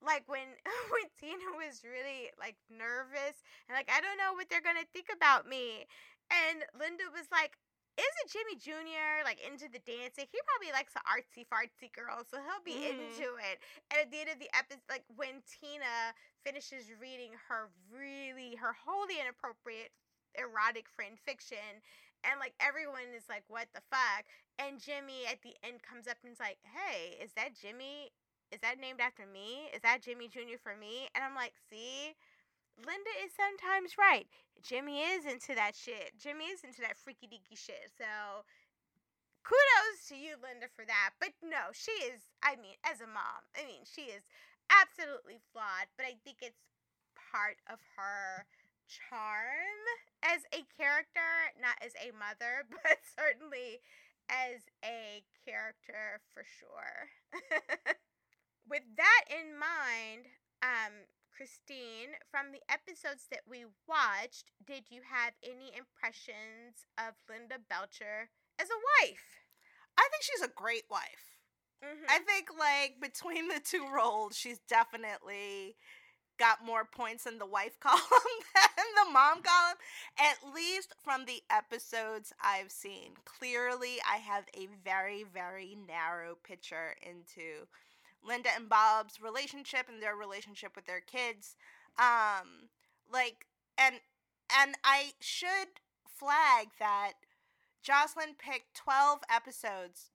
[0.01, 0.47] Like when
[0.91, 5.07] when Tina was really like nervous and like I don't know what they're gonna think
[5.13, 5.85] about me,
[6.31, 7.55] and Linda was like,
[7.97, 9.23] isn't Jimmy Jr.
[9.23, 10.25] like into the dancing?
[10.29, 12.99] He probably likes the artsy fartsy girl, so he'll be Mhm.
[12.99, 13.61] into it.
[13.91, 16.13] And at the end of the episode, like when Tina
[16.43, 19.91] finishes reading her really her wholly inappropriate
[20.35, 21.81] erotic friend fiction,
[22.23, 24.25] and like everyone is like, "What the fuck?"
[24.59, 28.11] And Jimmy at the end comes up and is like, "Hey, is that Jimmy?
[28.51, 29.69] Is that named after me?
[29.73, 30.57] Is that Jimmy Jr.
[30.61, 32.15] for me?" And I'm like, "See."
[32.77, 34.25] Linda is sometimes right.
[34.63, 36.17] Jimmy is into that shit.
[36.17, 37.91] Jimmy is into that freaky deaky shit.
[37.95, 38.43] So
[39.43, 41.11] kudos to you, Linda, for that.
[41.19, 44.23] But no, she is, I mean, as a mom, I mean, she is
[44.71, 46.63] absolutely flawed, but I think it's
[47.13, 48.47] part of her
[48.87, 49.83] charm
[50.23, 53.83] as a character, not as a mother, but certainly
[54.31, 57.11] as a character for sure.
[58.69, 60.31] With that in mind,
[60.63, 67.59] um, Christine, from the episodes that we watched, did you have any impressions of Linda
[67.59, 69.43] Belcher as a wife?
[69.97, 71.43] I think she's a great wife.
[71.83, 72.07] Mm-hmm.
[72.07, 75.75] I think like between the two roles, she's definitely
[76.43, 78.01] got more points in the wife column
[78.53, 79.77] than the mom column.
[80.19, 83.11] At least from the episodes I've seen.
[83.23, 87.65] Clearly, I have a very, very narrow picture into
[88.21, 91.55] Linda and Bob's relationship and their relationship with their kids.
[91.97, 92.67] Um,
[93.11, 93.47] like,
[93.77, 93.95] and
[94.59, 97.13] and I should flag that
[97.81, 100.11] Jocelyn picked 12 episodes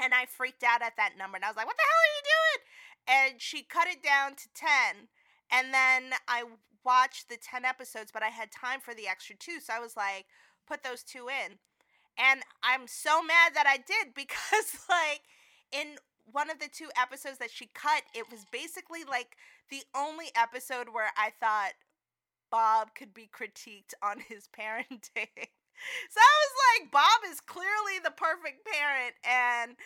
[0.00, 2.16] and I freaked out at that number and I was like, what the hell are
[2.16, 3.30] you doing?
[3.30, 5.08] And she cut it down to 10.
[5.50, 6.44] And then I
[6.84, 9.60] watched the 10 episodes, but I had time for the extra two.
[9.60, 10.26] So I was like,
[10.66, 11.58] put those two in.
[12.18, 15.22] And I'm so mad that I did because, like,
[15.72, 15.96] in
[16.30, 19.36] one of the two episodes that she cut, it was basically like
[19.70, 21.72] the only episode where I thought
[22.50, 25.28] Bob could be critiqued on his parenting.
[26.10, 29.76] So I was like, Bob is clearly the perfect parent, and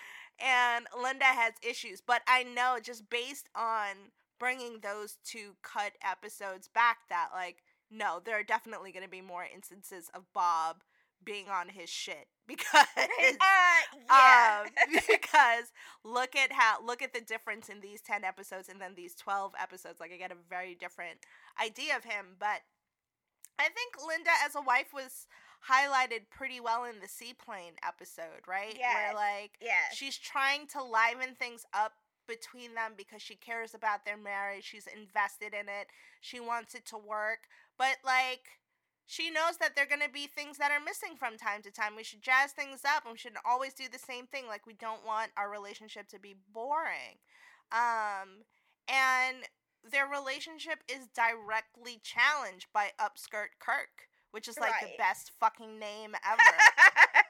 [0.40, 2.00] and Linda has issues.
[2.00, 4.10] But I know just based on
[4.42, 9.20] bringing those two cut episodes back, that like no, there are definitely going to be
[9.20, 10.82] more instances of Bob
[11.24, 14.62] being on his shit because uh, yeah.
[14.64, 14.70] um,
[15.08, 15.70] because
[16.04, 19.52] look at how look at the difference in these 10 episodes and then these 12
[19.60, 21.18] episodes like i get a very different
[21.62, 22.62] idea of him but
[23.60, 25.28] i think linda as a wife was
[25.70, 28.94] highlighted pretty well in the seaplane episode right Yes.
[28.94, 31.92] where like yeah she's trying to liven things up
[32.26, 35.88] between them because she cares about their marriage she's invested in it
[36.20, 38.60] she wants it to work but like
[39.06, 41.70] she knows that there are going to be things that are missing from time to
[41.70, 41.96] time.
[41.96, 44.46] We should jazz things up and we shouldn't always do the same thing.
[44.48, 47.20] Like, we don't want our relationship to be boring.
[47.70, 48.46] Um,
[48.88, 49.44] and
[49.84, 56.14] their relationship is directly challenged by Upskirt Kirk, which is like the best fucking name
[56.24, 56.40] ever.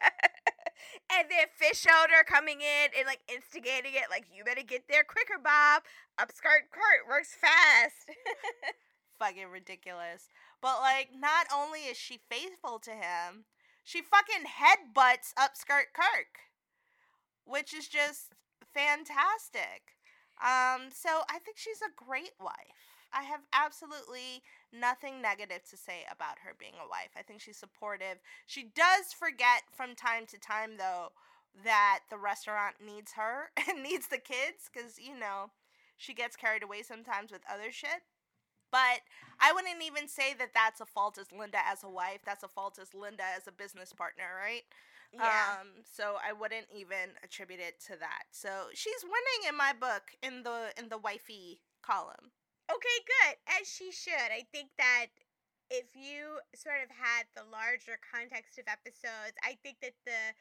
[1.10, 5.40] and then Fischoeder coming in and like instigating it, like you better get there quicker,
[5.42, 5.82] Bob.
[6.18, 8.08] Upskirt Kurt works fast.
[9.18, 10.28] fucking ridiculous.
[10.60, 13.44] But like, not only is she faithful to him,
[13.84, 16.50] she fucking headbutts Upskirt Kirk,
[17.44, 18.34] which is just
[18.74, 19.96] fantastic.
[20.40, 22.91] Um, so I think she's a great wife.
[23.12, 27.10] I have absolutely nothing negative to say about her being a wife.
[27.16, 28.18] I think she's supportive.
[28.46, 31.12] She does forget from time to time, though,
[31.64, 35.50] that the restaurant needs her and needs the kids because, you know,
[35.96, 38.02] she gets carried away sometimes with other shit.
[38.70, 39.00] But
[39.38, 42.20] I wouldn't even say that that's a fault as Linda as a wife.
[42.24, 44.62] That's a fault as Linda as a business partner, right?
[45.14, 45.58] yeah.
[45.60, 48.24] Um, so I wouldn't even attribute it to that.
[48.30, 52.32] So she's winning in my book in the in the wifey column.
[52.72, 53.36] Okay, good.
[53.60, 54.32] As she should.
[54.32, 55.12] I think that
[55.68, 60.32] if you sort of had the larger context of episodes, I think that the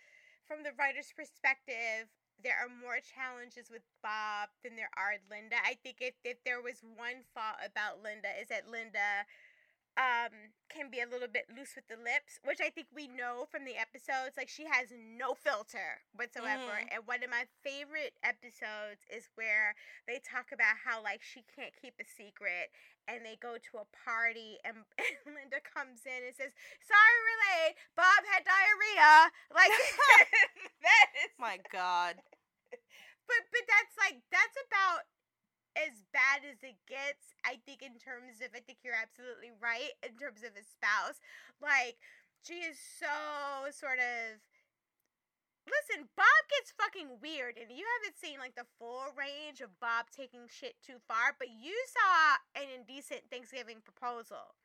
[0.48, 2.08] from the writer's perspective,
[2.44, 5.56] there are more challenges with Bob than there are Linda.
[5.64, 9.28] I think if, if there was one fault about Linda is that Linda
[9.99, 13.43] um can be a little bit loose with the lips, which I think we know
[13.51, 14.39] from the episodes.
[14.39, 16.80] Like she has no filter whatsoever.
[16.80, 16.95] Mhm.
[16.95, 19.76] And one of my favorite episodes is where
[20.07, 22.72] they talk about how like she can't keep a secret
[23.07, 27.76] and they go to a party and, and Linda comes in and says, Sorry Relay,
[27.99, 29.31] Bob had diarrhea.
[29.51, 29.76] Like
[30.88, 32.15] that is My God.
[33.27, 35.03] but but that's like that's about
[35.77, 39.95] as bad as it gets i think in terms of i think you're absolutely right
[40.03, 41.19] in terms of his spouse
[41.61, 41.98] like
[42.43, 43.07] she is so
[43.72, 44.41] sort of
[45.69, 50.10] listen bob gets fucking weird and you haven't seen like the full range of bob
[50.11, 54.57] taking shit too far but you saw an indecent thanksgiving proposal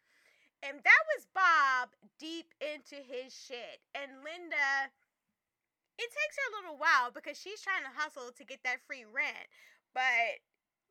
[0.62, 3.80] And that was Bob deep into his shit.
[3.94, 4.90] And Linda,
[5.98, 9.04] it takes her a little while because she's trying to hustle to get that free
[9.04, 9.48] rent.
[9.94, 10.42] But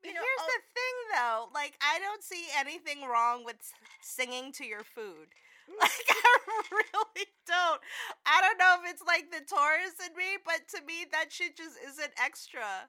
[0.04, 1.42] you know, Here's oh- the thing, though.
[1.54, 3.58] Like, I don't see anything wrong with
[4.02, 5.30] singing to your food.
[5.66, 7.82] Like, I really don't.
[8.24, 11.58] I don't know if it's like the Taurus in me, but to me, that shit
[11.58, 12.86] just isn't extra.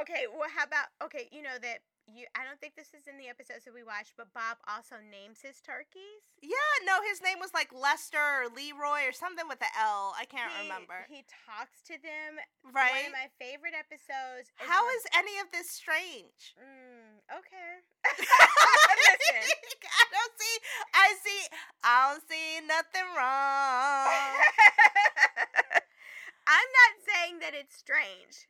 [0.00, 1.28] Okay, well, how about okay?
[1.32, 2.24] You know that you.
[2.34, 5.44] I don't think this is in the episodes that we watched, but Bob also names
[5.44, 6.24] his turkeys.
[6.40, 10.16] Yeah, no, his name was like Lester or Leroy or something with a L.
[10.16, 11.06] I can't He- remember.
[11.08, 12.40] He talks to them.
[12.72, 13.10] Right.
[13.10, 14.50] One of my favorite episodes.
[14.56, 16.56] How where- is any of this strange?
[16.56, 17.84] Mm, okay.
[18.08, 20.56] I don't see.
[20.94, 21.42] I see.
[21.84, 24.08] I don't see nothing wrong.
[26.48, 28.48] I'm not saying that it's strange.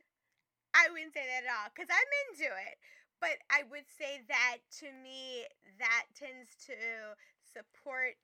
[0.73, 2.77] I wouldn't say that at all because I'm into it.
[3.19, 5.45] But I would say that to me,
[5.79, 6.75] that tends to
[7.43, 8.15] support,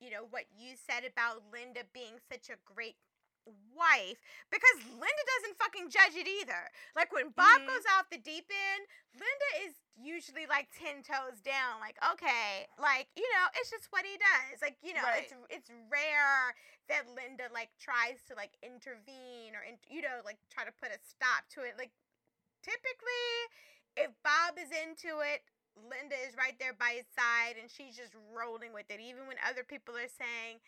[0.00, 2.96] you know, what you said about Linda being such a great
[3.74, 4.22] wife
[4.54, 6.70] because Linda doesn't fucking judge it either.
[6.94, 7.66] Like when Bob Mhm.
[7.66, 13.08] goes off the deep end, Linda is usually like 10 toes down like okay, like
[13.16, 14.62] you know, it's just what he does.
[14.62, 15.24] Like, you know, Right.
[15.26, 16.54] it's it's rare
[16.88, 20.98] that Linda like tries to like intervene or you know, like try to put a
[21.02, 21.74] stop to it.
[21.76, 21.90] Like
[22.62, 23.26] typically
[23.96, 25.44] if Bob is into it,
[25.76, 29.40] Linda is right there by his side and she's just rolling with it even when
[29.40, 30.60] other people are saying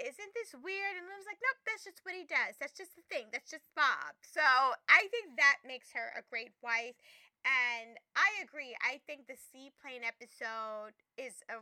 [0.00, 0.96] isn't this weird?
[0.96, 2.56] And Linda's like, nope, that's just what he does.
[2.56, 3.28] That's just the thing.
[3.28, 4.16] That's just Bob.
[4.24, 4.40] So
[4.88, 6.96] I think that makes her a great wife.
[7.44, 8.72] And I agree.
[8.80, 11.60] I think the seaplane episode is a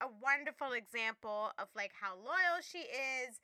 [0.00, 3.42] a wonderful example of like how loyal she is.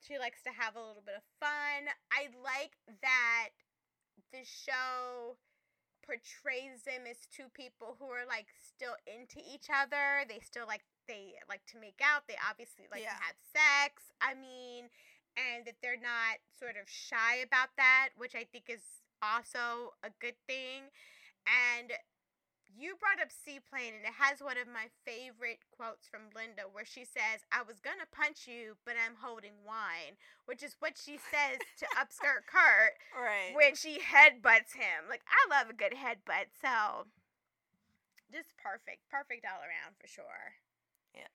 [0.00, 1.92] She likes to have a little bit of fun.
[2.08, 2.72] I like
[3.04, 3.52] that
[4.32, 5.36] the show
[6.02, 10.24] portrays them as two people who are like still into each other.
[10.28, 12.26] They still like they like to make out.
[12.28, 13.14] They obviously like Yeah.
[13.16, 14.10] to have sex.
[14.20, 14.88] I mean,
[15.36, 18.82] and that they're not sort of shy about that, which I think is
[19.22, 20.90] also a good thing.
[21.46, 21.92] And
[22.76, 26.86] you brought up Seaplane, and it has one of my favorite quotes from Linda where
[26.86, 31.18] she says, I was gonna punch you, but I'm holding wine, which is what she
[31.18, 33.54] says to Upskirt Kurt right.
[33.54, 35.08] when she headbutts him.
[35.08, 37.10] Like, I love a good headbutt, so
[38.30, 39.06] just perfect.
[39.10, 40.58] Perfect all around for sure.
[41.14, 41.30] Yeah.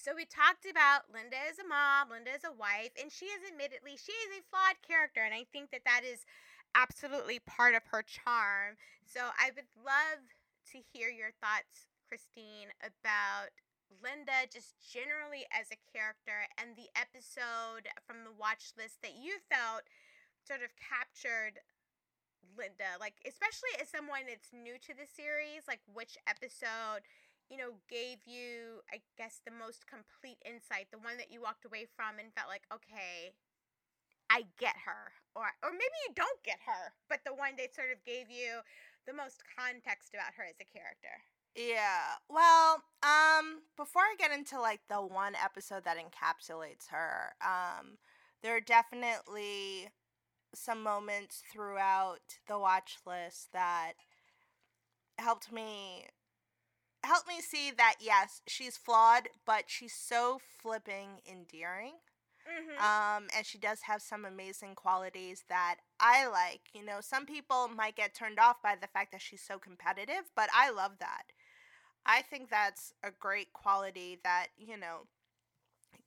[0.00, 3.44] So we talked about Linda as a mom, Linda as a wife, and she is
[3.44, 6.24] admittedly she is a flawed character, and I think that that is
[6.74, 8.76] absolutely part of her charm.
[9.04, 10.22] So I would love
[10.72, 13.50] to hear your thoughts, Christine, about
[14.02, 19.42] Linda just generally as a character and the episode from the watch list that you
[19.50, 19.90] felt
[20.46, 21.58] sort of captured
[22.56, 27.02] Linda, like especially as someone that's new to the series, like which episode
[27.50, 31.66] you know, gave you, I guess, the most complete insight, the one that you walked
[31.66, 33.34] away from and felt like, okay,
[34.30, 37.90] I get her, or or maybe you don't get her, but the one that sort
[37.92, 38.62] of gave you
[39.06, 41.26] the most context about her as a character.
[41.56, 42.22] Yeah.
[42.28, 47.98] Well, um, before I get into like the one episode that encapsulates her, um,
[48.42, 49.88] there are definitely
[50.54, 53.92] some moments throughout the watch list that
[55.18, 56.06] helped me
[57.02, 61.94] helped me see that yes, she's flawed, but she's so flipping endearing.
[62.50, 62.82] Mm-hmm.
[62.82, 66.62] Um, and she does have some amazing qualities that I like.
[66.74, 70.30] You know, some people might get turned off by the fact that she's so competitive,
[70.34, 71.22] but I love that.
[72.04, 75.06] I think that's a great quality that, you know,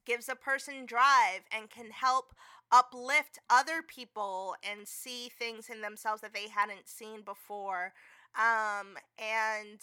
[0.05, 2.33] gives a person drive and can help
[2.71, 7.93] uplift other people and see things in themselves that they hadn't seen before.
[8.35, 9.79] Um, and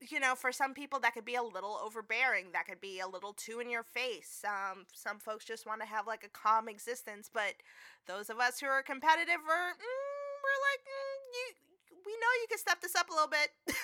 [0.00, 3.08] you know, for some people that could be a little overbearing, that could be a
[3.08, 4.44] little too in your face.
[4.46, 7.54] Um, some folks just want to have like a calm existence, but
[8.06, 11.54] those of us who are competitive are, mm, we're like, mm, you,
[12.06, 13.48] we know you can step this up a little bit.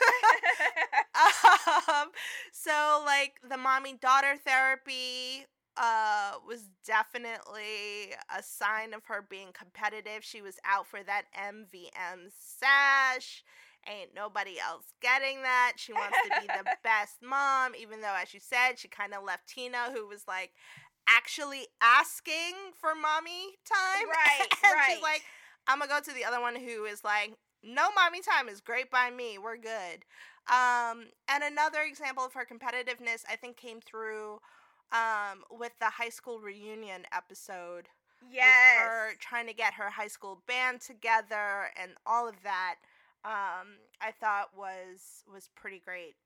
[1.89, 2.11] um,
[2.53, 5.47] so like the mommy daughter therapy
[5.77, 10.23] uh was definitely a sign of her being competitive.
[10.23, 13.43] She was out for that MVM sash.
[13.89, 15.75] Ain't nobody else getting that.
[15.77, 19.25] She wants to be the best mom, even though, as you said, she kind of
[19.25, 20.53] left Tina, who was like
[21.09, 24.09] actually asking for mommy time.
[24.09, 24.85] Right, and right.
[24.89, 25.23] she's like,
[25.67, 28.91] I'm gonna go to the other one who is like, no mommy time is great
[28.91, 29.39] by me.
[29.39, 30.05] We're good.
[30.49, 34.41] Um, and another example of her competitiveness, I think, came through
[34.93, 37.89] um, with the high school reunion episode
[38.29, 38.81] yes.
[38.81, 42.77] her trying to get her high school band together and all of that
[43.25, 46.17] um, I thought was was pretty great.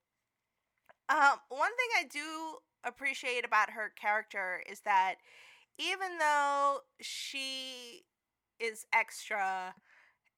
[1.09, 5.16] Um, one thing I do appreciate about her character is that
[5.79, 8.05] even though she
[8.61, 9.75] is extra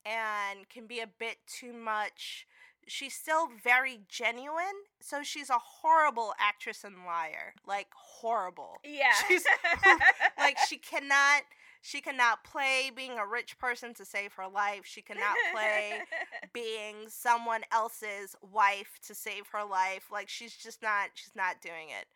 [0.05, 2.47] and can be a bit too much,
[2.87, 4.87] she's still very genuine.
[5.01, 7.55] So she's a horrible actress and liar.
[7.67, 8.79] Like horrible.
[8.85, 9.13] Yeah.
[9.29, 9.45] She's
[10.39, 11.43] like she cannot
[11.87, 14.83] she cannot play being a rich person to save her life.
[14.85, 16.01] She cannot play
[16.53, 20.09] being someone else's wife to save her life.
[20.11, 22.07] Like she's just not she's not doing it.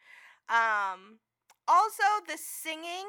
[0.53, 1.19] Um
[1.69, 3.07] also the singing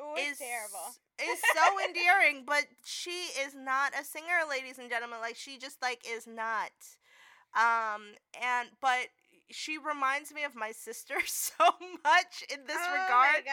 [0.00, 0.96] Ooh, is terrible.
[1.22, 5.20] is so endearing, but she is not a singer, ladies and gentlemen.
[5.20, 6.72] Like she just like is not.
[7.54, 9.06] Um and but
[9.52, 11.54] she reminds me of my sister so
[12.02, 13.44] much in this oh regard.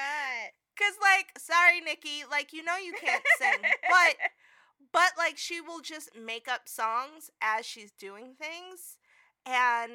[0.78, 4.16] Cause like, sorry, Nikki, like you know you can't sing, but
[4.91, 8.98] but like she will just make up songs as she's doing things,
[9.45, 9.94] and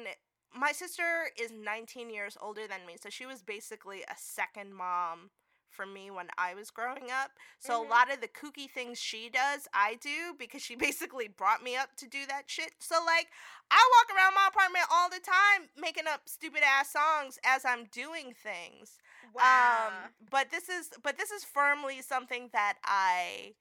[0.57, 5.29] my sister is 19 years older than me, so she was basically a second mom
[5.69, 7.31] for me when I was growing up.
[7.59, 7.85] So Mhm.
[7.85, 11.75] a lot of the kooky things she does, I do because she basically brought me
[11.75, 12.71] up to do that shit.
[12.79, 13.27] So like,
[13.71, 17.85] I walk around my apartment all the time making up stupid ass songs as I'm
[17.91, 18.99] doing things.
[19.33, 19.87] wow.
[19.87, 23.53] Um, but this is but this is firmly something that I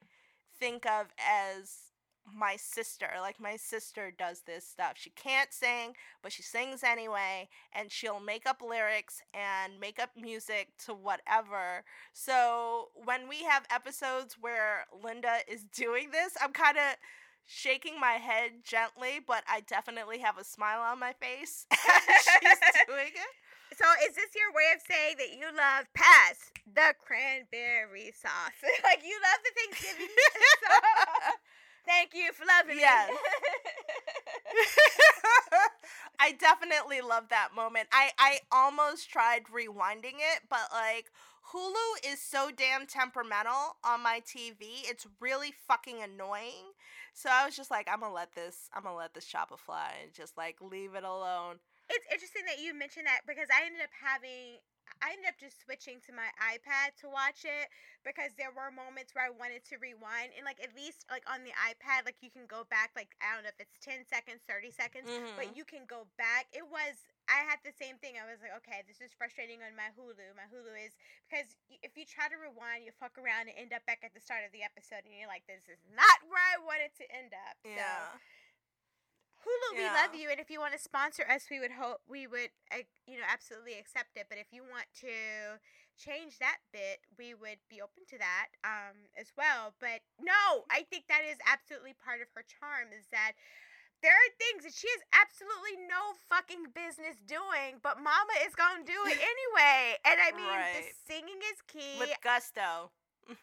[0.58, 1.87] think of as
[2.34, 3.08] my sister.
[3.20, 4.92] Like my sister does this stuff.
[4.96, 10.10] She can't sing, but she sings anyway, and she'll make up lyrics and make up
[10.16, 11.84] music to whatever.
[12.12, 16.96] So when we have episodes where Linda is doing this, I'm kind of
[17.46, 23.12] shaking my head gently, but I definitely have a smile on my face she's doing
[23.14, 23.32] it.
[23.76, 28.58] So is this your way of saying that you love pass the cranberry sauce?
[28.84, 31.38] like you love the Thanksgiving sauce.
[31.88, 33.10] Thank you for loving Yes.
[33.10, 33.16] it.
[36.20, 37.88] I definitely love that moment.
[37.92, 41.06] I I almost tried rewinding it, but like
[41.52, 44.84] Hulu is so damn temperamental on my TV.
[44.84, 46.76] It's really fucking annoying.
[47.14, 48.68] So I was just like, I'm gonna let this.
[48.74, 51.56] I'm gonna let this chopper fly and just like leave it alone.
[51.90, 54.60] It's interesting that you mentioned that because I ended up having
[55.02, 57.68] I ended up just switching to my iPad to watch it
[58.02, 61.44] because there were moments where I wanted to rewind and like at least like on
[61.46, 64.42] the iPad like you can go back like I don't know if it's 10 seconds,
[64.46, 65.36] 30 seconds, Mhm.
[65.38, 66.46] but you can go back.
[66.52, 68.16] It was I had the same thing.
[68.16, 70.32] I was like, okay, this is frustrating on my Hulu.
[70.32, 70.96] My Hulu is
[71.28, 74.20] because if you try to rewind, you fuck around and end up back at the
[74.24, 77.36] start of the episode and you're like, this is not where I wanted to end
[77.36, 77.60] up.
[77.62, 77.84] So
[79.44, 79.50] Yeah.
[79.50, 82.26] Hulu, we love you, and if you want to sponsor us, we would hope we
[82.26, 84.26] would, uh, you know, absolutely accept it.
[84.28, 85.58] But if you want to
[85.98, 89.74] change that bit, we would be open to that um, as well.
[89.82, 93.34] But no, I think that is absolutely part of her charm is that
[94.02, 98.86] there are things that she has absolutely no fucking business doing, but Mama is gonna
[98.86, 99.98] do it anyway.
[100.06, 101.98] And I mean, the singing is key.
[101.98, 102.90] With gusto.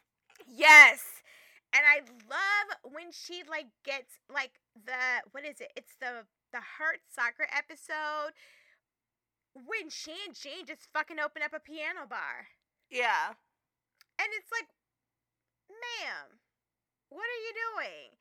[0.47, 1.24] Yes.
[1.76, 5.76] And I love when she like gets like the what is it?
[5.76, 6.23] It's the
[6.56, 8.31] the heart soccer episode
[9.52, 12.47] when she and Gene just fucking open up a piano bar.
[12.88, 13.35] Yeah.
[14.15, 14.72] And it's like,
[15.68, 16.39] ma'am,
[17.11, 18.15] what are you doing?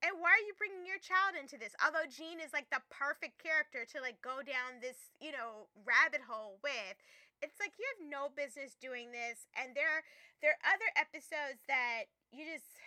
[0.00, 1.76] And why are you bringing your child into this?
[1.80, 6.24] Although Gene is like the perfect character to like go down this, you know, rabbit
[6.24, 6.96] hole with.
[7.40, 9.48] It's like you have no business doing this.
[9.52, 10.04] And there
[10.40, 12.80] there are other episodes that you just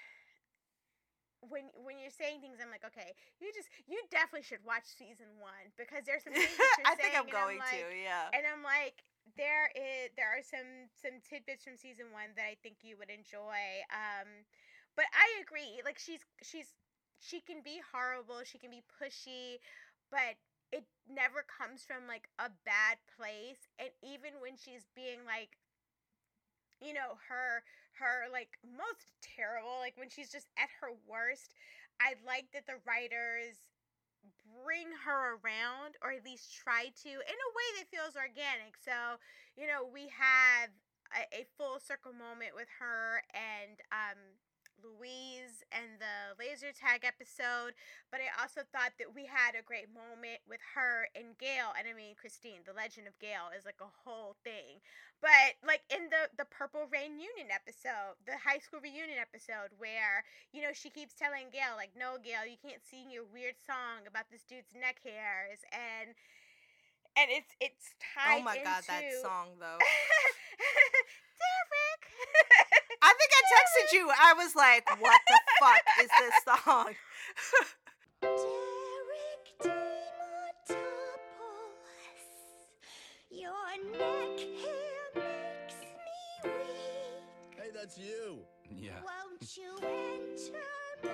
[1.49, 5.27] when when you're saying things, I'm like, okay, you just you definitely should watch season
[5.39, 7.87] one because there's some things that you're I think I'm going like, to.
[7.91, 8.31] Yeah.
[8.31, 9.03] and I'm like,
[9.35, 13.11] there is there are some some tidbits from season one that I think you would
[13.11, 13.83] enjoy.
[13.91, 14.47] Um,
[14.95, 15.81] but I agree.
[15.83, 16.75] Like she's she's
[17.19, 19.59] she can be horrible, she can be pushy,
[20.11, 20.39] but
[20.71, 23.67] it never comes from like a bad place.
[23.79, 25.59] And even when she's being like
[26.81, 27.63] you know her
[27.99, 31.53] her like most terrible like when she's just at her worst
[32.01, 33.69] i like that the writers
[34.63, 38.79] bring her around or at least try to in a way that feels organic.
[38.79, 39.19] So
[39.57, 40.71] you know we have
[41.11, 44.19] a, a full circle moment with her and um
[44.83, 47.73] Louise and the laser tag episode,
[48.11, 51.87] but I also thought that we had a great moment with her and Gayle, and
[51.87, 54.83] I mean Christine, the legend of Gayle is like a whole thing.
[55.23, 60.27] But like in the the Purple Rain Union episode, the high school reunion episode, where
[60.51, 64.03] you know she keeps telling Gayle like, "No, Gayle, you can't sing your weird song
[64.03, 66.11] about this dude's neck hairs," and
[67.15, 68.41] and it's it's oh tied.
[68.41, 69.79] Oh my god, that song though.
[71.39, 72.03] Derek.
[73.03, 74.09] I think I texted you.
[74.09, 76.35] I was like, "What the fuck is this
[76.65, 76.95] song?"
[78.21, 80.77] Derek Demotopoulos.
[83.29, 87.57] Your neck hair makes me weak.
[87.57, 88.39] Hey, that's you.
[88.69, 88.91] Yeah.
[89.03, 90.59] Won't you enter
[91.03, 91.09] my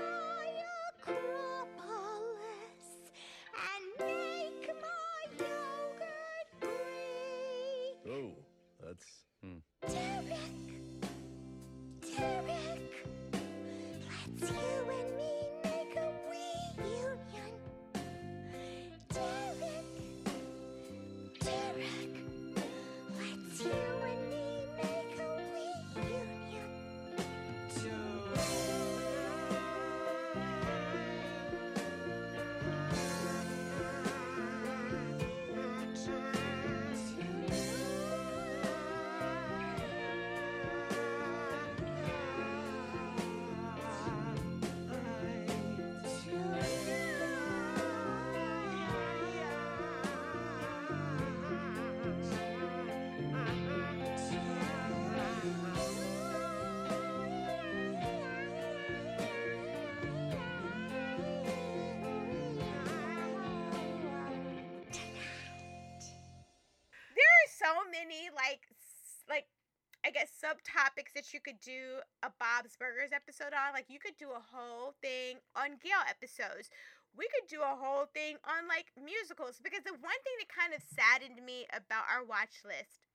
[70.09, 73.77] I guess subtopics that you could do a Bob's Burgers episode on.
[73.77, 76.73] Like you could do a whole thing on Gayle episodes.
[77.13, 80.73] We could do a whole thing on like musicals because the one thing that kind
[80.73, 83.05] of saddened me about our watch list,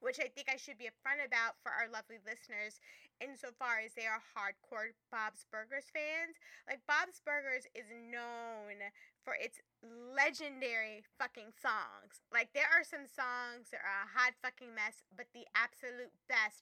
[0.00, 2.80] which I think I should be upfront about for our lovely listeners,
[3.20, 6.36] insofar as they are hardcore Bob's Burgers fans.
[6.68, 8.92] Like Bob's Burgers is known
[9.24, 12.22] for its legendary fucking songs.
[12.32, 16.60] Like there are some songs that are a hot fucking mess, but the absolute best.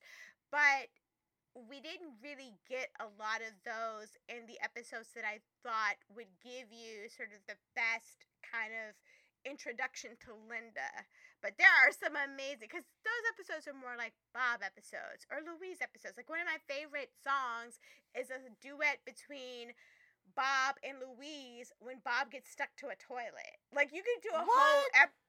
[0.48, 0.94] But
[1.54, 6.30] we didn't really get a lot of those in the episodes that I thought would
[6.42, 8.98] give you sort of the best kind of
[9.46, 11.06] introduction to Linda.
[11.44, 15.84] But there are some amazing because those episodes are more like Bob episodes or Louise
[15.84, 16.16] episodes.
[16.16, 17.76] Like one of my favorite songs
[18.16, 19.76] is a duet between
[20.32, 23.60] Bob and Louise when Bob gets stuck to a toilet.
[23.76, 25.12] Like you could do a whole What?
[25.12, 25.20] ep-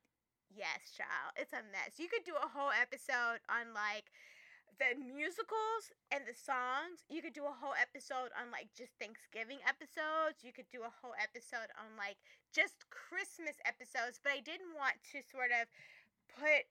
[0.56, 1.36] Yes, child.
[1.36, 2.00] It's a mess.
[2.00, 4.08] You could do a whole episode on like
[4.80, 7.04] the musicals and the songs.
[7.12, 10.44] You could do a whole episode on like just Thanksgiving episodes.
[10.44, 12.20] You could do a whole episode on like
[12.56, 15.68] just Christmas episodes, but I didn't want to sort of
[16.36, 16.66] put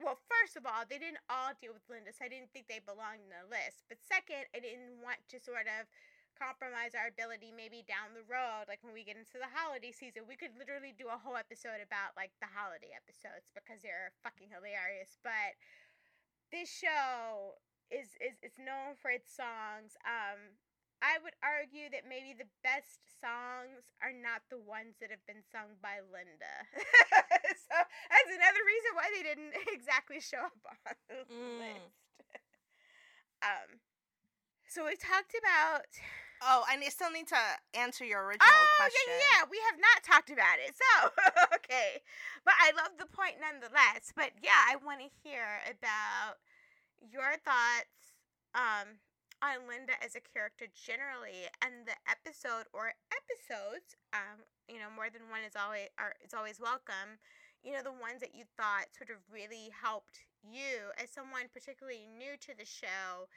[0.00, 2.80] well, first of all, they didn't all deal with Linda, so I didn't think they
[2.80, 3.84] belonged in the list.
[3.84, 5.84] But second, I didn't want to sort of
[6.40, 10.24] compromise our ability maybe down the road, like when we get into the holiday season.
[10.24, 14.48] We could literally do a whole episode about like the holiday episodes because they're fucking
[14.48, 15.20] hilarious.
[15.20, 15.52] But
[16.52, 17.56] this show
[17.90, 19.96] is is is known for its songs.
[20.06, 20.58] Um
[21.00, 25.40] I would argue that maybe the best songs are not the ones that have been
[25.48, 26.54] sung by Linda.
[27.70, 31.58] so that's another reason why they didn't exactly show up on the Mm.
[31.58, 31.94] list.
[33.42, 33.80] um
[34.68, 35.86] so we talked about
[36.40, 37.42] Oh, I still need to
[37.76, 39.12] answer your original Oh question.
[39.12, 40.72] yeah, yeah, yeah, we have not talked about it.
[40.72, 41.12] So
[41.60, 42.00] okay.
[42.48, 44.08] But I love the point nonetheless.
[44.16, 46.40] But yeah, I wanna hear about
[47.04, 48.16] your thoughts
[48.56, 49.04] um
[49.44, 55.08] on Linda as a character generally and the episode or episodes, um, you know, more
[55.12, 57.20] than one is always are is always welcome.
[57.62, 62.08] You know, the ones that you thought sort of really helped you as someone particularly
[62.08, 63.28] new to the show,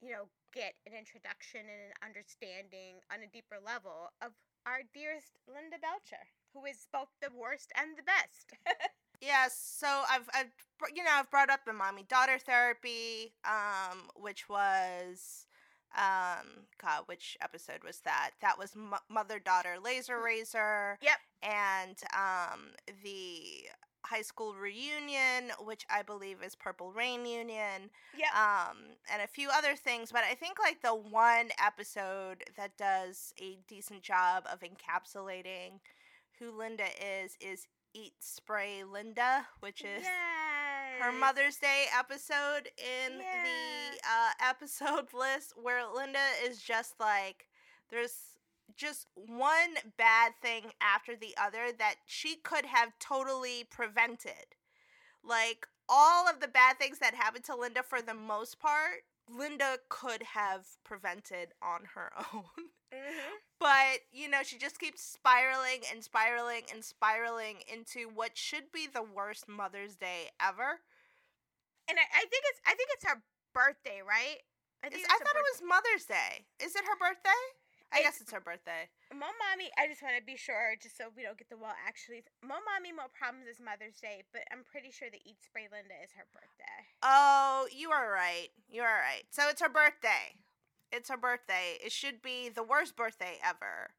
[0.00, 4.32] you know, get an introduction and an understanding on a deeper level of
[4.66, 6.22] our dearest Linda Belcher,
[6.54, 8.54] who is both the worst and the best.
[9.22, 10.50] Yes, so I've, I've,
[10.92, 15.46] you know, I've brought up the mommy daughter therapy, um, which was,
[15.96, 18.30] um, God, which episode was that?
[18.40, 20.98] That was mo- mother daughter laser razor.
[21.02, 21.18] Yep.
[21.42, 22.60] And um,
[23.02, 23.68] the
[24.04, 27.90] high school reunion, which I believe is Purple Rain Union.
[28.16, 28.34] yep.
[28.34, 28.78] um,
[29.12, 30.10] and a few other things.
[30.12, 35.80] But I think like the one episode that does a decent job of encapsulating
[36.38, 40.04] who Linda is is Eat Spray Linda, which is
[41.00, 43.44] her Mother's Day episode in Yeah.
[43.44, 47.46] the uh, episode list where Linda is just like
[47.90, 48.14] there's
[48.76, 54.56] just one bad thing after the other that she could have totally prevented.
[55.22, 59.78] Like all of the bad things that happened to Linda for the most part, Linda
[59.88, 62.70] could have prevented on her own.
[62.92, 63.38] Mhm.
[63.58, 68.86] But, you know, she just keeps spiraling and spiraling and spiraling into what should be
[68.86, 70.80] the worst Mother's Day ever.
[71.88, 73.22] And I, I think it's I think it's her
[73.54, 74.38] birthday, right?
[74.82, 76.46] I I thought it was Mother's Day.
[76.60, 77.42] Is it her birthday?
[77.92, 78.88] I guess it's her birthday.
[79.12, 81.76] Mo Mommy, I just want to be sure, just so we don't get the well
[81.86, 82.24] actually.
[82.42, 85.94] Mo Mommy, Mo Problems is Mother's Day, but I'm pretty sure the Eat Spray Linda
[86.02, 86.78] is her birthday.
[87.02, 88.48] Oh, you are right.
[88.70, 89.24] You are right.
[89.30, 90.40] So it's her birthday.
[90.90, 91.78] It's her birthday.
[91.84, 93.92] It should be the worst birthday ever.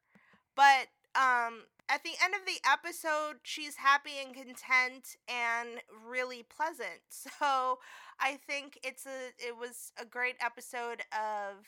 [0.54, 7.02] But um at the end of the episode, she's happy and content and really pleasant.
[7.40, 7.78] So
[8.20, 11.66] I think it's a it was a great episode of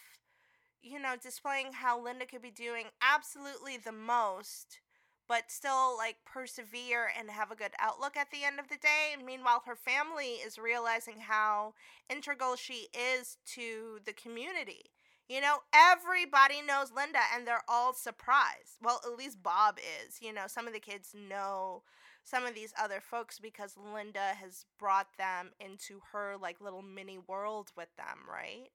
[0.82, 4.80] you know displaying how Linda could be doing absolutely the most
[5.28, 9.10] but still like persevere and have a good outlook at the end of the day.
[9.12, 11.74] And meanwhile, her family is realizing how
[12.08, 14.82] integral she is to the community.
[15.28, 18.78] You know, everybody knows Linda and they're all surprised.
[18.80, 20.18] Well, at least Bob is.
[20.22, 21.82] You know, some of the kids know
[22.22, 27.18] some of these other folks because Linda has brought them into her like little mini
[27.18, 28.68] world with them, right?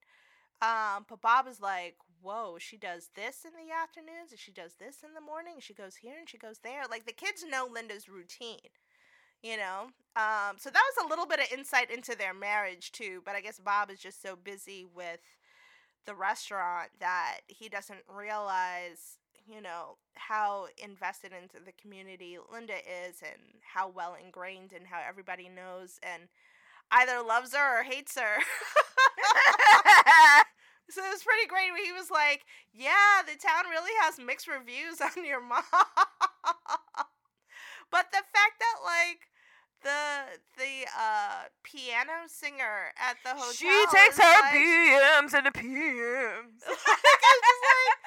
[0.61, 4.75] Um, but Bob is like, whoa, she does this in the afternoons and she does
[4.75, 5.55] this in the morning.
[5.59, 6.83] She goes here and she goes there.
[6.89, 8.69] Like the kids know Linda's routine,
[9.41, 9.87] you know?
[10.15, 13.21] Um, so that was a little bit of insight into their marriage too.
[13.25, 15.19] But I guess Bob is just so busy with
[16.05, 19.17] the restaurant that he doesn't realize,
[19.47, 22.75] you know, how invested into the community Linda
[23.07, 23.41] is and
[23.73, 26.23] how well ingrained and how everybody knows and
[26.91, 28.37] either loves her or hates her.
[30.91, 34.47] so it was pretty great when he was like, Yeah, the town really has mixed
[34.47, 35.63] reviews on your mom.
[37.91, 39.27] but the fact that like
[39.83, 45.51] the the uh piano singer at the hotel She takes her like, PMs and the
[45.51, 46.61] PMs.
[46.67, 47.97] like, I'm just like,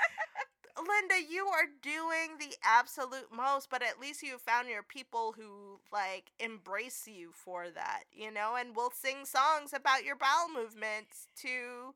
[0.89, 5.81] Linda, you are doing the absolute most, but at least you found your people who
[5.93, 11.29] like embrace you for that, you know, and will sing songs about your bowel movements
[11.43, 11.95] to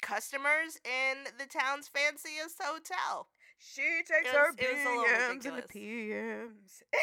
[0.00, 3.28] customers in the town's fanciest hotel.
[3.58, 5.62] She takes It her was- it was PMs and the.
[5.68, 6.82] PMs.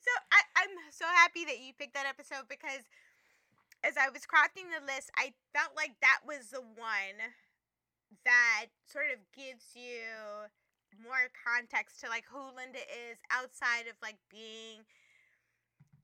[0.00, 2.84] so I, I'm so happy that you picked that episode because
[3.84, 7.18] as I was crafting the list, I felt like that was the one
[8.24, 10.48] that sort of gives you
[11.04, 12.80] more context to like who Linda
[13.12, 14.82] is outside of like being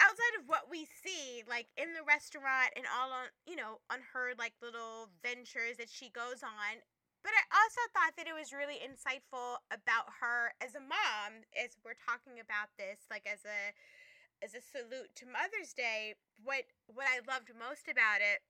[0.05, 4.05] outside of what we see like in the restaurant and all on you know on
[4.12, 6.85] her like little ventures that she goes on
[7.24, 11.81] but I also thought that it was really insightful about her as a mom as
[11.81, 13.72] we're talking about this like as a
[14.44, 18.44] as a salute to Mother's Day what what I loved most about it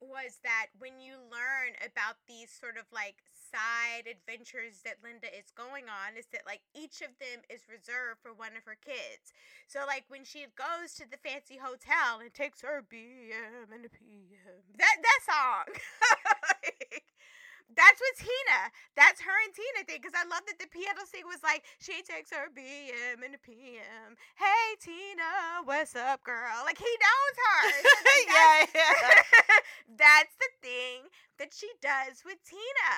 [0.00, 3.20] was that when you learn about these sort of like
[3.50, 8.22] side adventures that Linda is going on is that like each of them is reserved
[8.22, 9.34] for one of her kids.
[9.66, 13.90] So like when she goes to the fancy hotel and takes her BM and a
[13.92, 14.62] PM.
[14.78, 15.66] That that song.
[16.62, 17.04] Like,
[17.76, 18.60] that's what Tina.
[18.98, 20.02] That's her and Tina thing.
[20.02, 23.38] Because I love that the piano thing was like, she takes her BM and a
[23.38, 24.18] PM.
[24.34, 26.66] Hey Tina, what's up, girl?
[26.66, 27.62] Like he knows her.
[27.80, 29.22] So, that's- yeah, yeah.
[30.02, 31.08] that's the thing
[31.38, 32.92] that she does with Tina.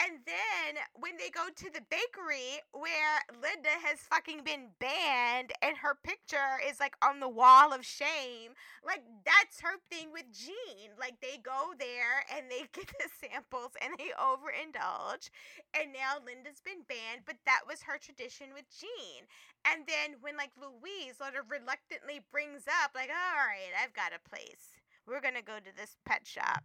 [0.00, 5.76] And then when they go to the bakery where Linda has fucking been banned and
[5.76, 10.96] her picture is like on the wall of shame, like that's her thing with Gene.
[10.98, 15.28] Like they go there and they get the samples and they overindulge.
[15.76, 19.28] And now Linda's been banned, but that was her tradition with Gene.
[19.68, 24.16] And then when like Louise sort of reluctantly brings up, like, all right, I've got
[24.16, 24.80] a place.
[25.04, 26.64] We're gonna go to this pet shop.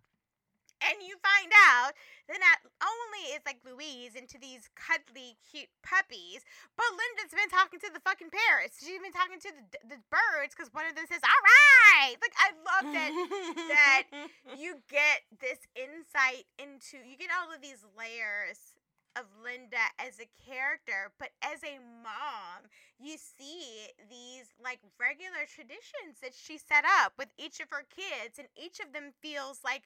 [0.86, 1.98] And you find out
[2.30, 6.46] that not only is like Louise into these cuddly, cute puppies,
[6.78, 8.82] but Linda's been talking to the fucking parrots.
[8.82, 12.36] She's been talking to the, the birds because one of them says, "All right." Like
[12.38, 13.12] I love that
[13.70, 14.04] that
[14.62, 18.76] you get this insight into you get all of these layers
[19.16, 22.68] of Linda as a character, but as a mom,
[23.00, 28.38] you see these like regular traditions that she set up with each of her kids,
[28.38, 29.84] and each of them feels like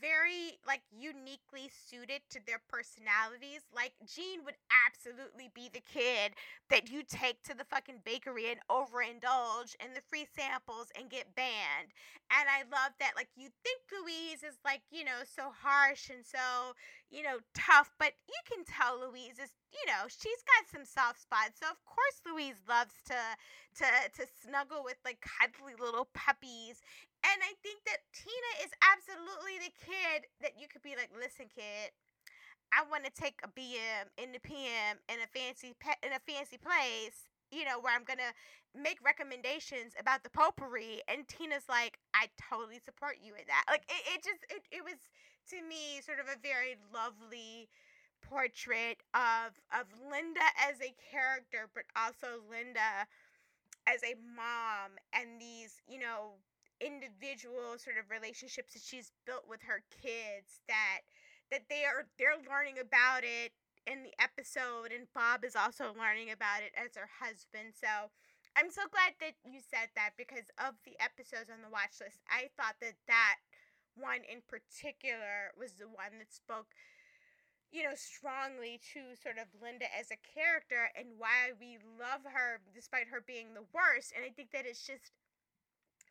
[0.00, 3.62] very like uniquely suited to their personalities.
[3.74, 4.56] Like Gene would
[4.86, 6.32] absolutely be the kid
[6.70, 11.34] that you take to the fucking bakery and overindulge in the free samples and get
[11.34, 11.92] banned.
[12.32, 16.24] And I love that like you think Louise is like, you know, so harsh and
[16.24, 16.72] so,
[17.10, 21.20] you know, tough, but you can tell Louise is, you know, she's got some soft
[21.20, 21.60] spots.
[21.60, 23.18] So of course Louise loves to
[23.76, 23.86] to
[24.16, 26.80] to snuggle with like cuddly little puppies.
[27.24, 31.48] And I think that Tina is absolutely the kid that you could be like, listen,
[31.48, 31.90] kid,
[32.72, 36.20] I want to take a BM in the PM in a fancy pe- in a
[36.26, 38.34] fancy place, you know, where I'm gonna
[38.74, 41.00] make recommendations about the potpourri.
[41.08, 43.64] And Tina's like, I totally support you in that.
[43.70, 44.98] Like it, it just it, it was
[45.50, 47.68] to me sort of a very lovely
[48.20, 53.06] portrait of of Linda as a character, but also Linda
[53.86, 56.40] as a mom and these, you know,
[56.84, 61.00] individual sort of relationships that she's built with her kids that
[61.50, 63.56] that they are they're learning about it
[63.88, 67.72] in the episode and Bob is also learning about it as her husband.
[67.72, 68.12] So
[68.56, 72.20] I'm so glad that you said that because of the episodes on the watch list,
[72.28, 73.40] I thought that that
[73.96, 76.72] one in particular was the one that spoke
[77.74, 82.62] you know, strongly to sort of Linda as a character and why we love her
[82.70, 84.14] despite her being the worst.
[84.14, 85.10] And I think that it's just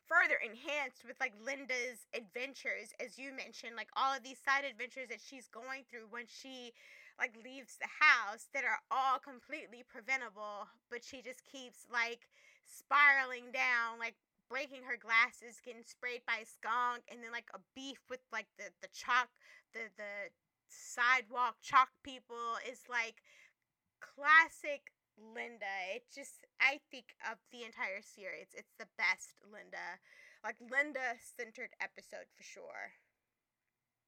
[0.08, 5.08] further enhanced with like Linda's adventures, as you mentioned, like all of these side adventures
[5.08, 6.72] that she's going through when she
[7.18, 12.26] like leaves the house that are all completely preventable, but she just keeps like
[12.66, 14.16] spiraling down, like
[14.50, 18.50] breaking her glasses, getting sprayed by a skunk, and then like a beef with like
[18.58, 19.30] the the chalk,
[19.72, 20.32] the the
[20.68, 23.22] sidewalk chalk people is like
[24.02, 25.70] classic Linda.
[25.94, 30.02] It just I think of the entire series, it's the best Linda.
[30.42, 32.98] Like Linda centered episode for sure.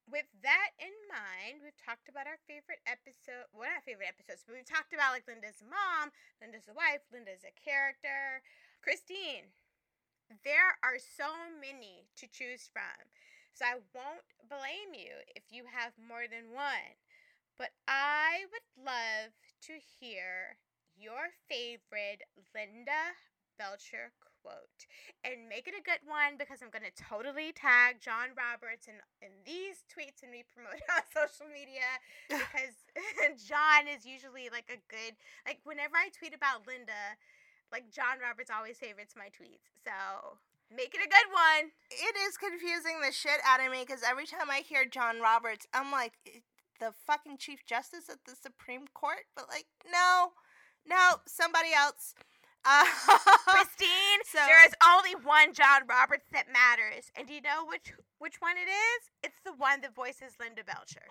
[0.06, 3.50] With that in mind, we've talked about our favorite episode.
[3.50, 7.50] Well, not favorite episodes, but we've talked about like Linda's mom, Linda's wife, Linda's a
[7.58, 8.46] character.
[8.78, 9.50] Christine,
[10.46, 13.10] there are so many to choose from.
[13.50, 17.00] So I won't blame you if you have more than one.
[17.58, 19.32] But I would love
[19.66, 20.60] to hear
[20.96, 22.24] your favorite
[22.56, 23.14] Linda
[23.58, 24.86] Belcher quote.
[25.24, 29.00] And make it a good one because I'm going to totally tag John Roberts in,
[29.20, 31.86] in these tweets and we promote it on social media
[32.30, 32.76] because
[33.50, 37.18] John is usually like a good, like whenever I tweet about Linda,
[37.74, 39.66] like John Roberts always favorites my tweets.
[39.82, 40.38] So
[40.74, 41.70] Make it a good one.
[41.90, 45.66] It is confusing the shit out of me because every time I hear John Roberts,
[45.72, 46.40] I'm like, "Eh,
[46.80, 49.26] the fucking Chief Justice at the Supreme Court?
[49.36, 50.32] But, like, no,
[50.88, 52.14] no, somebody else.
[52.64, 52.84] Uh,
[53.46, 57.10] Christine, So- there is only one John Roberts that matters.
[57.16, 59.10] And do you know which which one it is?
[59.22, 61.06] It's the one that voices Linda Belcher.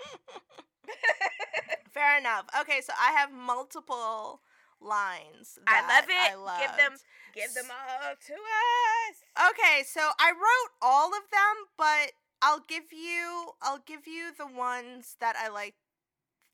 [1.92, 2.46] Fair enough.
[2.60, 4.42] Okay, so I have multiple
[4.82, 5.58] lines.
[5.66, 6.36] I love it.
[6.36, 6.98] I Give them
[7.34, 9.50] give them all to us.
[9.52, 12.12] Okay, so I wrote all of them, but
[12.42, 15.76] I'll give you I'll give you the ones that I like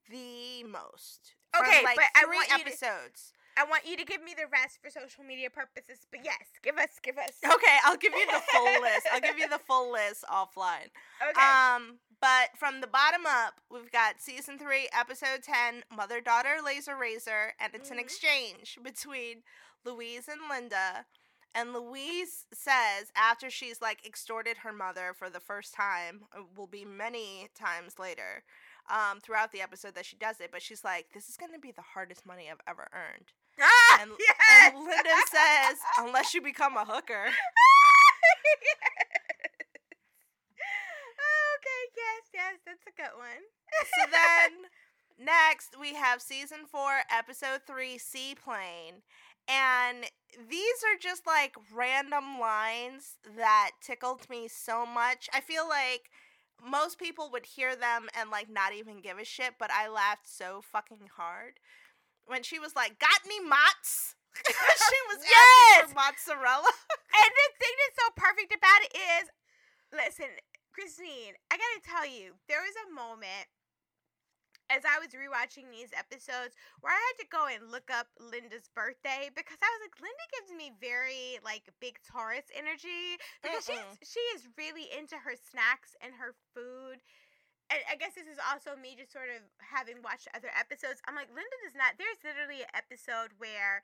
[0.09, 1.33] the most.
[1.57, 3.33] Okay, like but I want you to- episodes.
[3.57, 6.07] I want you to give me the rest for social media purposes.
[6.09, 7.31] But yes, give us give us.
[7.43, 9.07] Okay, I'll give you the full list.
[9.11, 10.87] I'll give you the full list offline.
[11.21, 11.41] Okay.
[11.75, 16.95] Um, but from the bottom up, we've got season three, episode ten, mother daughter laser
[16.95, 18.01] razor, and it's an Mhm.
[18.01, 19.43] exchange between
[19.83, 21.05] Louise and Linda.
[21.53, 26.67] And Louise says after she's like extorted her mother for the first time, it will
[26.67, 28.45] be many times later,
[28.89, 31.71] um, throughout the episode that she does it, but she's like, "This is gonna be
[31.71, 34.37] the hardest money I've ever earned." ah, And, yes.
[34.73, 37.25] and Linda says, "Unless you become a hooker."
[41.57, 43.43] okay, yes, yes, that's a good one.
[43.95, 44.69] so then
[45.25, 49.03] next we have season four episode three seaplane
[49.47, 50.05] and
[50.49, 56.09] these are just like random lines that tickled me so much i feel like
[56.63, 60.27] most people would hear them and like not even give a shit but i laughed
[60.29, 61.59] so fucking hard
[62.25, 64.15] when she was like got any mots
[64.47, 65.83] she was Yes!
[65.83, 66.71] asking for mozzarella
[67.11, 69.25] And the thing that's so perfect about it is,
[69.91, 70.31] listen,
[70.71, 73.51] Christine, I gotta tell you, there was a moment
[74.71, 78.71] as I was rewatching these episodes where I had to go and look up Linda's
[78.71, 83.83] birthday because I was like, Linda gives me very like big Taurus energy because Mm-mm.
[83.99, 87.03] she's she is really into her snacks and her food.
[87.67, 91.03] And I guess this is also me just sort of having watched other episodes.
[91.07, 91.95] I'm like, Linda does not.
[91.99, 93.83] There's literally an episode where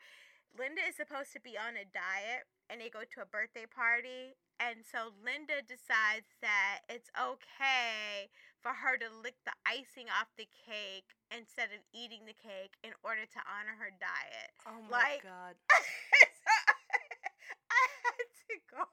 [0.55, 4.35] Linda is supposed to be on a diet and they go to a birthday party.
[4.59, 8.31] And so Linda decides that it's okay
[8.61, 12.91] for her to lick the icing off the cake instead of eating the cake in
[13.03, 14.49] order to honor her diet.
[14.67, 16.53] oh my Like- god so
[17.71, 18.83] I had to go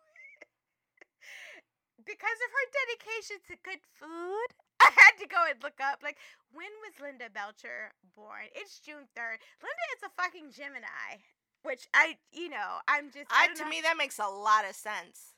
[2.05, 4.49] because of her dedication to good food.
[4.85, 6.19] I had to go and look up like
[6.53, 8.53] when was Linda Belcher born?
[8.53, 9.41] It's June third.
[9.65, 11.25] Linda is a fucking Gemini,
[11.65, 13.33] which I, you know, I'm just.
[13.33, 15.33] I, I, to me that makes a lot of sense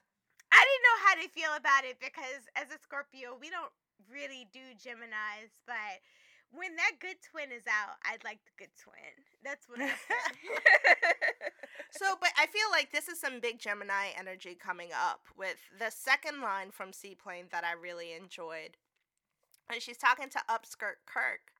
[0.50, 3.70] I didn't know how to feel about it because as a Scorpio, we don't
[4.12, 6.00] really do Geminis, but
[6.52, 9.24] when that good twin is out, I'd like the good twin.
[9.44, 10.36] That's what I said.
[11.90, 15.90] So, but I feel like this is some big Gemini energy coming up with the
[15.90, 18.76] second line from Seaplane that I really enjoyed.
[19.72, 21.52] and she's talking to Upskirt Kirk.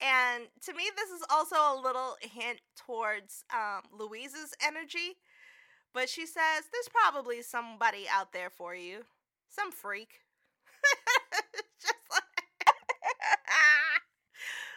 [0.00, 5.16] And to me, this is also a little hint towards um, Louise's energy.
[5.92, 9.04] But she says, There's probably somebody out there for you.
[9.48, 10.20] Some freak.
[11.80, 12.66] just like,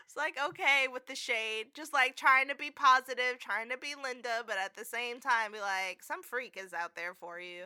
[0.06, 1.68] it's like, okay, with the shade.
[1.74, 5.52] Just like trying to be positive, trying to be Linda, but at the same time,
[5.54, 7.64] be like, Some freak is out there for you.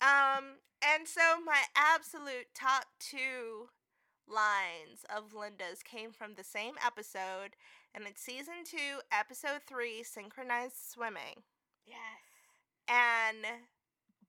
[0.00, 3.68] Um, and so my absolute top two
[4.26, 7.56] lines of Linda's came from the same episode,
[7.94, 11.44] and it's season two, episode three, synchronized swimming.
[11.86, 11.98] yes.
[12.88, 13.44] And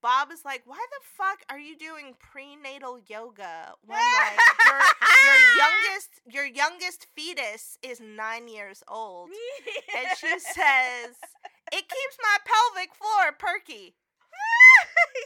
[0.02, 4.82] Bob is like, "Why the fuck are you doing prenatal yoga when like your
[5.26, 9.30] your youngest your youngest fetus is nine years old?"
[9.95, 11.15] And she says,
[11.72, 13.95] "It keeps my pelvic floor perky."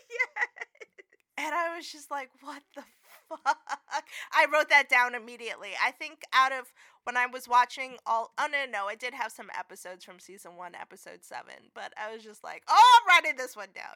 [0.09, 0.55] yes.
[1.37, 2.83] And I was just like, what the
[3.27, 4.05] fuck?
[4.31, 5.71] I wrote that down immediately.
[5.83, 6.71] I think out of
[7.03, 10.55] when I was watching all, oh no, no, I did have some episodes from season
[10.55, 13.95] one, episode seven, but I was just like, oh, I'm writing this one down.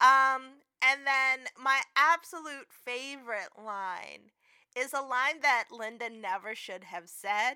[0.00, 4.32] Um, and then my absolute favorite line
[4.76, 7.54] is a line that Linda never should have said,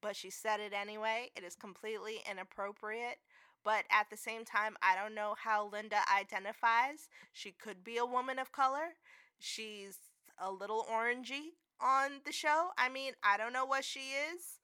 [0.00, 1.30] but she said it anyway.
[1.36, 3.18] It is completely inappropriate.
[3.64, 7.08] But at the same time, I don't know how Linda identifies.
[7.32, 8.96] She could be a woman of color.
[9.38, 9.96] She's
[10.38, 12.70] a little orangey on the show.
[12.76, 14.00] I mean, I don't know what she
[14.32, 14.60] is,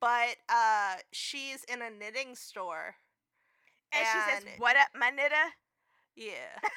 [0.00, 2.96] but uh she's in a knitting store.
[3.92, 5.54] And, she says, "What up, my knitter?"
[6.16, 6.58] Yeah,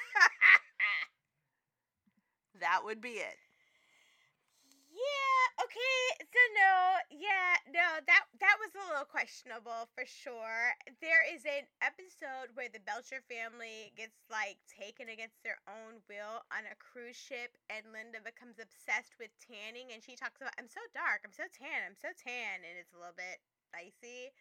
[2.60, 3.38] that would be it.
[4.92, 5.44] yeah.
[5.64, 6.02] Okay.
[6.26, 6.74] So no.
[7.14, 7.54] Yeah.
[7.74, 7.88] No.
[8.06, 10.74] That that was a little questionable for sure.
[11.02, 16.42] There is an episode where the Belcher family gets like taken against their own will
[16.54, 20.70] on a cruise ship, and Linda becomes obsessed with tanning, and she talks about, "I'm
[20.70, 21.22] so dark.
[21.26, 21.86] I'm so tan.
[21.86, 23.42] I'm so tan," and it's a little bit
[23.74, 24.34] dicey.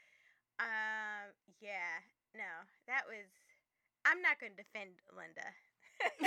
[0.60, 1.32] Um.
[1.60, 2.00] Yeah.
[2.36, 2.52] No.
[2.88, 3.28] That was.
[4.06, 5.50] I'm not going to defend Linda.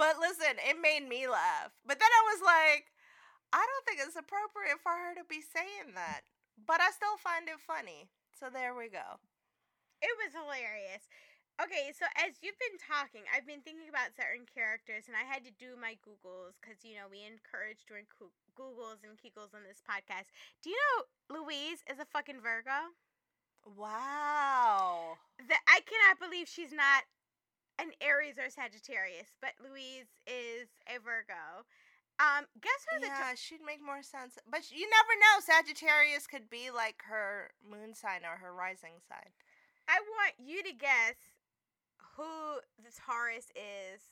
[0.00, 1.70] but listen, it made me laugh.
[1.86, 2.90] But then I was like,
[3.54, 6.26] I don't think it's appropriate for her to be saying that.
[6.58, 8.10] But I still find it funny.
[8.34, 9.22] So there we go.
[10.02, 11.06] It was hilarious.
[11.58, 15.42] Okay, so as you've been talking, I've been thinking about certain characters, and I had
[15.42, 18.06] to do my Googles because, you know, we encourage doing
[18.54, 20.30] Googles and Kegels on this podcast.
[20.62, 22.94] Do you know Louise is a fucking Virgo?
[23.64, 25.18] Wow.
[25.48, 27.04] That I cannot believe she's not
[27.78, 31.64] an Aries or Sagittarius, but Louise is a Virgo.
[32.18, 34.38] Um, guess who the Yeah, she'd make more sense.
[34.50, 35.38] But sh- you never know.
[35.38, 39.30] Sagittarius could be like her moon sign or her rising sign.
[39.86, 41.14] I want you to guess
[42.16, 44.02] who the Taurus is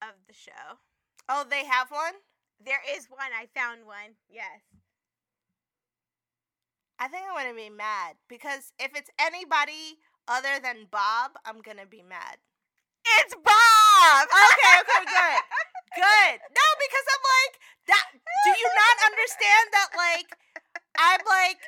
[0.00, 0.78] of the show.
[1.28, 2.14] Oh, they have one?
[2.64, 3.34] There is one.
[3.34, 4.14] I found one.
[4.30, 4.62] Yes.
[6.98, 11.78] I think I'm to be mad because if it's anybody other than Bob, I'm going
[11.78, 12.38] to be mad.
[13.22, 13.54] It's Bob.
[13.98, 15.40] Okay, okay, good.
[15.98, 16.36] Good.
[16.54, 17.54] No, because I'm like,
[17.90, 20.28] that do you not understand that like
[20.94, 21.58] I'm like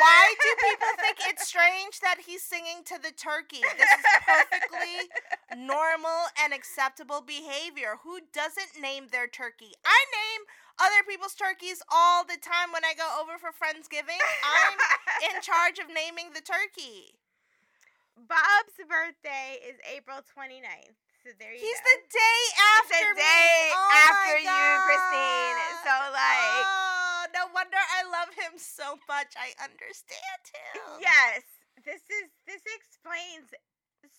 [0.00, 3.60] why do people think it's strange that he's singing to the turkey?
[3.76, 4.96] This is perfectly
[5.56, 7.98] normal and acceptable behavior.
[8.04, 9.72] Who doesn't name their turkey?
[9.84, 10.42] I name
[10.78, 14.18] other people's turkeys all the time when I go over for Friendsgiving.
[14.46, 14.76] I'm
[15.30, 17.18] in charge of naming the turkey.
[18.14, 20.98] Bob's birthday is April 29th.
[21.22, 21.66] So there you go.
[21.66, 21.90] He's go.
[21.90, 23.22] the day It's after the me.
[23.22, 25.58] day Oh after you, Christine.
[25.82, 29.34] So like oh, no wonder I love him so much.
[29.34, 31.02] I understand him.
[31.02, 31.42] yes,
[31.82, 33.50] this is this explains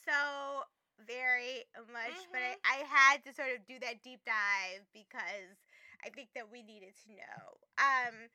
[0.03, 0.63] so
[1.07, 2.67] very much, but I, mm-hmm.
[2.67, 5.55] I had to sort of do that deep dive because
[6.05, 7.43] I think that we needed to know.
[7.77, 8.29] Um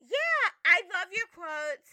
[0.00, 1.90] yeah, I love your quotes.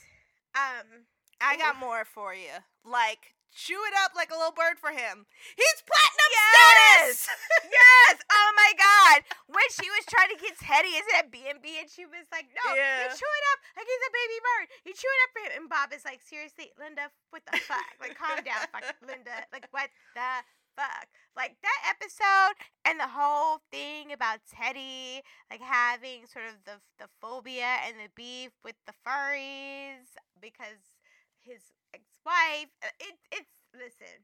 [0.53, 1.09] Um
[1.41, 2.63] I got more for you.
[2.87, 5.27] Like, chew it up like a little bird for him.
[5.59, 7.27] He's platinum Yes!
[7.27, 7.35] status.
[7.75, 8.15] yes!
[8.31, 9.17] Oh my god!
[9.51, 12.71] When she was trying to get Teddy into that B&B and she was like, no,
[12.71, 13.11] you Yeah.
[13.11, 14.65] chew it up like he's a baby bird.
[14.87, 15.51] You chew it up for him.
[15.59, 17.83] And Bob is like, seriously, Linda, what the fuck?
[17.99, 19.43] Like, calm down, fuck, Linda.
[19.51, 20.29] Like, what the
[20.75, 21.07] fuck?
[21.35, 25.21] Like, that episode and the whole thing about Teddy,
[25.51, 30.95] like, having sort of the, the phobia and the beef with the furries because
[31.43, 34.23] his ex-wife, uh, it, it's, listen,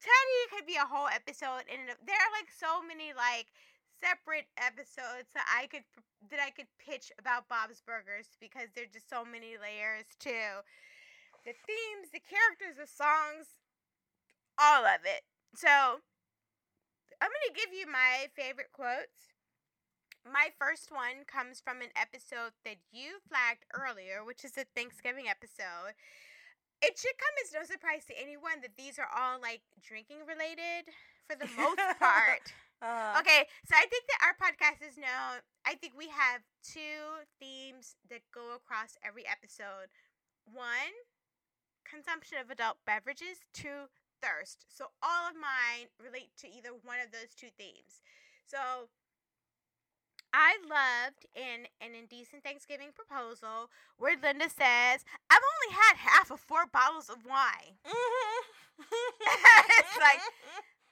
[0.00, 3.48] Teddy could be a whole episode and there are like so many like
[4.00, 5.84] separate episodes that I could
[6.30, 10.62] that I could pitch about Bob's Burgers because there're just so many layers to
[11.44, 13.62] the themes, the characters, the songs,
[14.58, 15.22] all of it.
[15.56, 16.00] So
[17.20, 19.32] I'm gonna give you my favorite quotes.
[20.26, 25.28] My first one comes from an episode that you flagged earlier, which is a Thanksgiving
[25.30, 25.94] episode.
[26.82, 30.92] It should come as no surprise to anyone that these are all like drinking related
[31.28, 32.52] for the most part.
[32.82, 35.40] Uh, Okay, so I think that our podcast is known.
[35.64, 39.88] I think we have two themes that go across every episode.
[40.44, 40.92] One,
[41.88, 43.40] consumption of adult beverages.
[43.54, 43.88] Two,
[44.22, 44.66] thirst.
[44.68, 48.00] So all of mine relate to either one of those two themes.
[48.46, 48.88] So
[50.32, 56.40] I loved in an indecent Thanksgiving proposal where Linda says, "I've only had half of
[56.40, 57.78] four bottles of wine."
[58.78, 60.20] It's like,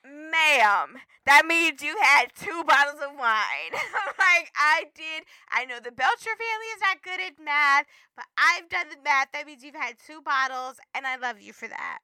[0.05, 0.97] ma'am,
[1.27, 3.73] that means you had two bottles of wine.
[4.19, 5.25] like, I did.
[5.51, 7.85] I know the Belcher family is not good at math,
[8.17, 9.33] but I've done the math.
[9.33, 11.99] That means you've had two bottles, and I love you for that.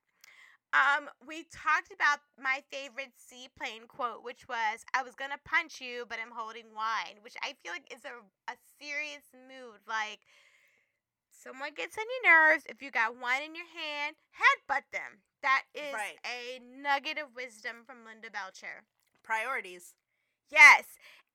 [0.72, 6.06] Um, we talked about my favorite seaplane quote, which was, I was gonna punch you,
[6.08, 9.82] but I'm holding wine, which I feel like is a, a serious mood.
[9.88, 10.20] Like,
[11.30, 15.26] someone gets on your nerves, if you got wine in your hand, headbutt them.
[15.42, 16.18] That is Right.
[16.22, 18.84] a nugget of wisdom from Linda Belcher.
[19.24, 19.94] Priorities.
[20.50, 20.84] Yes.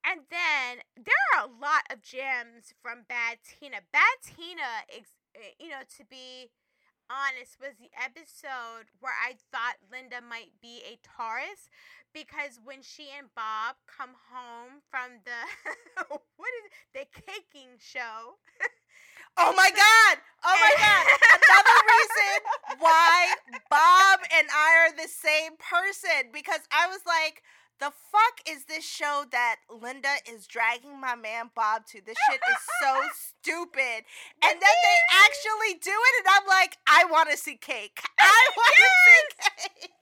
[0.04, 3.78] And then there are a lot of gems from Bad Tina.
[3.92, 6.50] Bad Tina, ex- eh, you know, to be
[7.10, 11.68] honest, was the episode where I thought Linda might be a Taurus
[12.12, 15.40] because when she and Bob come home from the
[16.08, 16.72] what is it?
[16.94, 18.38] the caking show.
[19.38, 20.16] Oh my god!
[20.44, 21.04] Oh my god!
[21.36, 23.34] Another reason why
[23.68, 27.42] Bob and I are the same person because I was like,
[27.78, 32.00] the fuck is this show that Linda is dragging my man Bob to?
[32.04, 34.08] This shit is so stupid.
[34.42, 38.00] And then they actually do it, and I'm like, I want to see cake.
[38.18, 39.96] I want to see cake.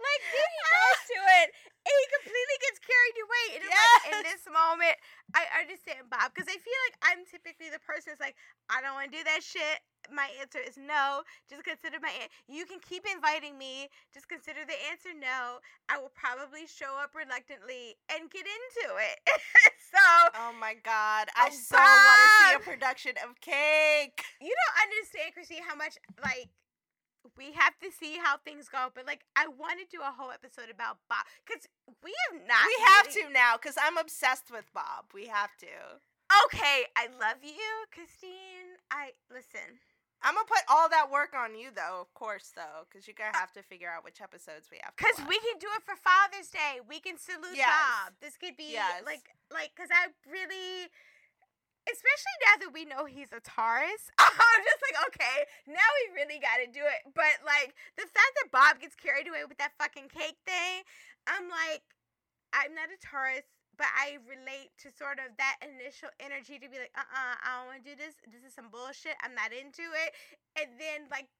[0.00, 1.48] Like then he goes to it
[1.80, 3.44] and he completely gets carried away.
[3.56, 4.96] And I'm like, in this moment,
[5.32, 8.36] I understand Bob because I feel like I'm typically the person that's like,
[8.68, 9.78] I don't want to do that shit.
[10.08, 11.22] My answer is no.
[11.48, 12.08] Just consider my.
[12.22, 13.88] An- you can keep inviting me.
[14.14, 15.58] Just consider the answer no.
[15.88, 19.18] I will probably show up reluctantly and get into it.
[19.92, 20.02] so
[20.34, 21.28] Oh my god!
[21.36, 24.22] I Oh, so want to see a production of cake.
[24.40, 26.48] you don't understand, Chrissy, how much like
[27.36, 28.88] we have to see how things go.
[28.94, 31.68] But like, I want to do a whole episode about Bob because
[32.02, 32.64] we have not.
[32.66, 35.12] We have really- to now because I'm obsessed with Bob.
[35.14, 36.00] We have to.
[36.46, 38.78] Okay, I love you, Christine.
[38.90, 39.82] I listen.
[40.22, 42.00] I'm gonna put all that work on you, though.
[42.04, 44.92] Of course, though, because you're gonna uh, have to figure out which episodes we have.
[44.94, 46.84] to Cause we can do it for Father's Day.
[46.84, 47.72] We can salute Yes.
[47.72, 48.12] Bob.
[48.20, 49.00] This could be Yes.
[49.08, 50.92] like, like, cause I really,
[51.88, 56.36] especially now that we know he's a Taurus, I'm just like, okay, now we really
[56.36, 57.00] got to do it.
[57.16, 60.84] But like the fact that Bob gets carried away with that fucking cake thing,
[61.26, 61.82] I'm like,
[62.52, 63.48] I'm not a Taurus.
[63.80, 67.48] But I relate to sort of that initial energy to be like, uh uh I
[67.56, 68.12] don't want to do this.
[68.28, 69.16] This is some bullshit.
[69.24, 70.12] I'm not into it.
[70.60, 71.32] And then, like,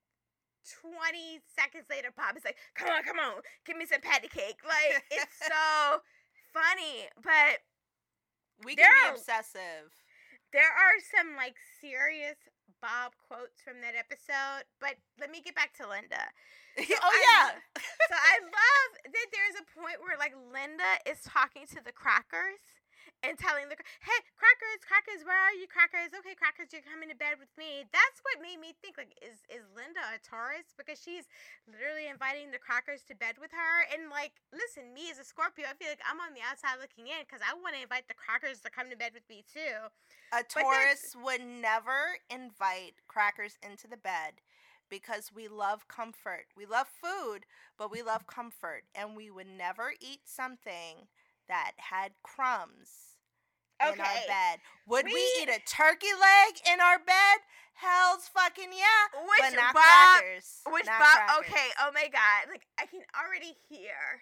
[0.80, 4.64] 20 seconds later, Bob is like, come on, come on, give me some patty cake.
[4.64, 6.00] Like, it's so
[6.56, 7.12] funny.
[7.20, 7.60] But
[8.64, 9.92] we can there be are- obsessive.
[10.56, 12.40] there are some, like, serious
[12.80, 14.64] Bob quotes from that episode.
[14.80, 16.32] But let me get back to Linda.
[16.78, 17.46] oh I yeah,
[18.10, 22.60] So I love that there's a point where, like, Linda is talking to the crackers.
[23.20, 26.08] And telling the hey crackers crackers where are you crackers?
[26.08, 27.84] Okay crackers you're coming to bed with me.
[27.92, 30.72] That's what made me think like is is Linda a Taurus?
[30.72, 31.28] Because she's
[31.68, 35.68] literally inviting the crackers to bed with her and like listen me as a Scorpio
[35.68, 38.16] I feel like I'm on the outside looking in because I want to invite the
[38.16, 39.92] crackers to come to bed with me too.
[40.32, 44.40] A Taurus would never invite crackers into the bed
[44.90, 46.46] because we love comfort.
[46.56, 47.46] We love food,
[47.78, 51.08] but we love comfort, and we would never eat something
[51.48, 53.16] that had crumbs
[53.80, 53.94] in our
[54.26, 54.60] bed.
[54.86, 57.38] Would we, We- eat a turkey leg in our bed?
[57.74, 59.08] Hell's fucking yeah.
[59.24, 60.60] which but not Bob crackers.
[60.68, 61.16] Which Not Bob?
[61.16, 61.48] crackers.
[61.48, 61.68] Okay.
[61.80, 62.52] Oh my God!
[62.52, 64.20] Like I can already hear,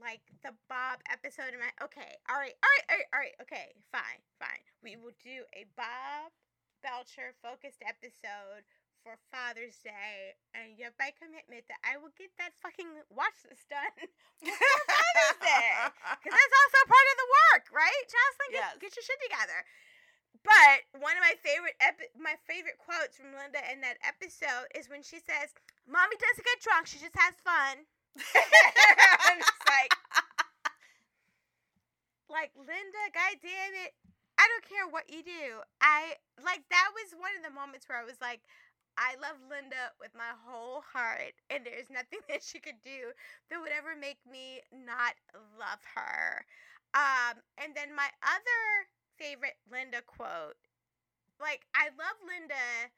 [0.00, 1.68] like the Bob episode in my.
[1.84, 2.16] Okay.
[2.32, 2.56] All right.
[2.64, 2.86] All right.
[2.88, 3.08] All right.
[3.12, 3.36] All right.
[3.44, 3.76] Okay.
[3.92, 4.24] Fine.
[4.40, 4.64] Fine.
[4.80, 6.32] We will do a Bob
[6.80, 8.64] Belcher focused episode
[9.08, 13.40] for Father's Day, and you have my commitment that I will get that fucking watch
[13.48, 13.96] list done
[14.44, 15.72] before Father's Day.
[16.20, 18.02] Because that's also part of the work, right?
[18.04, 18.76] Jocelyn, get, Yes.
[18.84, 19.64] get your shit together.
[20.44, 24.92] But one of my favorite epi- my favorite quotes from Linda in that episode is
[24.92, 25.56] when she says,
[25.88, 27.88] "Mommy doesn't get drunk; she just has fun."
[29.24, 29.92] I'm just like,
[32.28, 33.96] like Linda, God damn it!
[34.38, 35.64] I don't care what you do.
[35.82, 38.44] I like that was one of the moments where I was like,
[38.98, 43.14] I love Linda with my whole heart, and there's nothing that she could do
[43.48, 45.14] that would ever make me not
[45.54, 46.42] love her.
[46.98, 50.58] Um, and then my other favorite Linda quote,
[51.38, 52.90] like I love Linda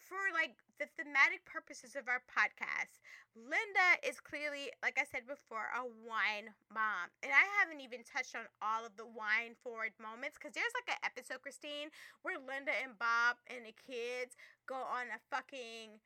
[0.00, 3.00] for like the thematic purposes of our podcast.
[3.34, 7.10] Linda is clearly, like I said before, a wine mom.
[7.22, 10.94] And I haven't even touched on all of the wine forward moments because there's like
[10.98, 11.90] an episode, Christine,
[12.22, 16.00] where Linda and Bob and the kids go on a fucking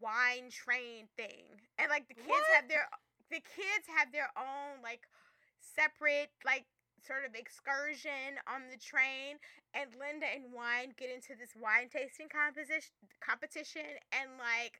[0.00, 1.46] wine train thing.
[1.78, 2.54] And like the kids What?
[2.54, 2.86] have their
[3.30, 5.08] the kids have their own like
[5.60, 6.66] separate like
[7.02, 9.42] sort of excursion on the train
[9.74, 14.78] and Linda and wine get into this wine tasting composition competition and like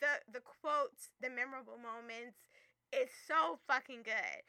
[0.00, 2.38] the the quotes, the memorable moments
[2.94, 4.42] is so fucking good.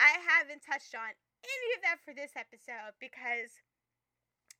[0.00, 1.12] I haven't touched on
[1.44, 3.60] any of that for this episode because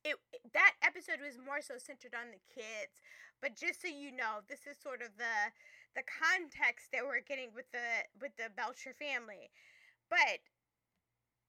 [0.03, 0.17] it
[0.53, 2.93] that episode was more so centered on the kids.
[3.41, 5.51] But just so you know, this is sort of the
[5.95, 9.49] the context that we're getting with the with the Belcher family.
[10.09, 10.45] But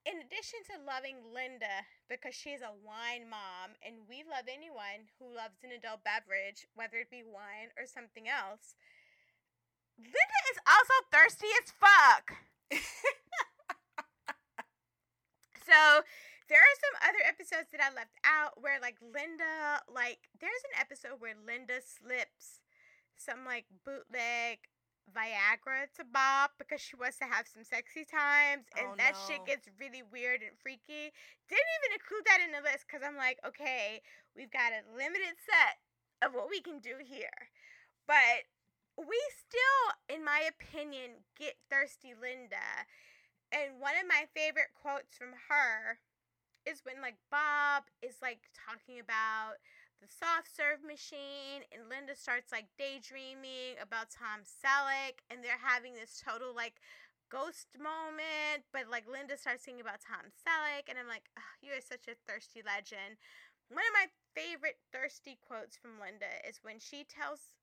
[0.05, 5.31] in addition to loving Linda because she's a wine mom and we love anyone who
[5.31, 8.75] loves an adult beverage, whether it be wine or something else,
[9.97, 12.35] Linda is also thirsty as fuck.
[15.67, 16.03] so
[16.49, 20.79] there are some other episodes that I left out where like Linda like there's an
[20.79, 22.63] episode where Linda slips
[23.15, 24.67] some like bootleg
[25.11, 29.19] Viagra to Bob because she wants to have some sexy times oh, and Oh, that
[29.27, 31.11] shit gets really weird and freaky.
[31.51, 33.99] Didn't even include that in the list because I'm like, okay,
[34.35, 35.83] we've got a limited set
[36.23, 37.51] of what we can do here.
[38.07, 38.47] But
[38.95, 42.87] we still, in my opinion, get thirsty Linda.
[43.51, 45.99] And one of my favorite quotes from her
[46.65, 49.59] is when like Bob is like talking about
[50.01, 55.95] the soft serve machine and Linda starts like daydreaming about Tom Selleck and they're having
[55.95, 56.79] this total like
[57.31, 61.71] ghost moment but like Linda starts thinking about Tom Selleck and I'm like "Ugh, you
[61.71, 63.19] are such a thirsty legend.
[63.71, 67.55] One of my favorite thirsty quotes from Linda is when she tells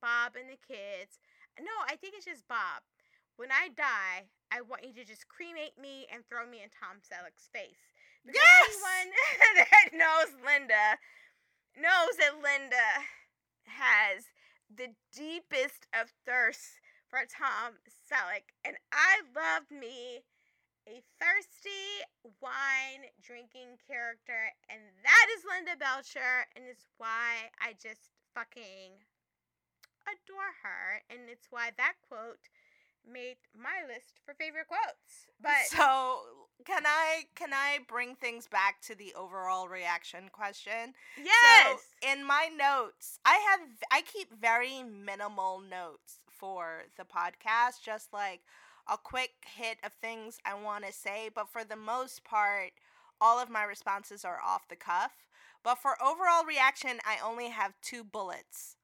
[0.00, 1.18] Bob and the kids
[1.58, 2.86] no, I think it's just Bob.
[3.36, 7.02] When I die, I want you to just cremate me and throw me in Tom
[7.02, 7.97] Selleck's face.
[8.24, 8.68] Yes!
[8.68, 9.14] anyone
[9.56, 10.98] that knows Linda
[11.78, 13.06] knows that Linda
[13.66, 14.26] has
[14.66, 18.52] the deepest of thirst for Tom Selleck.
[18.64, 20.26] And I love me
[20.88, 22.04] a thirsty
[22.40, 24.52] wine drinking character.
[24.68, 26.48] And that is Linda Belcher.
[26.56, 28.98] And it's why I just fucking
[30.04, 31.00] adore her.
[31.08, 32.50] And it's why that quote
[33.06, 35.30] made my list for favorite quotes.
[35.40, 40.94] But so can I can I bring things back to the overall reaction question?
[41.16, 41.80] yes.
[42.02, 43.60] So in my notes, I have
[43.92, 48.40] I keep very minimal notes for the podcast, just like
[48.90, 52.72] a quick hit of things I want to say, but for the most part,
[53.20, 55.12] all of my responses are off the cuff.
[55.62, 58.76] But for overall reaction, I only have two bullets.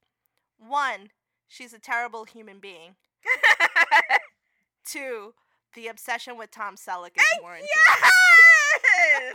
[0.58, 1.10] One,
[1.48, 2.96] she's a terrible human being.
[4.84, 5.34] Two,
[5.74, 7.68] the obsession with Tom Selleck is warranted.
[7.74, 9.34] Yes!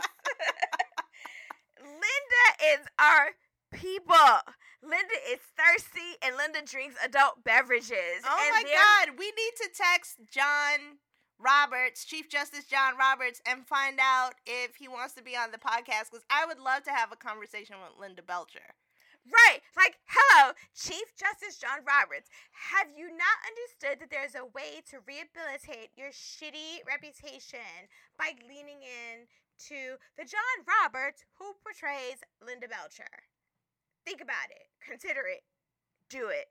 [1.82, 3.30] Linda is our
[3.72, 4.14] people.
[4.82, 8.24] Linda is thirsty and Linda drinks adult beverages.
[8.24, 10.98] Oh and my God, we need to text John
[11.38, 15.58] Roberts, Chief Justice John Roberts, and find out if he wants to be on the
[15.58, 18.74] podcast because I would love to have a conversation with Linda Belcher.
[19.28, 19.60] Right.
[19.76, 22.32] Like, hello, Chief Justice John Roberts.
[22.72, 28.80] Have you not understood that there's a way to rehabilitate your shitty reputation by leaning
[28.80, 29.28] in
[29.68, 33.28] to the John Roberts who portrays Linda Belcher?
[34.08, 34.72] Think about it.
[34.80, 35.44] Consider it.
[36.08, 36.48] Do it.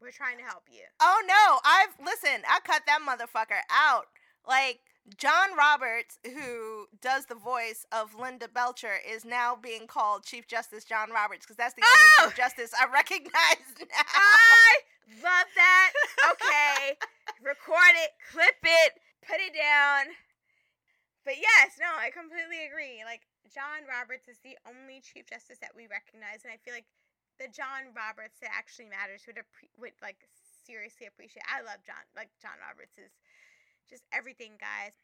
[0.00, 0.84] We're trying to help you.
[1.00, 4.06] Oh no, I've listen, I cut that motherfucker out.
[4.46, 4.80] Like
[5.14, 10.82] John Roberts, who does the voice of Linda Belcher, is now being called Chief Justice
[10.84, 11.94] John Roberts because that's the Oh!
[11.94, 12.42] only Chief oh!
[12.42, 14.02] Justice I recognize now.
[14.02, 14.74] I
[15.22, 15.90] love that.
[16.34, 16.98] Okay.
[17.38, 18.92] Record it, clip it,
[19.22, 20.10] put it down.
[21.22, 23.02] But yes, no, I completely agree.
[23.06, 23.22] Like
[23.54, 26.90] John Roberts is the only Chief Justice that we recognize, and I feel like
[27.38, 30.26] the John Roberts that actually matters would appre- would like
[30.66, 31.46] seriously appreciate.
[31.46, 32.02] I love John.
[32.18, 33.14] Like John Roberts is
[33.88, 34.94] just everything, guys.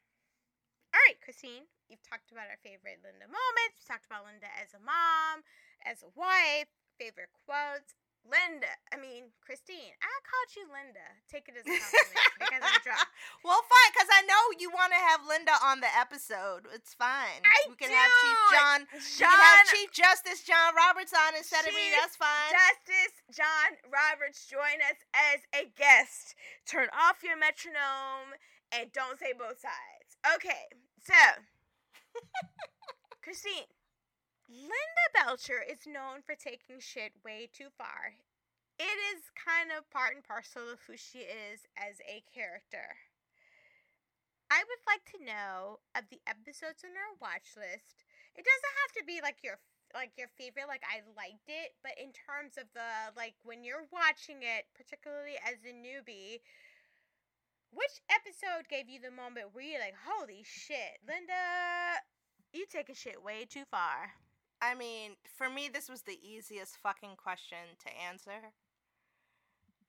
[0.93, 3.81] All right, Christine, you've talked about our favorite Linda moments.
[3.81, 5.41] We talked about Linda as a mom,
[5.81, 6.69] as a wife,
[7.01, 7.97] favorite quotes.
[8.23, 8.71] Linda.
[8.87, 9.91] I mean, Christine.
[9.99, 11.03] I called you Linda.
[11.27, 13.03] Take it as a compliment because I'm drunk.
[13.43, 16.71] well, fine, because I know you want to have Linda on the episode.
[16.71, 17.43] It's fine.
[17.43, 18.55] I we can have Chief do.
[18.55, 18.79] John.
[18.95, 21.91] We can have Chief Justice John Roberts on instead of me.
[21.99, 22.51] That's fine.
[22.55, 26.39] Justice John Roberts join us as a guest.
[26.63, 28.39] Turn off your metronome
[28.73, 30.17] and don't say both sides.
[30.35, 31.13] Okay, so
[33.23, 33.69] Christine,
[34.49, 38.17] Linda Belcher is known for taking shit way too far.
[38.79, 42.97] It is kind of part and parcel of who she is as a character.
[44.49, 48.05] I would like to know of the episodes on our watch list.
[48.37, 49.57] It doesn't have to be like your
[49.93, 53.85] like your favorite like I liked it, but in terms of the like when you're
[53.93, 56.41] watching it, particularly as a newbie,
[57.73, 61.99] which episode gave you the moment where you're like, "Holy shit, Linda,
[62.53, 64.13] you taking shit way too far."
[64.61, 68.53] I mean, for me, this was the easiest fucking question to answer.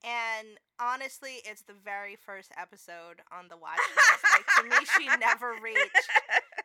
[0.04, 4.24] And honestly, it's the very first episode on the watch list.
[4.34, 6.08] like, to me, she never reached.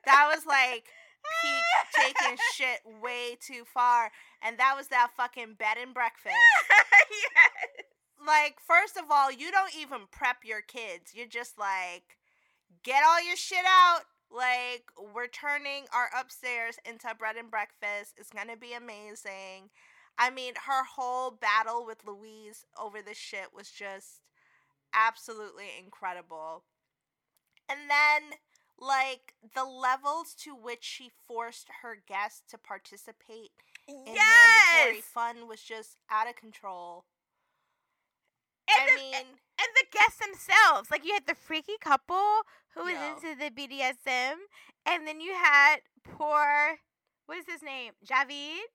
[0.06, 0.90] That was like
[1.42, 1.64] peak
[1.96, 4.12] taking shit way too far.
[4.42, 6.36] And that was that fucking bed and breakfast.
[7.12, 7.39] yes.
[8.26, 11.14] Like, first of all, you don't even prep your kids.
[11.16, 12.18] You're just like,
[12.84, 14.02] get all your shit out.
[14.32, 18.16] Like, we're turning our upstairs into bread and breakfast.
[18.18, 19.70] It's gonna be amazing.
[20.18, 24.22] I mean, her whole battle with Louise over this shit was just
[24.94, 26.64] absolutely incredible.
[27.70, 28.38] And then,
[28.78, 33.52] like, the levels to which she forced her guests to participate
[33.88, 35.06] in mandatory Yes.
[35.06, 37.06] fun was just out of control.
[38.78, 40.92] And I the, mean, and the guests themselves.
[40.92, 42.44] Like you had the freaky couple
[42.76, 44.36] who was into the BDSM,
[44.86, 46.80] and then you had poor
[47.30, 47.94] what is his name?
[48.02, 48.66] Javid.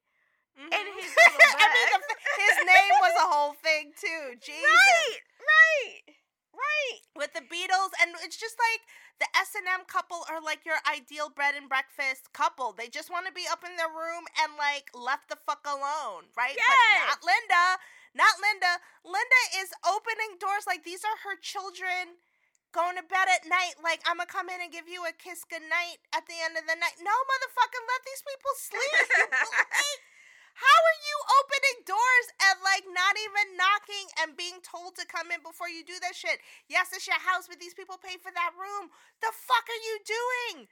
[0.55, 1.03] And mm-hmm.
[1.03, 4.39] his I mean, the, his name was a whole thing too.
[4.39, 4.63] Jesus.
[4.63, 6.15] Right, right,
[6.55, 6.99] right.
[7.19, 8.87] with the Beatles, and it's just like
[9.19, 12.71] the S and M couple are like your ideal bread and breakfast couple.
[12.71, 16.31] They just want to be up in their room and like left the fuck alone,
[16.39, 16.55] right?
[16.55, 16.79] But
[17.11, 17.67] not Linda.
[18.15, 18.79] Not Linda.
[19.03, 22.23] Linda is opening doors like these are her children.
[22.71, 25.47] Going to bed at night, like I'm gonna come in and give you a kiss
[25.47, 26.99] goodnight at the end of the night.
[26.99, 28.99] No, motherfucker, let these people sleep.
[30.55, 35.35] How are you opening doors and like not even knocking and being told to come
[35.35, 36.39] in before you do that shit?
[36.71, 38.91] Yes, it's your house, but these people pay for that room.
[39.19, 40.71] The fuck are you doing?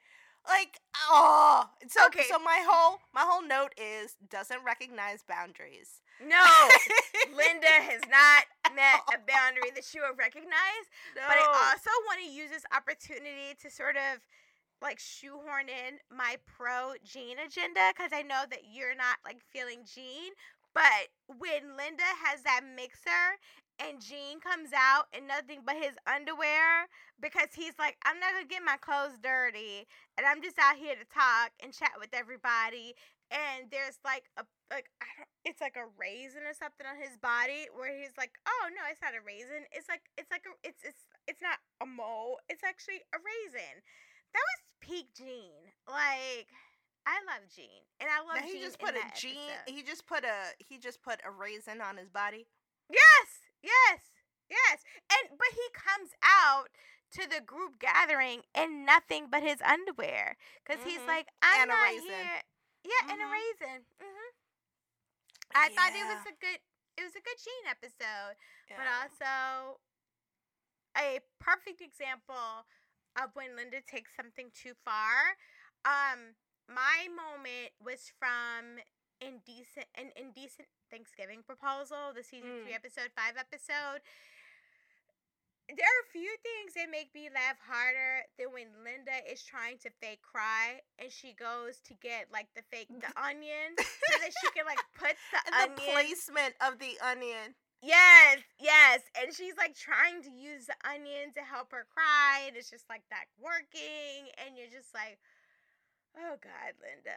[0.48, 2.24] Like, oh, so Okay.
[2.28, 6.02] So my whole my whole note is doesn't recognize boundaries.
[6.20, 6.44] No,
[7.36, 8.44] Linda has not
[8.74, 10.86] met a boundary that she will recognize.
[11.16, 11.23] no.
[11.27, 14.20] But I also want to use this opportunity to sort of
[14.82, 19.86] like shoehorn in my pro Gene agenda because I know that you're not like feeling
[19.86, 20.32] Gene.
[20.74, 23.39] But when Linda has that mixer
[23.80, 26.88] and Gene comes out in nothing but his underwear
[27.20, 29.86] because he's like, I'm not gonna get my clothes dirty
[30.16, 32.94] and I'm just out here to talk and chat with everybody.
[33.32, 37.16] And there's like a like I don't, it's like a raisin or something on his
[37.16, 39.64] body where he's like, oh no, it's not a raisin.
[39.72, 42.40] It's like it's like a it's it's it's not a mole.
[42.52, 43.80] It's actually a raisin.
[44.36, 45.72] That was peak Gene.
[45.88, 46.52] Like
[47.08, 49.56] I love Gene, and I love Now he Gene just put a gene.
[49.66, 52.46] He just put a he just put a raisin on his body.
[52.90, 53.28] Yes,
[53.62, 54.01] yes,
[54.51, 54.82] yes.
[55.10, 56.68] And but he comes out
[57.12, 61.09] to the group gathering in nothing but his underwear because he's Mhm.
[61.09, 62.43] like, I'm And a not here.
[62.84, 63.30] Yeah, and a Mhm.
[63.30, 63.84] raisin.
[64.01, 64.30] hmm
[65.55, 66.60] I thought it was a good.
[66.98, 68.36] It was a good Gene episode,
[68.76, 69.80] but also
[70.97, 72.66] a perfect example
[73.16, 75.36] of when Linda takes something too far.
[75.84, 76.36] Um,
[76.68, 78.78] my moment was from
[79.22, 82.82] indecent an indecent Thanksgiving proposal, the season three Mm.
[82.82, 84.02] episode five episode.
[85.72, 89.78] There are a few things that make me laugh harder than when Linda is trying
[89.86, 94.34] to fake cry and she goes to get like the fake the onion so that
[94.36, 97.54] she can like put the and the placement of the onion.
[97.80, 99.00] Yes, yes.
[99.16, 102.86] And she's like trying to use the onion to help her cry, and it's just
[102.90, 104.28] like not working.
[104.44, 105.18] And you're just like,
[106.14, 107.16] oh God, Linda,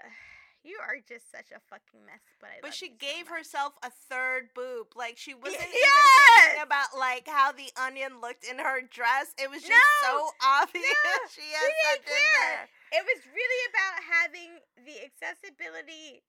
[0.66, 2.20] you are just such a fucking mess.
[2.42, 4.98] But I But love she so gave much." herself a third boob.
[4.98, 9.32] Like she wasn't even thinking about like how the onion looked in her dress.
[9.38, 9.72] It was just
[10.04, 10.10] No!
[10.10, 12.70] so obvious No, she she had didn't care.
[12.92, 14.52] It was really about having
[14.84, 16.24] the accessibility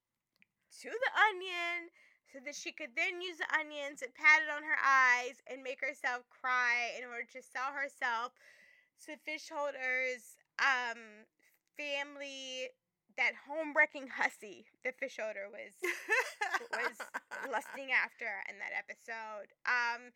[0.83, 1.89] to the onion
[2.33, 5.63] so that she could then use the onion to pat it on her eyes and
[5.63, 8.33] make herself cry in order to sell herself
[9.07, 11.25] to Fischoeder's um
[11.77, 12.69] family
[13.17, 15.75] that home wrecking hussy that Fischoeder was
[16.73, 16.97] was
[17.53, 19.53] lusting after in that episode.
[19.65, 20.13] Um,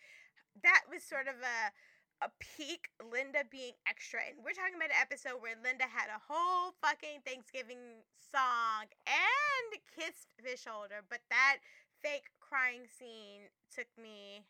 [0.63, 1.73] that was sort of a
[2.21, 6.21] a peak Linda being extra, and we're talking about an episode where Linda had a
[6.21, 11.65] whole fucking Thanksgiving song and kissed Fischoeder, but that
[12.03, 14.45] fake crying scene took me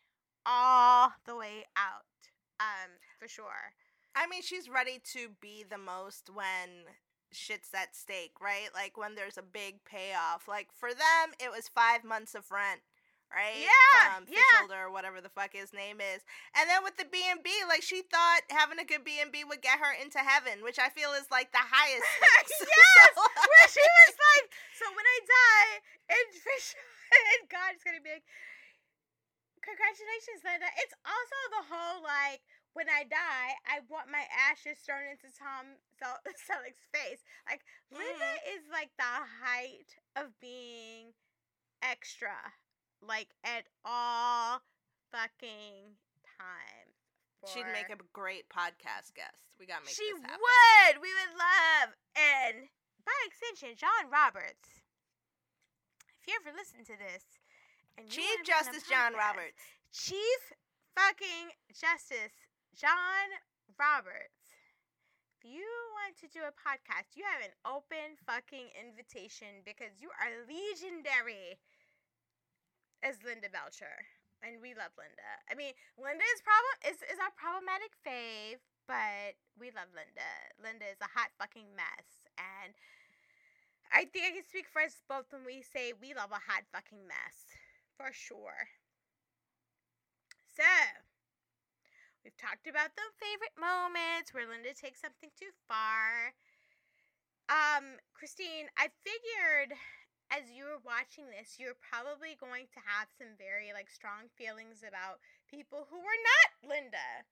[0.45, 2.11] all the way out.
[2.59, 3.71] Um, for sure.
[4.15, 6.91] I mean, she's ready to be the most when
[7.31, 8.69] shit's at stake, right?
[8.73, 10.47] Like when there's a big payoff.
[10.47, 12.81] Like for them, it was five months of rent,
[13.31, 13.59] right?
[13.63, 14.67] Yeah, From yeah.
[14.71, 16.21] Or whatever the fuck his name is.
[16.55, 19.31] And then with the B and B, like she thought having a good B and
[19.31, 22.07] B would get her into heaven, which I feel is like the highest.
[22.21, 24.45] yes, So, where she was like,
[24.77, 25.71] "So when I die,
[26.15, 26.75] and fish,
[27.11, 28.27] and God is gonna be like,
[29.63, 32.41] congratulations, Linda." It's also the whole like,
[32.73, 37.23] when I die, I want my ashes thrown into Tom Sel- Selleck's face.
[37.47, 37.61] Like
[37.91, 38.55] Linda mm-hmm.
[38.55, 41.11] is like the height of being
[41.83, 42.35] extra,
[43.03, 44.63] like at all
[45.11, 46.95] fucking times.
[47.49, 49.57] She'd make a great podcast guest.
[49.57, 50.37] We gotta make she this happen.
[50.37, 51.01] would.
[51.01, 51.97] We would love.
[52.13, 52.69] And
[53.01, 54.85] by extension, John Roberts.
[56.21, 57.25] If you ever listen to this,
[57.97, 59.57] and Chief Justice John Roberts.
[59.89, 60.53] Chief
[60.95, 62.35] fucking Justice
[62.75, 63.27] John
[63.79, 64.41] Roberts.
[65.37, 65.65] If you
[65.97, 71.57] want to do a podcast, you have an open fucking invitation because you are legendary
[73.01, 74.05] as Linda Belcher.
[74.41, 75.29] And we love Linda.
[75.49, 78.57] I mean, Linda is problem is, is our problematic fave,
[78.89, 80.29] but we love Linda.
[80.57, 82.25] Linda is a hot fucking mess.
[82.41, 82.73] And
[83.93, 86.65] I think I can speak for us both when we say we love a hot
[86.73, 87.45] fucking mess.
[87.97, 88.69] For sure.
[90.57, 90.65] So,
[92.23, 96.33] we've talked about the favorite moments where Linda takes something too far.
[97.49, 99.75] Um, Christine, I figured
[100.31, 104.79] as you were watching this, you're probably going to have some very like strong feelings
[104.87, 105.19] about
[105.51, 107.27] people who were not Linda.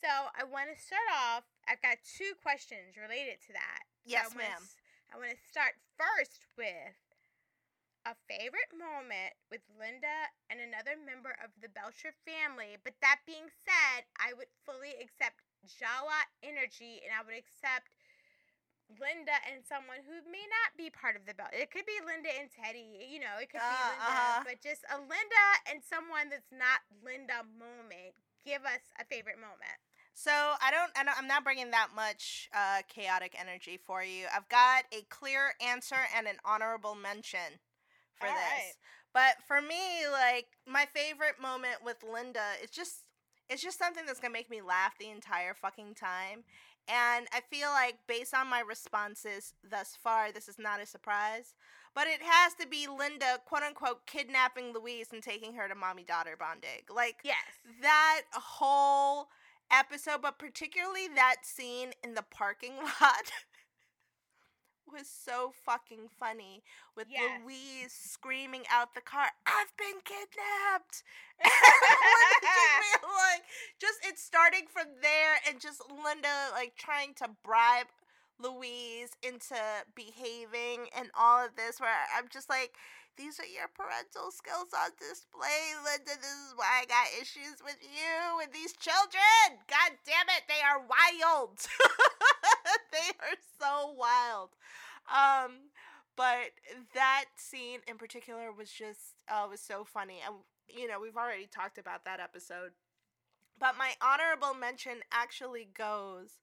[0.00, 1.44] So I want to start off.
[1.68, 3.84] I've got two questions related to that.
[4.06, 4.62] So Yes, I wanna ma'am.
[4.64, 4.80] s-
[5.12, 6.96] I want to start first with
[8.06, 12.78] a favorite moment with Linda and another member of the Belcher family.
[12.82, 17.90] But that being said, I would fully accept Jawa energy and I would accept
[18.96, 21.52] Linda and someone who may not be part of the Bel.
[21.52, 24.40] It could be Linda and Teddy, you know, it could be Uh, Linda, uh-huh.
[24.48, 28.16] but just a Linda and someone that's not Linda moment.
[28.46, 29.76] Give us a favorite moment.
[30.14, 34.26] So I don't, I don't, I'm not bringing that much uh, chaotic energy for you.
[34.34, 37.60] I've got a clear answer and an honorable mention
[38.18, 38.42] for All this.
[38.54, 38.72] right.
[39.14, 43.04] But for me, like my favorite moment with Linda, it's just,
[43.48, 46.44] it's just something that's gonna make me laugh the entire fucking time.
[46.88, 51.54] And I feel like based on my responses thus far, this is not a surprise.
[51.94, 56.04] But it has to be Linda, quote unquote, kidnapping Louise and taking her to mommy
[56.04, 56.84] daughter bonding.
[56.94, 57.36] Like Yes.
[57.82, 59.28] that whole
[59.70, 63.30] episode, but particularly that scene in the parking lot
[64.92, 66.62] was so fucking funny
[66.96, 67.40] with Yes.
[67.44, 71.02] Louise screaming out the car, I've been kidnapped.
[71.42, 73.42] Just like
[73.80, 77.86] just it's starting from there and just Linda like trying to bribe
[78.40, 79.56] Louise into
[79.94, 82.72] behaving and all of this where I'm just like
[83.16, 86.14] these are your parental skills on display, Linda.
[86.22, 89.58] This is why I got issues with you and these children.
[89.66, 91.58] God damn it, they are wild.
[92.92, 94.50] they are so wild.
[95.08, 95.70] Um,
[96.16, 96.52] but
[96.94, 100.36] that scene in particular was just uh, was so funny, and
[100.68, 102.72] you know we've already talked about that episode.
[103.58, 106.38] But my honorable mention actually goes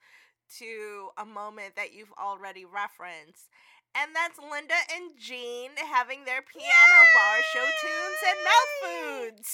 [0.59, 3.49] to a moment that you've already referenced,
[3.95, 9.49] and that's Linda and Gene having their piano bar show tunes and mouth foods.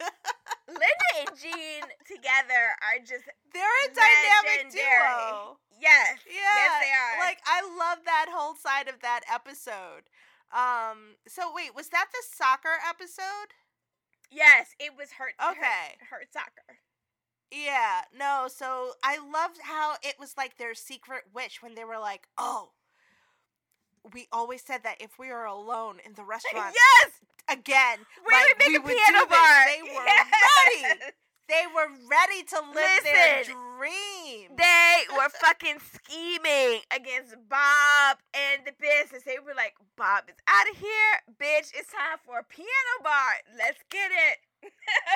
[0.68, 4.82] Linda and Gene together are just They're a dynamic Legendary.
[4.82, 5.58] duo.
[5.80, 6.18] yes.
[6.26, 6.56] Yeah.
[6.56, 7.14] Yes, they are.
[7.24, 10.10] Like I love that whole side of that episode.
[10.52, 13.54] Um so wait, was that the soccer episode?
[14.30, 15.34] yes, it was hurt.
[15.40, 15.94] Okay.
[16.10, 16.80] Hurt soccer.
[17.52, 18.02] Yeah.
[18.16, 22.26] No, so I loved how it was like their secret wish when they were like,
[22.36, 22.70] "Oh,
[24.12, 27.10] we always said that if we were alone in the restaurant yes.
[27.48, 29.66] again, We like, would make we a would piano do this." bar.
[29.66, 30.26] They were Yes.
[30.30, 31.12] ready.
[31.48, 34.50] They were ready to live their dream.
[34.58, 39.22] They were fucking scheming against Bob and the business.
[39.22, 41.14] They were like, Bob is out of here.
[41.38, 43.38] Bitch, it's time for a piano bar.
[43.56, 44.38] Let's get it.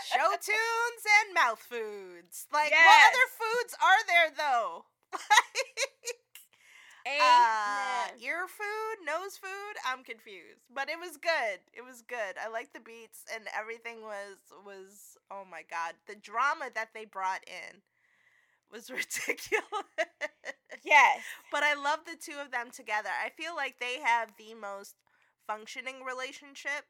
[0.06, 2.46] show tunes and mouth foods.
[2.52, 4.84] Like, what other foods are there though?
[7.18, 9.05] uh, ear food?
[9.05, 10.60] nose food, I'm confused.
[10.72, 11.60] But it was good.
[11.72, 12.36] It was good.
[12.42, 15.94] I liked the beats and everything was was oh my god.
[16.06, 17.82] The drama that they brought in
[18.70, 19.64] was ridiculous.
[20.82, 21.24] Yes.
[21.50, 23.10] But I love the two of them together.
[23.10, 24.94] I feel like they have the most
[25.47, 26.86] functioning relationship,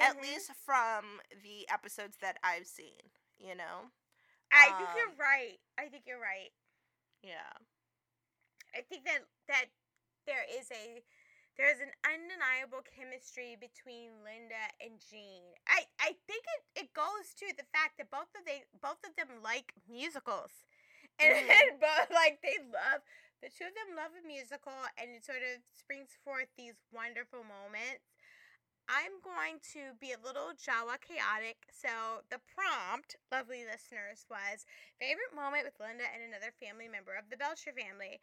[0.00, 0.22] at Mhm.
[0.22, 3.90] least from the episodes that I've seen, you know?
[4.52, 5.58] I think you're um, right.
[5.78, 6.50] I think you're right.
[7.22, 7.52] Yeah.
[8.76, 9.66] I think that that
[10.26, 11.02] there is a
[11.56, 15.54] there is an undeniable chemistry between Linda and Gene.
[15.68, 19.14] I I think it, it goes to the fact that both of they both of
[19.16, 20.52] them like musicals,
[21.22, 21.50] and, Mhm.
[21.50, 23.02] and both like they love
[23.42, 27.44] the two of them love a musical, and it sort of springs forth these wonderful
[27.44, 28.04] moments.
[28.88, 31.56] I'm going to be a little Jawa chaotic.
[31.72, 34.68] So the prompt, lovely listeners, was
[35.00, 38.20] favorite moment with Linda and another family member of the Belcher family.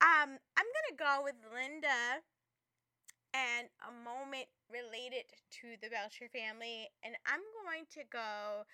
[0.00, 2.22] Um, I'm gonna go with Linda
[3.34, 5.26] and a moment related
[5.60, 8.64] to the Belcher family, and I'm going to go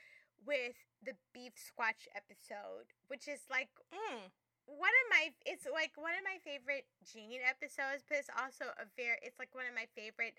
[0.44, 4.30] with the Beefsquatch episode, which is like Mm.
[4.66, 8.86] one of my it's like one of my favorite Gene episodes, but it's also a
[8.96, 10.34] very it's like one of my favorite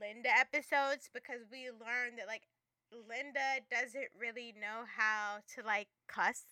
[0.00, 2.46] Linda episodes because we learn that like
[2.92, 6.42] Linda doesn't really know how to like cuss,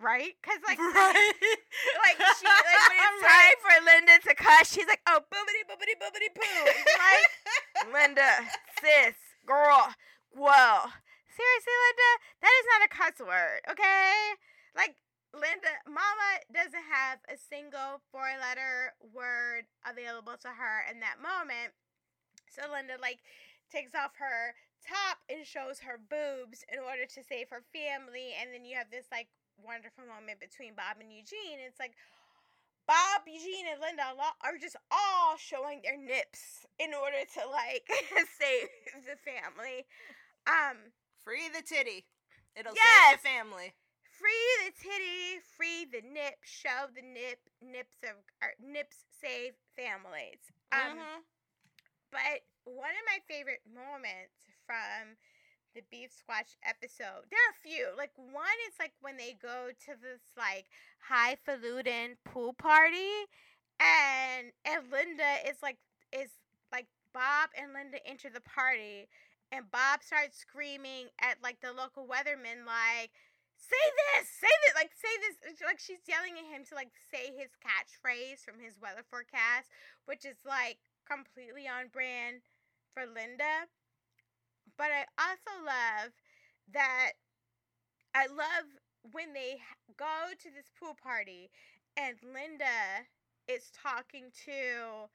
[0.00, 0.34] right?
[0.40, 1.32] Because like right.
[2.02, 5.94] like she like when it's time for Linda to cuss, she's like, oh boobity boobity
[5.98, 6.62] boobity boo.
[6.66, 8.48] It's like Linda,
[8.80, 9.16] sis,
[9.46, 9.94] girl,
[10.32, 10.90] whoa.
[11.34, 12.10] Seriously, Linda,
[12.42, 14.38] that is not a cuss word, okay?
[14.76, 14.94] Like
[15.34, 21.74] Linda, Mama doesn't have a single four-letter word available to her in that moment.
[22.46, 23.18] So Linda like
[23.66, 24.54] takes off her
[24.86, 28.94] top and shows her boobs in order to save her family, and then you have
[28.94, 29.26] this like
[29.62, 31.60] wonderful moment between Bob and Eugene.
[31.62, 31.94] It's like
[32.86, 37.88] Bob, Eugene, and Linda are just all showing their nips in order to like
[38.38, 38.68] save
[39.08, 39.86] the family.
[40.46, 40.92] Um,
[41.24, 42.04] Free the titty.
[42.54, 43.16] It'll Yes!
[43.16, 43.68] save the family.
[44.20, 50.38] free the titty, free the nip, show the nip, nips of or nips save families.
[50.70, 51.24] Um, Mhm.
[52.12, 55.16] But one of my favorite moments from
[55.74, 57.90] the Beefsquatch episode, there are a few.
[57.98, 60.66] Like one is like when they go to this like
[61.02, 63.26] highfalutin pool party,
[63.82, 65.78] and and Linda is like
[66.12, 66.30] is
[66.70, 69.10] like Bob and Linda enter the party,
[69.50, 73.10] and Bob starts screaming at like the local weatherman like.
[73.54, 73.86] Say
[74.18, 77.54] this, say this, like say this, like she's yelling at him to like say his
[77.62, 79.70] catchphrase from his weather forecast,
[80.04, 80.76] which is like
[81.08, 82.42] completely on brand
[82.92, 83.70] for Linda.
[84.76, 86.12] But I also love
[86.72, 87.12] that
[88.14, 88.66] I love
[89.12, 89.60] when they
[89.96, 91.50] go to this pool party
[91.96, 93.06] and Linda
[93.48, 95.10] is talking to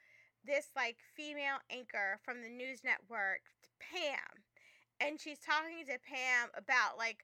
[0.46, 3.42] this like female anchor from the news network,
[3.80, 4.44] Pam.
[5.02, 7.24] And she's talking to Pam about like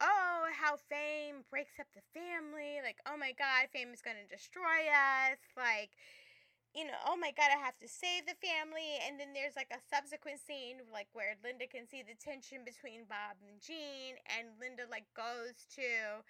[0.00, 2.80] oh, how fame breaks up the family.
[2.84, 5.40] Like, oh my God, fame is going to destroy us.
[5.56, 5.90] Like,
[6.76, 9.00] you know, oh my God, I have to save the family.
[9.08, 13.08] And then there's like a subsequent scene, like where Linda can see the tension between
[13.08, 16.20] Bob and Gene, and Linda like goes to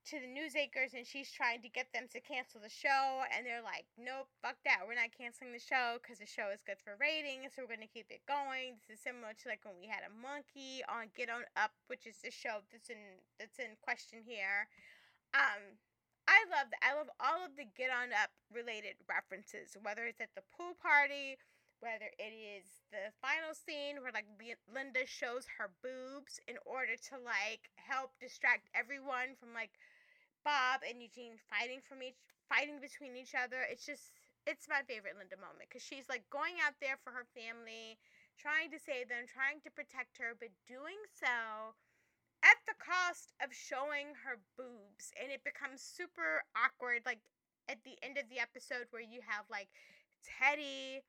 [0.00, 3.44] to the news anchors and she's trying to get them to cancel the show and
[3.44, 6.80] they're like nope fuck that we're not canceling the show because the show is good
[6.80, 9.76] for ratings so we're going to keep it going this is similar to like when
[9.76, 13.60] we had a monkey on get on up which is the show that's in that's
[13.60, 14.64] in question here
[15.36, 15.76] um
[16.30, 20.22] i love that i love all of the get on up related references whether it's
[20.22, 21.36] at the pool party
[21.80, 24.28] whether it is the final scene where like
[24.68, 29.72] Linda shows her boobs in order to like help distract everyone from like
[30.44, 33.64] Bob and Eugene fighting from each fighting between each other.
[33.68, 34.12] It's just
[34.44, 37.96] it's my favorite Linda moment because she's like going out there for her family,
[38.36, 41.76] trying to save them, trying to protect her, but doing so
[42.44, 47.02] at the cost of showing her boobs, and it becomes super awkward.
[47.06, 47.20] Like
[47.68, 49.68] at the end of the episode where you have like
[50.24, 51.02] Teddy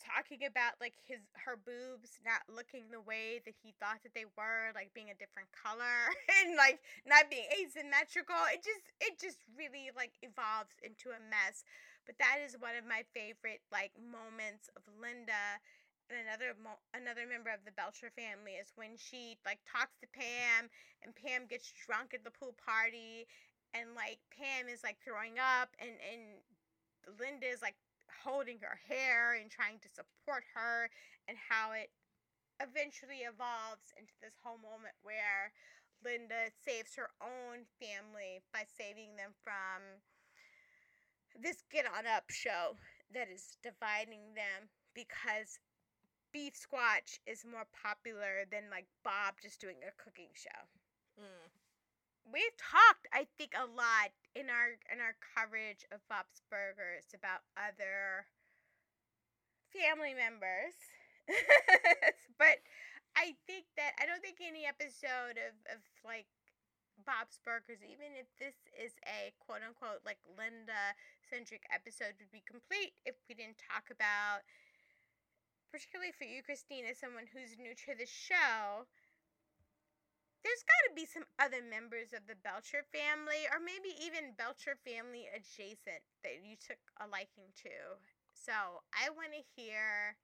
[0.00, 4.24] talking about like his her boobs not looking the way that he thought that they
[4.32, 6.08] were like being a different color
[6.40, 11.68] and like not being asymmetrical it just it just really like evolves into a mess
[12.08, 15.60] but that is one of my favorite like moments of linda
[16.10, 20.68] another mo- another member of the belcher family is when she like talks to pam
[21.02, 23.26] and pam gets drunk at the pool party
[23.74, 26.42] and like pam is like throwing up and and
[27.18, 27.78] linda is like
[28.24, 30.90] holding her hair and trying to support her
[31.28, 31.90] and how it
[32.60, 35.52] eventually evolves into this whole moment where
[36.04, 40.00] Linda saves her own family by saving them from
[41.36, 42.76] this get on up show
[43.12, 45.58] that is dividing them because
[46.34, 50.60] Beefsquatch is more popular than like Bob just doing a cooking show.
[51.18, 51.50] Mm.
[52.30, 57.42] We've talked, I think, a lot in our in our coverage of Bob's Burgers about
[57.58, 58.28] other
[59.74, 60.76] family members.
[62.38, 62.62] but
[63.18, 66.30] I think that I don't think any episode of, of like
[67.06, 70.94] Bob's Burgers, even if this is a quote unquote like Linda
[71.26, 74.44] centric episode, would be complete if we didn't talk about,
[75.70, 78.84] particularly for you, Christine, as someone who's new to the show.
[80.42, 84.74] There's got to be some other members of the Belcher family, or maybe even Belcher
[84.82, 88.00] family adjacent that you took a liking to.
[88.32, 90.16] So I want to hear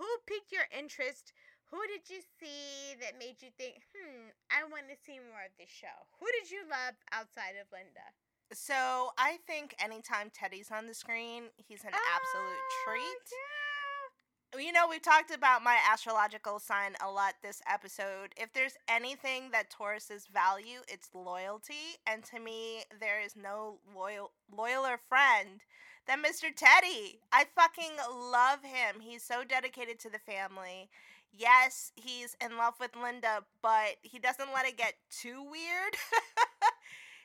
[0.00, 1.36] who piqued your interest.
[1.68, 5.52] Who did you see that made you think, hmm, I want to see more of
[5.60, 6.08] this show?
[6.20, 8.12] Who did you love outside of Linda?
[8.52, 13.24] So I think anytime Teddy's on the screen, he's an absolute Oh, treat.
[13.32, 13.61] yeah.
[14.58, 18.34] You know, we've talked about my astrological sign a lot this episode.
[18.36, 21.96] If there's anything that Tauruses value, it's loyalty.
[22.06, 25.60] And to me, there is no loyal loyaler friend
[26.06, 26.54] than Mr.
[26.54, 27.20] Teddy.
[27.32, 29.00] I fucking love him.
[29.00, 30.90] He's so dedicated to the family.
[31.32, 35.96] Yes, he's in love with Linda, but he doesn't let it get too weird.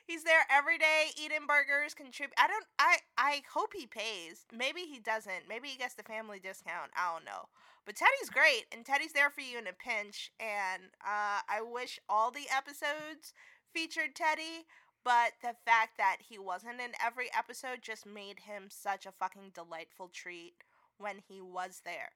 [0.08, 2.32] He's there every day eating burgers, contribute.
[2.38, 2.64] I don't.
[2.78, 4.46] I I hope he pays.
[4.50, 5.44] Maybe he doesn't.
[5.46, 6.92] Maybe he gets the family discount.
[6.96, 7.52] I don't know.
[7.84, 10.32] But Teddy's great, and Teddy's there for you in a pinch.
[10.40, 13.34] And uh, I wish all the episodes
[13.74, 14.64] featured Teddy.
[15.04, 19.52] But the fact that he wasn't in every episode just made him such a fucking
[19.54, 20.54] delightful treat
[20.96, 22.12] when he was there.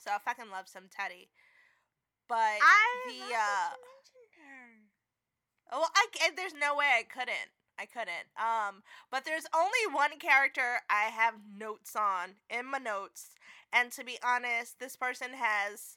[0.00, 1.30] So I fucking love some Teddy.
[2.28, 4.90] But I the uh, that you mentioned her.
[5.72, 7.50] Well, I there's no way I couldn't.
[7.78, 8.28] I couldn't.
[8.36, 13.30] Um, but there's only one character I have notes on in my notes,
[13.72, 15.96] and to be honest, this person has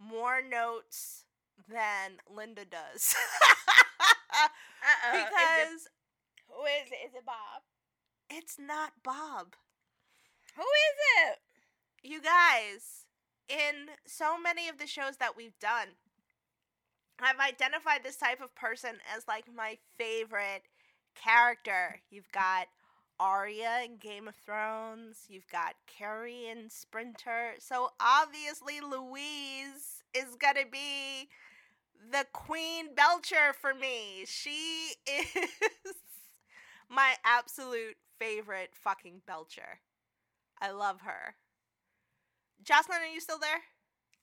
[0.00, 1.24] more notes
[1.68, 3.14] than Linda does.
[4.32, 5.18] Uh-oh.
[5.18, 5.88] Is it- because
[6.48, 7.06] who is it?
[7.08, 7.62] Is it Bob?
[8.30, 9.54] it's not Bob.
[10.56, 10.96] Who is
[11.30, 11.38] it?
[12.02, 13.06] You guys,
[13.48, 15.88] in so many of the shows that we've done,
[17.20, 20.62] I've identified this type of person as like my favorite
[21.14, 22.00] character.
[22.10, 22.68] You've got
[23.20, 27.54] Arya in Game of Thrones, you've got Carrie in Sprinter.
[27.58, 31.28] So obviously Louise is gonna be
[32.12, 34.24] the Queen Belcher for me.
[34.26, 35.96] She is
[36.88, 39.80] my absolute favorite fucking Belcher.
[40.60, 41.34] I love her.
[42.62, 43.62] Jocelyn, are you still there?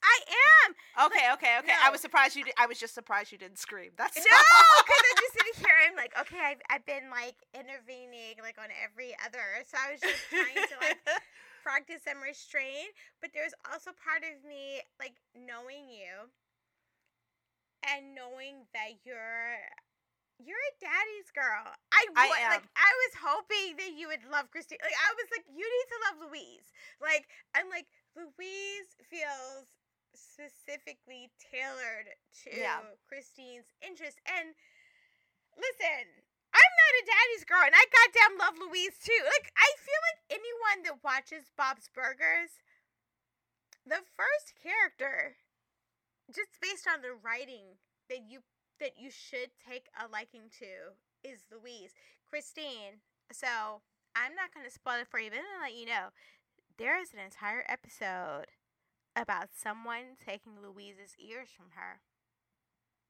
[0.06, 0.18] I
[0.66, 0.70] am.
[1.10, 1.74] Okay, okay, okay.
[1.82, 2.54] I was surprised you did.
[2.58, 3.92] I was just surprised you didn't scream.
[3.98, 4.22] That's No,
[4.86, 5.78] because I'm just sitting here.
[5.90, 9.44] I'm like, okay, I've, I've been like intervening like on every other.
[9.66, 11.02] So I was just trying to like
[11.66, 12.94] practice some restraint.
[13.20, 16.30] But there's also part of me like knowing you
[17.86, 19.58] and knowing that you're
[20.38, 21.64] you're a daddy's girl.
[21.96, 22.68] I, I wa- like.
[22.76, 24.80] I was hoping that you would love Christine.
[24.84, 26.68] Like I was like, you need to love Louise.
[27.00, 27.26] Like
[27.56, 29.68] I'm like Louise feels
[30.16, 32.82] specifically tailored to Yeah.
[33.08, 34.20] Christine's interest.
[34.26, 34.56] And
[35.58, 36.06] listen,
[36.54, 39.22] I'm not a daddy's girl, and I goddamn love Louise too.
[39.26, 42.60] Like I feel like anyone that watches Bob's Burgers,
[43.86, 45.38] the first character,
[46.34, 47.78] just based on the writing
[48.10, 48.42] that you
[48.80, 51.94] that you should take a liking to is Louise.
[52.30, 53.02] Christine.
[53.32, 53.82] So
[54.16, 56.10] I'm not gonna spoil it for you, but I'm gonna let you know.
[56.78, 58.48] There is an entire episode
[59.16, 62.02] about someone taking Louise's ears from her.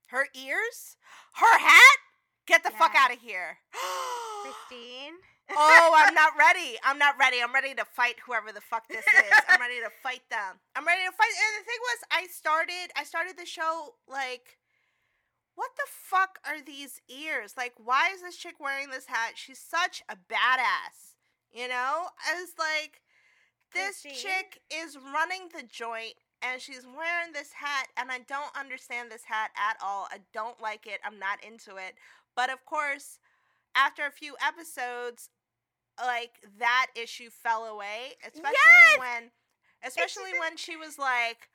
[0.08, 0.98] Her ears?
[1.34, 1.98] Her hat?
[2.45, 3.58] Get the fuck out of here.
[4.43, 5.14] Christine.
[5.51, 6.77] oh, I'm not ready.
[6.84, 7.38] I'm not ready.
[7.42, 9.32] I'm ready to fight whoever the fuck this is.
[9.50, 10.61] I'm ready to fight them.
[10.75, 11.34] I'm ready to fight.
[11.34, 12.93] And the thing was, I started.
[12.95, 14.59] I started the show like,
[15.56, 17.56] what the fuck are these ears?
[17.58, 19.34] Like, why is this chick wearing this hat?
[19.35, 21.16] She's such a badass.
[21.51, 23.01] You know, I was like,
[23.76, 26.16] this chick is running the joint.
[26.42, 30.08] And she's wearing this hat, and I don't understand this hat at all.
[30.12, 31.00] I don't like it.
[31.04, 31.95] I'm not into it.
[32.36, 33.18] But of course,
[33.74, 35.30] after a few episodes,
[35.98, 39.00] like that issue fell away, especially Yes!
[39.00, 39.32] when
[39.82, 41.50] especially when she was like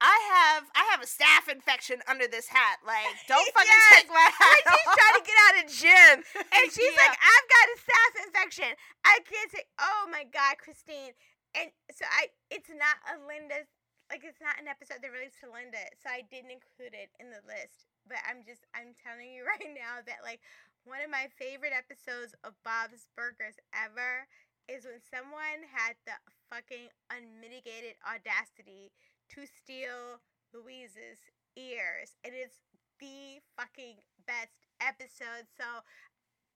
[0.00, 2.78] I have I have a staph infection under this hat.
[2.86, 4.02] Like, don't fucking Yes!
[4.02, 4.98] take my hat When she's off.
[4.98, 6.16] trying to get out of gym,
[6.52, 7.06] and she's Yeah.
[7.08, 8.70] like, "I've got a staph infection.
[9.04, 11.14] I can't take." Oh my god, Christine!
[11.52, 13.68] And so I, it's not a Linda,
[14.08, 17.28] like it's not an episode that relates to Linda, so I didn't include it in
[17.28, 17.88] the list.
[18.08, 20.40] But I'm just, I'm telling you right now that like
[20.88, 24.26] one of my favorite episodes of Bob's Burgers ever
[24.70, 26.16] is when someone had the
[26.48, 28.90] fucking unmitigated audacity
[29.34, 30.22] to steal
[30.54, 31.20] Louise's
[31.56, 32.16] ears.
[32.24, 32.64] And it's
[33.00, 35.50] the fucking best episode.
[35.58, 35.82] So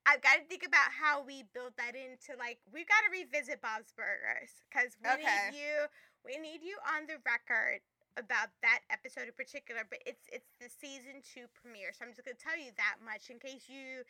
[0.06, 3.60] I've got to think about how we build that into like we've got to revisit
[3.60, 5.18] Bob's Burgers because we Okay.
[5.18, 5.90] need you.
[6.24, 7.82] We need you on the record
[8.16, 9.82] about that episode in particular.
[9.84, 13.28] But it's it's the season two premiere, so I'm just gonna tell you that much
[13.34, 14.06] in case you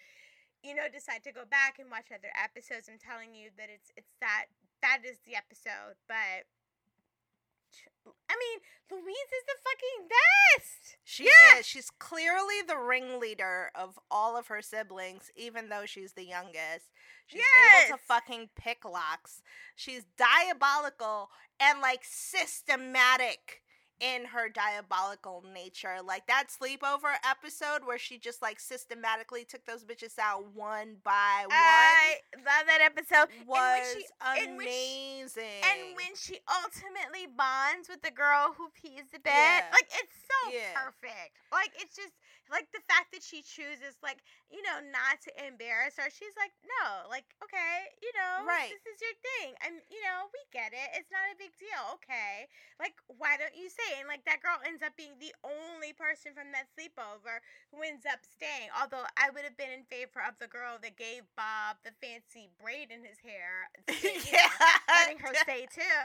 [0.64, 2.88] you know decide to go back and watch other episodes.
[2.92, 4.52] I'm telling you that it's it's that
[4.84, 5.96] that is the episode.
[6.08, 6.48] But
[8.28, 8.60] I mean,
[8.90, 10.96] Louise is the fucking best.
[11.04, 11.58] She Yeah.
[11.58, 11.66] is.
[11.66, 16.90] She's clearly the ringleader of all of her siblings, even though she's the youngest.
[17.26, 17.42] She's
[17.74, 19.42] able to fucking pick locks.
[19.74, 23.62] She's diabolical and like systematic
[24.00, 25.96] in her diabolical nature.
[26.04, 31.44] Like that sleepover episode where she just like systematically took those bitches out one by
[31.46, 33.28] one I love that episode.
[33.46, 35.62] was she- and when she- amazing.
[35.64, 39.64] And when she ultimately bonds with the girl who pees the bed, Yeah.
[39.72, 40.72] like it's so Yeah.
[40.74, 41.36] perfect.
[41.52, 42.12] Like it's just
[42.50, 46.08] like the fact that she chooses, like you know, not to embarrass her.
[46.10, 48.70] She's like, no, like okay, you know, Right.
[48.72, 49.48] this is your thing.
[49.64, 50.88] I'm, you know, we get it.
[50.98, 51.98] It's not a big deal.
[52.00, 52.46] Okay,
[52.78, 53.98] like why don't you say?
[54.00, 57.42] And like that girl ends up being the only person from that sleepover
[57.72, 58.70] who ends up staying.
[58.74, 62.48] Although I would have been in favor of the girl that gave Bob the fancy
[62.60, 63.70] braid in his hair.
[63.88, 64.52] you know,
[64.92, 66.00] letting her stay too.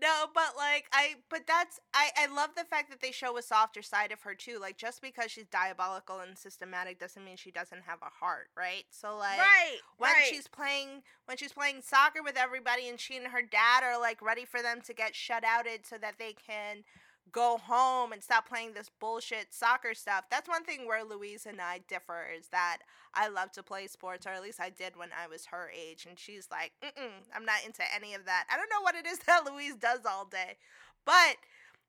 [0.00, 3.42] No, but like I but that's I I love the fact that they show a
[3.42, 4.58] softer side of her too.
[4.60, 8.84] Like just because she's diabolical and systematic doesn't mean she doesn't have a heart, right?
[8.90, 9.78] So like right.
[9.96, 10.26] when right.
[10.28, 14.20] she's playing when she's playing soccer with everybody and she and her dad are like
[14.20, 16.84] ready for them to get shut outed so that they can
[17.32, 20.24] go home and stop playing this bullshit soccer stuff.
[20.30, 22.78] That's one thing where Louise and I differ is that
[23.14, 26.06] I love to play sports, or at least I did when I was her age,
[26.08, 28.44] and she's like, Mm-mm, I'm not into any of that.
[28.52, 30.56] I don't know what it is that Louise does all day,
[31.04, 31.36] but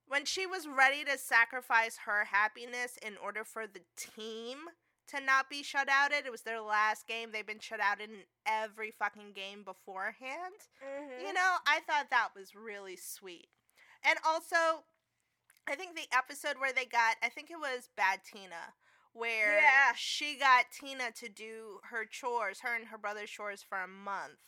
[0.07, 4.57] when she was ready to sacrifice her happiness in order for the team
[5.09, 7.29] to not be shut out, it was their last game.
[7.31, 8.09] They've been shut out in
[8.45, 10.53] every fucking game beforehand.
[10.83, 11.27] Mhm.
[11.27, 13.49] You know, I thought that was really sweet.
[14.03, 14.85] And also,
[15.67, 18.73] I think the episode where they got, I think it was Bad Tina,
[19.13, 19.93] where Yeah.
[19.95, 24.39] she got Tina to do her chores, her and her brother's chores for a month.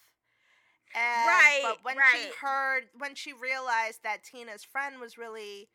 [0.95, 2.15] And, Right, But when right.
[2.15, 5.69] she heard, when she realized that Tina's friend was really,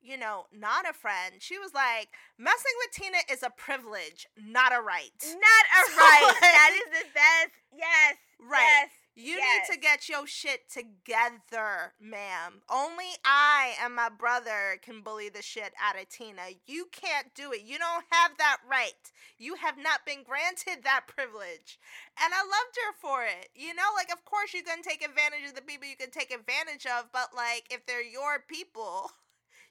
[0.00, 2.08] you know, not a friend, she was like,
[2.38, 5.10] messing with Tina is a privilege, not a right.
[5.22, 6.22] Not a So, right.
[6.24, 7.52] like- that is the best.
[7.72, 8.16] Yes.
[8.40, 8.60] Right.
[8.62, 8.90] Yes.
[9.16, 9.68] You yes.
[9.68, 12.62] need to get your shit together, ma'am.
[12.68, 16.58] Only I and my brother can bully the shit out of Tina.
[16.66, 17.62] You can't do it.
[17.62, 19.12] You don't have that right.
[19.38, 21.78] You have not been granted that privilege.
[22.20, 23.50] And I loved her for it.
[23.54, 26.32] You know, like, of course, you can take advantage of the people you can take
[26.32, 29.12] advantage of, but, like, if they're your people,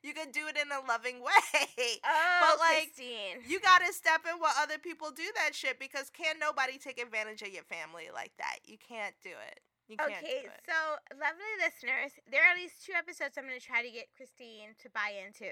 [0.04, 1.98] you can do it in a loving way.
[2.06, 3.42] Oh, like, Christine.
[3.48, 7.42] You gotta step in while other people do that shit because can nobody take advantage
[7.42, 8.60] of your family like that?
[8.66, 9.60] You can't do it.
[9.88, 10.62] You can't Okay, do it.
[10.64, 10.78] so
[11.20, 14.76] lovely listeners, there are at least two episodes I'm going to try to get Christine
[14.80, 15.52] to buy into.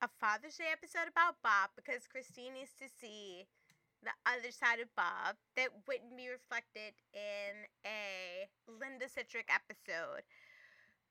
[0.00, 3.50] A Father's Day episode about Bob because Christine needs to see
[4.06, 10.22] the other side of Bob that wouldn't be reflected in a Linda Citrick episode.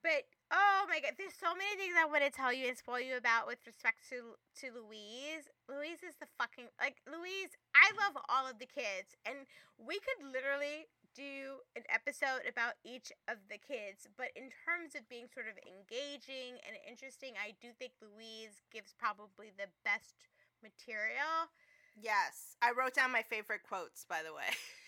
[0.04, 3.02] But oh my god, there's so many things I want to tell you and spoil
[3.02, 5.50] you about with respect to to Louise.
[5.68, 7.58] Louise is the fucking like Louise.
[7.76, 13.10] I love all of the kids, and we could literally do an episode about each
[13.26, 14.06] of the kids.
[14.16, 18.94] But in terms of being sort of engaging and interesting, I do think Louise gives
[18.94, 20.30] probably the best
[20.62, 21.50] material.
[21.98, 24.06] Yes, I wrote down my favorite quotes.
[24.06, 24.54] By the way,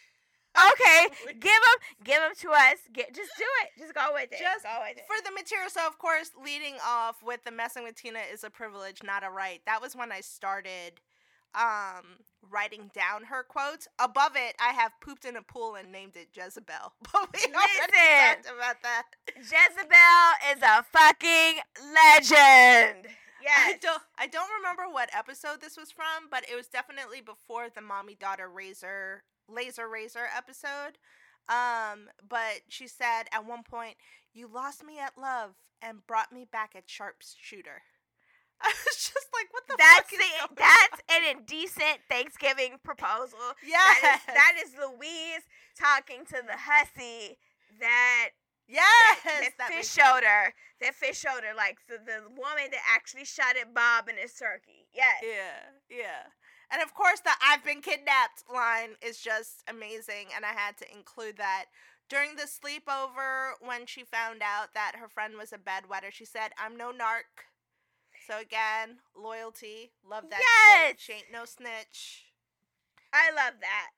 [0.58, 1.08] Okay,
[1.40, 2.78] give them, give them to us.
[2.94, 3.80] Get, just do it.
[3.80, 4.40] Just go with it.
[4.40, 5.04] Just go with it.
[5.08, 5.70] for the material.
[5.70, 9.30] So of course, leading off with the messing with Tina is a privilege, not a
[9.30, 9.62] right.
[9.66, 11.00] That was when I started
[11.56, 13.88] um writing down her quotes.
[14.00, 16.94] Above it, I have pooped in a pool and named it Jezebel.
[17.12, 18.44] But we already Listen.
[18.44, 19.04] talked about that.
[19.38, 21.62] Jezebel is a fucking
[21.94, 23.08] legend.
[23.52, 27.68] I don't I don't remember what episode this was from, but it was definitely before
[27.74, 30.98] the mommy daughter razor laser razor episode.
[31.48, 33.96] Um, but she said at one point,
[34.34, 37.82] "You lost me at love and brought me back at sharpshooter."
[38.62, 41.24] I was just like, "What the That's the, that's on?
[41.24, 43.40] an indecent Thanksgiving proposal.
[43.66, 45.44] yes, That is, that is Louise
[45.80, 47.38] talking to the hussy
[47.80, 48.30] that
[48.68, 50.54] yes, that, that fish makes showed her.
[50.82, 54.88] That Fischoeder, like so the woman that actually shot at Bob and his turkey.
[54.94, 55.24] Yes.
[55.24, 56.24] Yeah, yeah.
[56.72, 60.92] And of course, the I've been kidnapped line is just amazing, and I had to
[60.92, 61.66] include that
[62.10, 66.52] During the sleepover, when she found out that her friend was a bedwetter, she said,
[66.58, 67.46] I'm no narc.
[68.28, 69.92] So again, loyalty.
[70.08, 70.90] Love that Yes!
[70.90, 71.00] shit.
[71.00, 72.26] She ain't no snitch.
[73.14, 73.90] I love that.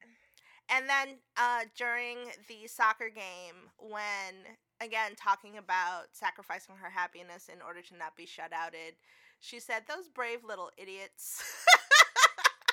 [0.70, 2.18] And then uh, during
[2.48, 8.26] the soccer game, when again talking about sacrificing her happiness in order to not be
[8.26, 8.96] shut outed,
[9.40, 11.44] she said, "Those brave little idiots."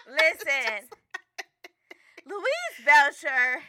[0.09, 0.89] Listen,
[2.27, 3.61] Louise Belcher.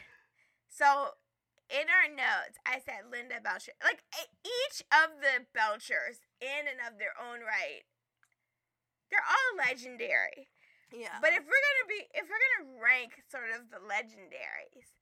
[0.72, 1.20] So
[1.68, 3.76] in our notes, I said Linda Belcher.
[3.84, 4.02] Like
[4.42, 7.84] each of the Belchers, in and of their own right,
[9.12, 10.48] they're all legendary.
[10.90, 14.96] yeah, But if we're gonna be, if we're gonna rank sort of the legendaries,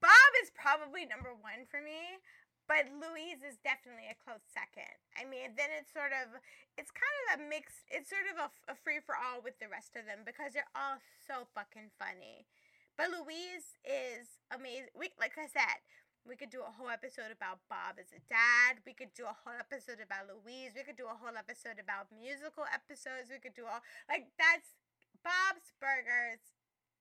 [0.00, 2.20] Bob is probably number one for me.
[2.64, 4.96] But Louise is definitely a close second.
[5.12, 6.40] I mean, then it's sort of,
[6.80, 7.84] it's kind of a mix.
[7.92, 10.72] It's sort of a, a free for all with the rest of them because they're
[10.72, 10.96] all
[11.28, 12.48] so fucking funny.
[12.96, 14.94] But Louise is amazing.
[14.96, 15.82] We, like I said,
[16.24, 18.80] we could do a whole episode about Bob as a dad.
[18.88, 20.72] We could do a whole episode about Louise.
[20.72, 23.28] We could do a whole episode about musical episodes.
[23.28, 24.72] We could do all like that's
[25.20, 26.40] Bob's Burgers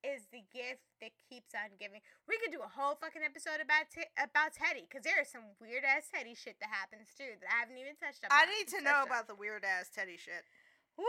[0.04, 2.04] is the gift that keeps on giving.
[2.28, 5.56] We could do a whole fucking episode about Te- about Teddy because there is some
[5.64, 8.30] weird ass Teddy shit that happens too that I haven't even touched on.
[8.32, 10.44] I need to know about the weird ass Teddy shit.
[11.00, 11.06] Woo!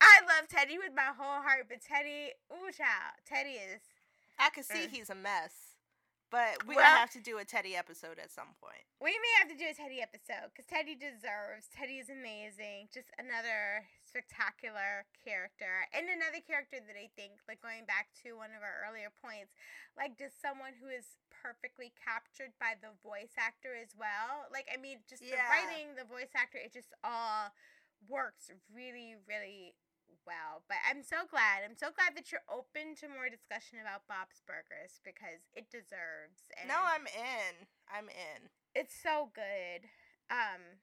[0.00, 3.82] I love Teddy with my whole heart, but Teddy, ooh, child, Teddy is.
[4.38, 4.90] I can see Mm.
[4.90, 5.76] he's a mess,
[6.30, 8.82] but we Well- have to do a Teddy episode at some point.
[9.00, 11.68] We may have to do a Teddy episode because Teddy deserves.
[11.68, 12.88] Teddy is amazing.
[12.92, 15.90] Just another spectacular character.
[15.90, 19.50] And another character that I think, like going back to one of our earlier points,
[19.98, 24.46] like just someone who is perfectly captured by the voice actor as well.
[24.54, 27.50] Like, I mean, just the writing, the voice actor, it just all
[28.06, 29.74] works really, really
[30.22, 30.62] well.
[30.70, 31.66] But I'm so glad.
[31.66, 36.46] I'm so glad that you're open to more discussion about Bob's Burgers because it deserves.
[36.54, 37.66] And No, I'm in.
[37.90, 38.54] I'm in.
[38.78, 39.90] it's so good.
[40.30, 40.80] Um,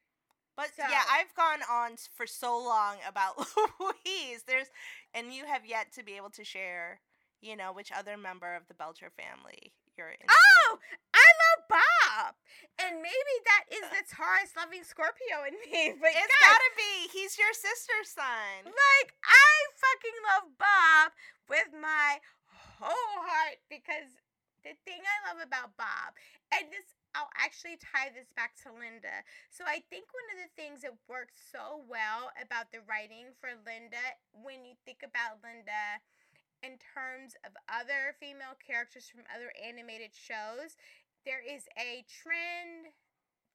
[0.62, 3.38] But So- yeah, I've gone on for so long about
[3.80, 4.44] Louise.
[4.46, 4.68] There's,
[5.14, 7.02] and you have yet to be able to share,
[7.42, 10.30] you know, which other member of the Belcher family you're into.
[10.30, 10.80] oh,
[11.14, 12.32] I love Bob,
[12.80, 15.98] and maybe that is uh the Taurus loving Scorpio in me.
[16.00, 17.10] But it's guys, gotta be.
[17.12, 18.56] He's your sister's son.
[18.66, 21.12] like I fucking love Bob
[21.52, 22.24] with my
[22.80, 24.08] whole heart because
[24.64, 26.16] the thing I love about Bob,
[26.56, 29.24] and this I'll actually tie this back to Linda.
[29.52, 33.52] So I think one of the things that works so well about the writing for
[33.68, 36.00] Linda, when you think about Linda
[36.64, 40.80] in terms of other female characters from other animated shows,
[41.28, 42.96] there is a trend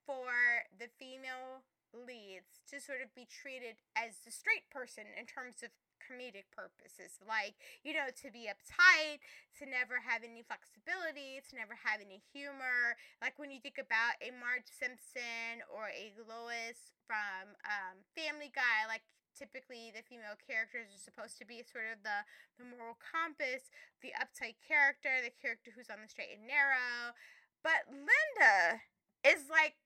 [0.04, 5.62] for the female leads to sort of be treated as the straight person in terms
[5.64, 5.72] of
[6.06, 9.18] comedic purposes like you know to be uptight
[9.58, 14.14] to never have any flexibility to never have any humor like when you think about
[14.22, 19.02] a marge simpson or a lois from um, family guy like
[19.34, 22.24] typically the female characters are supposed to be sort of the
[22.56, 23.68] the moral compass
[24.00, 27.12] the uptight character the character who's on the straight and narrow
[27.60, 28.80] but linda
[29.26, 29.76] is like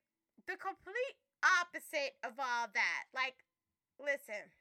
[0.47, 3.05] the complete opposite of all that.
[3.15, 3.41] Like,
[3.99, 4.53] listen,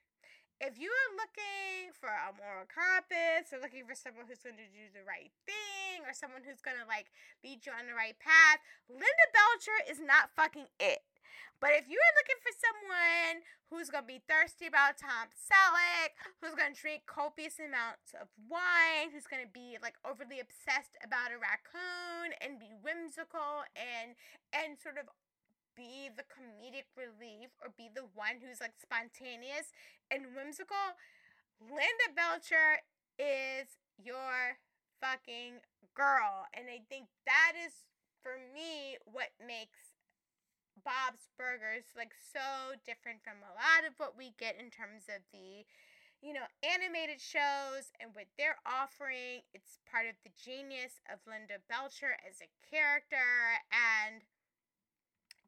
[0.60, 4.68] if you are looking for a moral compass or looking for someone who's going to
[4.76, 7.08] do the right thing or someone who's going to like
[7.44, 8.60] lead you on the right path,
[8.92, 11.08] Linda Belcher is not fucking it.
[11.64, 13.36] But if you are looking for someone
[13.68, 18.32] who's going to be thirsty about Tom Selleck, who's going to drink copious amounts of
[18.48, 24.16] wine, who's going to be like overly obsessed about a raccoon and be whimsical and
[24.56, 25.12] and sort of
[25.80, 29.72] be the comedic relief or be the one who's like spontaneous
[30.12, 31.00] and whimsical,
[31.64, 32.84] Linda Belcher
[33.16, 34.60] is your
[35.00, 35.64] fucking
[35.96, 36.52] girl.
[36.52, 37.88] And I think that is
[38.20, 39.96] for me what makes
[40.84, 45.24] Bob's Burgers like so different from a lot of what we get in terms of
[45.32, 45.64] the
[46.20, 51.60] you know animated shows and what they're offering it's part of the genius of Linda
[51.68, 54.24] Belcher as a character and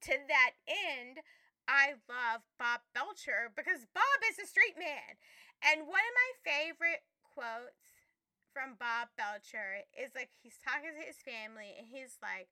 [0.03, 1.19] to that end
[1.67, 5.15] I love Bob Belcher because Bob is a straight man.
[5.61, 7.80] And one of my favorite quotes
[8.51, 12.49] from Bob Belcher is like he's talking to his family and he's like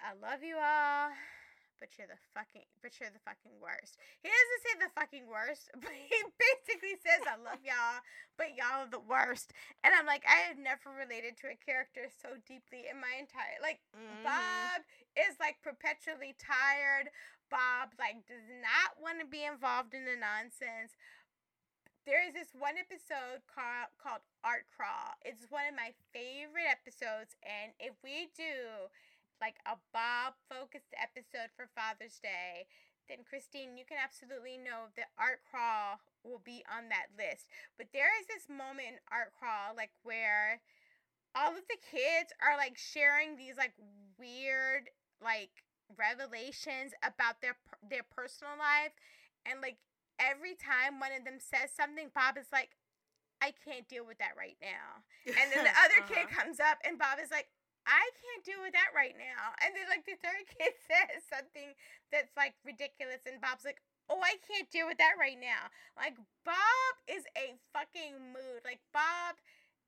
[0.00, 1.10] I love you all
[1.80, 3.96] but you're the fucking but you're the fucking worst.
[4.22, 8.04] He doesn't say the fucking worst, but he basically says I love y'all,
[8.36, 9.50] but y'all are the worst.
[9.82, 13.58] And I'm like, I have never related to a character so deeply in my entire
[13.64, 14.22] like Mhm.
[14.22, 14.84] Bob
[15.16, 17.10] is like perpetually tired.
[17.50, 20.94] Bob like does not want to be involved in the nonsense.
[22.06, 25.14] there is this one episode called called Art Crawl.
[25.22, 28.88] It's one of my favorite episodes, and if we do
[29.40, 32.66] like a Bob focused episode for Father's Day,
[33.08, 37.48] then Christine, you can absolutely know that Art Crawl will be on that list.
[37.76, 40.60] But there is this moment in Art Crawl, like where
[41.34, 43.74] all of the kids are like sharing these like
[44.18, 44.90] weird
[45.22, 45.64] like
[45.98, 47.56] revelations about their
[47.88, 48.92] their personal life,
[49.46, 49.78] and like
[50.20, 52.76] every time one of them says something, Bob is like,
[53.40, 55.00] I can't deal with that right now.
[55.26, 56.44] And then the other kid Uh-huh.
[56.44, 57.48] comes up and Bob is like,
[57.86, 59.56] I can't deal with that right now.
[59.64, 61.76] And then like the third kid says something
[62.12, 65.70] that's like ridiculous and Bob's like, Oh, I can't deal with that right now.
[65.94, 68.66] Like Bob is a fucking mood.
[68.66, 69.38] Like Bob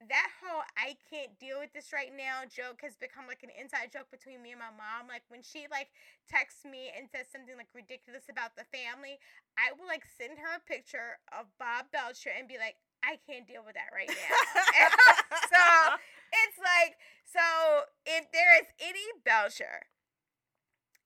[0.09, 3.95] that whole I can't deal with this right now joke has become like an inside
[3.95, 5.07] joke between me and my mom.
[5.07, 5.95] Like when she like
[6.27, 9.19] texts me and says something like ridiculous about the family,
[9.55, 13.47] I will like send her a picture of Bob Belcher and be like, I can't
[13.47, 14.15] deal with that right now.
[15.51, 15.63] so
[16.47, 19.91] it's like, so if there is any Belcher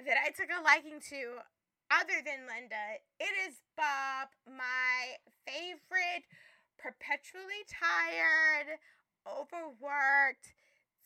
[0.04, 1.40] that I took a liking to
[1.88, 5.16] other than Linda, it is Bob, my
[5.46, 6.28] favorite,
[6.76, 8.82] perpetually tired,
[9.24, 10.52] overworked,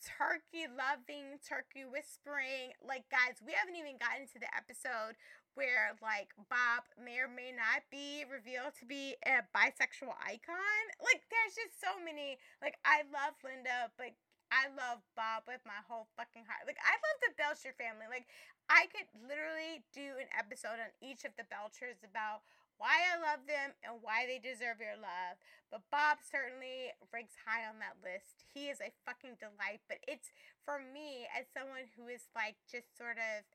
[0.01, 2.73] turkey loving, turkey whispering.
[2.81, 5.15] Like, guys, we haven't even gotten to the episode
[5.55, 10.83] where, like, Bob may or may not be revealed to be a bisexual icon.
[11.03, 12.39] Like, there's just so many.
[12.63, 14.15] Like, I love Linda, but
[14.51, 16.67] I love Bob with my whole fucking heart.
[16.67, 18.07] Like, I love the Belcher family.
[18.07, 18.27] Like,
[18.71, 22.43] I could literally do an episode on each of the Belchers about
[22.81, 25.37] why I love them and why they deserve your love.
[25.69, 28.43] But Bob certainly ranks high on that list.
[28.49, 29.85] He is a fucking delight.
[29.85, 30.33] But it's
[30.65, 33.45] for me, as someone who is like just sort of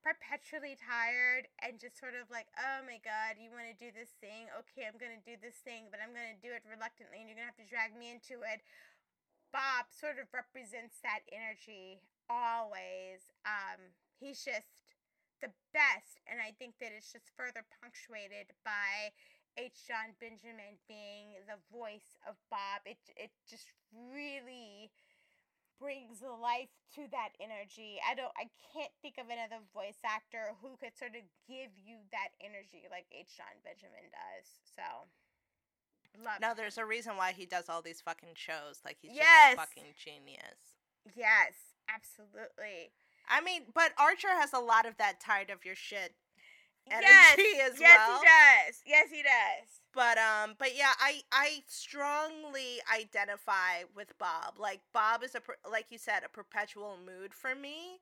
[0.00, 4.16] perpetually tired and just sort of like, oh my god, you want to do this
[4.18, 4.48] thing?
[4.56, 7.28] Okay, I'm going to do this thing, but I'm going to do it reluctantly and
[7.28, 8.64] you're going to have to drag me into it.
[9.52, 13.34] Bob sort of represents that energy always.
[13.42, 14.94] Um, he's just
[15.42, 19.10] the best, and I think that it's just further punctuated by
[19.58, 19.90] H.
[19.90, 22.86] Jon Benjamin being the voice of Bob.
[22.86, 24.94] It it just really
[25.80, 27.96] brings life to that energy.
[28.04, 31.96] I don't I can't think of another voice actor who could sort of give you
[32.12, 33.36] that energy like H.
[33.40, 34.46] Jon Benjamin does.
[34.76, 34.84] So
[36.22, 36.56] love No, him.
[36.56, 38.84] there's a reason why he does all these fucking shows.
[38.84, 39.56] Like he's Yes.
[39.56, 40.76] just a fucking genius.
[41.16, 41.54] Yes,
[41.88, 42.92] absolutely.
[43.28, 46.14] I mean, but Archer has a lot of that tired of your shit
[46.90, 47.04] energy
[47.56, 48.18] yes, as yes, well.
[48.18, 48.82] he does.
[48.86, 49.68] Yes, he does.
[49.92, 54.58] But um, but yeah, I I strongly identify with Bob.
[54.58, 57.98] Like Bob is a like you said a perpetual mood for me.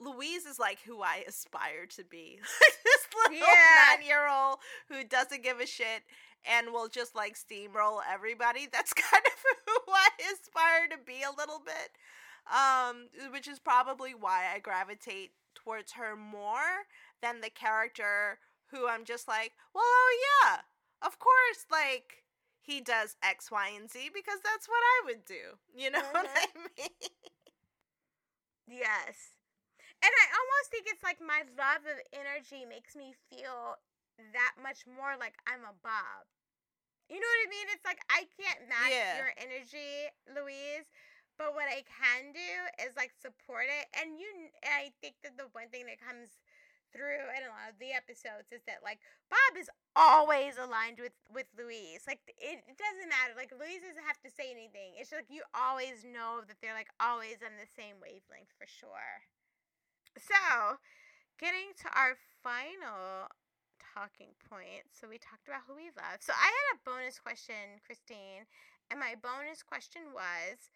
[0.00, 2.38] Louise is like who I aspire to be.
[2.84, 3.96] this little Yeah.
[3.96, 4.58] nine year old
[4.88, 6.02] who doesn't give a shit
[6.44, 8.68] and will just like steamroll everybody.
[8.72, 9.32] That's kind of
[9.66, 11.90] who I aspire to be a little bit.
[12.52, 16.86] Um, which is probably why I gravitate towards her more
[17.22, 18.38] than the character
[18.70, 20.10] who I'm just like, well, oh
[20.44, 20.60] yeah,
[21.06, 22.24] of course, like
[22.60, 25.58] he does X, Y, and Z because that's what I would do.
[25.74, 26.58] You know what mm-hmm.
[26.58, 27.10] I mean?
[28.66, 29.38] Yes.
[30.02, 33.78] And I almost think it's like my love of energy makes me feel
[34.34, 36.26] that much more like I'm a Bob.
[37.10, 37.66] You know what I mean?
[37.70, 39.18] It's like I can't match Yeah.
[39.18, 40.88] your energy, Louise,
[41.38, 42.52] but what I can do
[42.82, 43.86] is like support it.
[43.94, 46.38] And you and I think that the one thing that comes
[46.92, 49.00] through in a lot of the episodes is that like
[49.32, 52.04] Bob is always aligned with with Louise.
[52.06, 53.34] Like it, it doesn't matter.
[53.34, 54.94] Like Louise doesn't have to say anything.
[55.00, 58.68] It's just like you always know that they're like always on the same wavelength for
[58.68, 59.24] sure.
[60.20, 60.76] So,
[61.40, 63.32] getting to our final
[63.80, 64.88] talking point.
[64.92, 66.20] So we talked about who we love.
[66.20, 68.48] So I had a bonus question, Christine,
[68.90, 70.72] and my bonus question was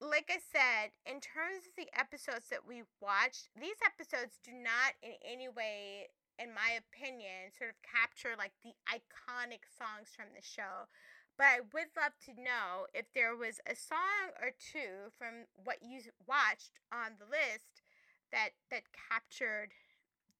[0.00, 4.92] like I said, in terms of the episodes that we watched, these episodes do not
[5.00, 10.44] in any way, in my opinion, sort of capture like the iconic songs from the
[10.44, 10.88] show.
[11.36, 15.80] But I would love to know if there was a song or two from what
[15.80, 17.84] you watched on the list
[18.32, 19.72] that that captured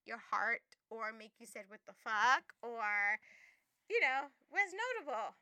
[0.05, 3.20] your heart or make you said what the fuck or
[3.89, 5.36] you know was notable.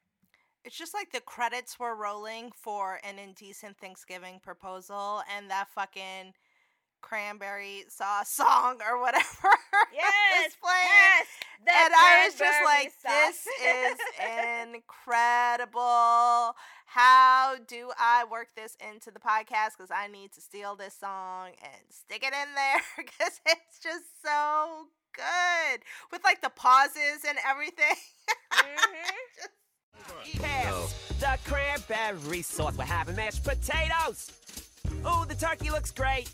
[0.64, 6.32] It's just like the credits were rolling for an indecent Thanksgiving proposal, and that fucking
[7.02, 9.50] cranberry sauce song or whatever
[9.92, 10.86] Yes, is playing.
[10.88, 11.26] yes.
[11.68, 13.98] and I was just like, this is
[14.74, 16.54] incredible.
[16.86, 19.76] How do I work this into the podcast?
[19.76, 24.04] Because I need to steal this song and stick it in there because it's just
[24.24, 25.80] so good
[26.12, 27.96] with like the pauses and everything.
[28.52, 29.48] Mhm.
[30.40, 32.76] Pass the cranberry sauce.
[32.76, 34.30] We're having mashed potatoes.
[35.06, 36.28] Ooh, the turkey looks great.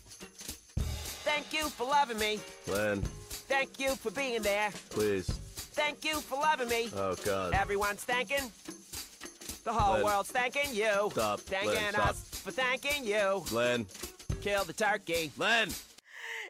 [1.23, 2.39] Thank you for loving me.
[2.67, 3.01] Len,
[3.47, 4.71] Thank you for being there.
[4.89, 5.27] please.
[5.73, 6.89] Thank you for loving me.
[6.95, 7.53] Oh, God.
[7.53, 8.51] Everyone's thanking.
[9.63, 10.03] The whole Len.
[10.03, 11.09] world's thanking you.
[11.11, 11.39] Stop.
[11.41, 12.09] Thanking Len, stop.
[12.09, 13.43] us for thanking you.
[13.51, 13.85] Len.
[14.41, 15.31] Kill the turkey.
[15.37, 15.69] Len!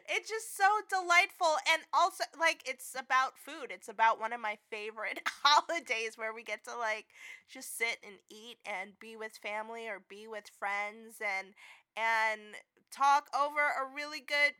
[0.08, 4.56] It's just so delightful and also like it's about food it's about one of my
[4.70, 7.06] favorite holidays where we get to like
[7.48, 11.48] just sit and eat and be with family or be with friends and
[11.96, 12.56] and
[12.90, 14.52] talk over a really good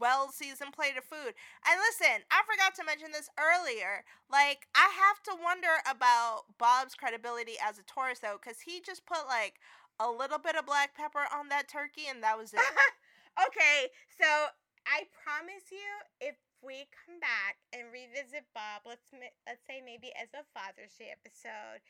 [0.00, 1.34] well seasoned plate of food.
[1.68, 6.94] And listen i forgot to mention this earlier like i have to wonder about bob's
[6.94, 9.60] credibility as a tourist though because he just put like
[10.00, 12.60] a little bit of black pepper on that turkey and that was it.
[13.34, 14.26] Okay, so
[14.84, 15.90] I promise you,
[16.20, 19.08] if we come back and revisit Bob, let's
[19.48, 21.80] let's say maybe as a Father's Day episode,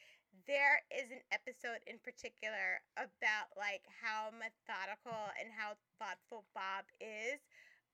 [0.46, 7.42] there is an episode in particular about like how methodical and how thoughtful Bob is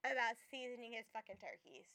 [0.05, 1.89] about seasoning his fucking turkeys.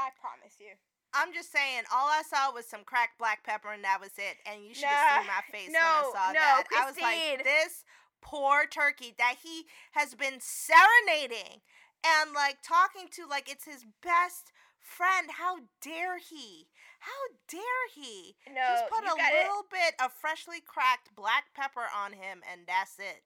[0.00, 0.76] I promise you.
[1.12, 4.38] I'm just saying, all I saw was some cracked black pepper, and that was it.
[4.46, 6.64] And you should have seen my face when I no, saw no, that.
[6.70, 7.84] I was like, this
[8.22, 11.60] poor turkey that he has been serenading
[12.04, 15.32] and like talking to like it's his best friend.
[15.38, 16.68] How dare he?
[17.00, 18.36] How dare he?
[18.48, 22.98] No, Just put a little bit of freshly cracked black pepper on him, and that's
[22.98, 23.24] it.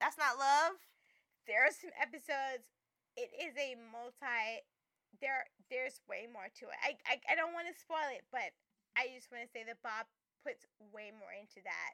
[0.00, 0.76] That's not love.
[1.46, 2.66] there are some episodes
[3.16, 4.62] it is a multi
[5.20, 8.54] there there's way more to it i i, I don't want to spoil it but
[8.96, 10.06] i just want to say that bob
[10.42, 10.64] puts
[10.94, 11.92] way more into that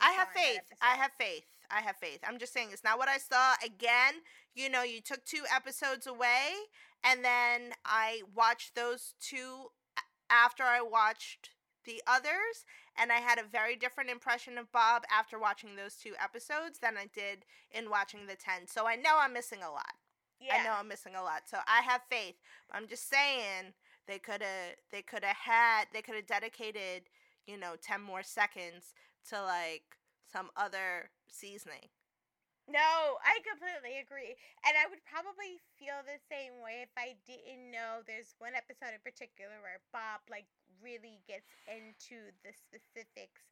[0.00, 0.62] I have faith.
[0.80, 1.44] I have faith.
[1.70, 2.20] I have faith.
[2.26, 3.54] I'm just saying it's not what I saw.
[3.64, 4.14] Again,
[4.54, 6.50] you know, you took two episodes away,
[7.02, 9.68] and then I watched those two
[10.30, 11.50] after I watched
[11.84, 12.64] the others,
[12.96, 16.96] and I had a very different impression of Bob after watching those two episodes than
[16.96, 18.66] I did in watching the 10.
[18.68, 19.94] So I know I'm missing a lot.
[20.40, 21.42] yeah I know I'm missing a lot.
[21.46, 22.36] So I have faith.
[22.70, 23.72] I'm just saying
[24.06, 27.04] they could have they could have had they could have dedicated,
[27.46, 28.94] you know, 10 more seconds
[29.30, 29.98] to like
[30.30, 31.92] some other seasoning.
[32.70, 37.74] no i completely agree and i would probably feel the same way if i didn't
[37.74, 40.46] know there's one episode in particular where bob like
[40.78, 43.42] really gets into the specifics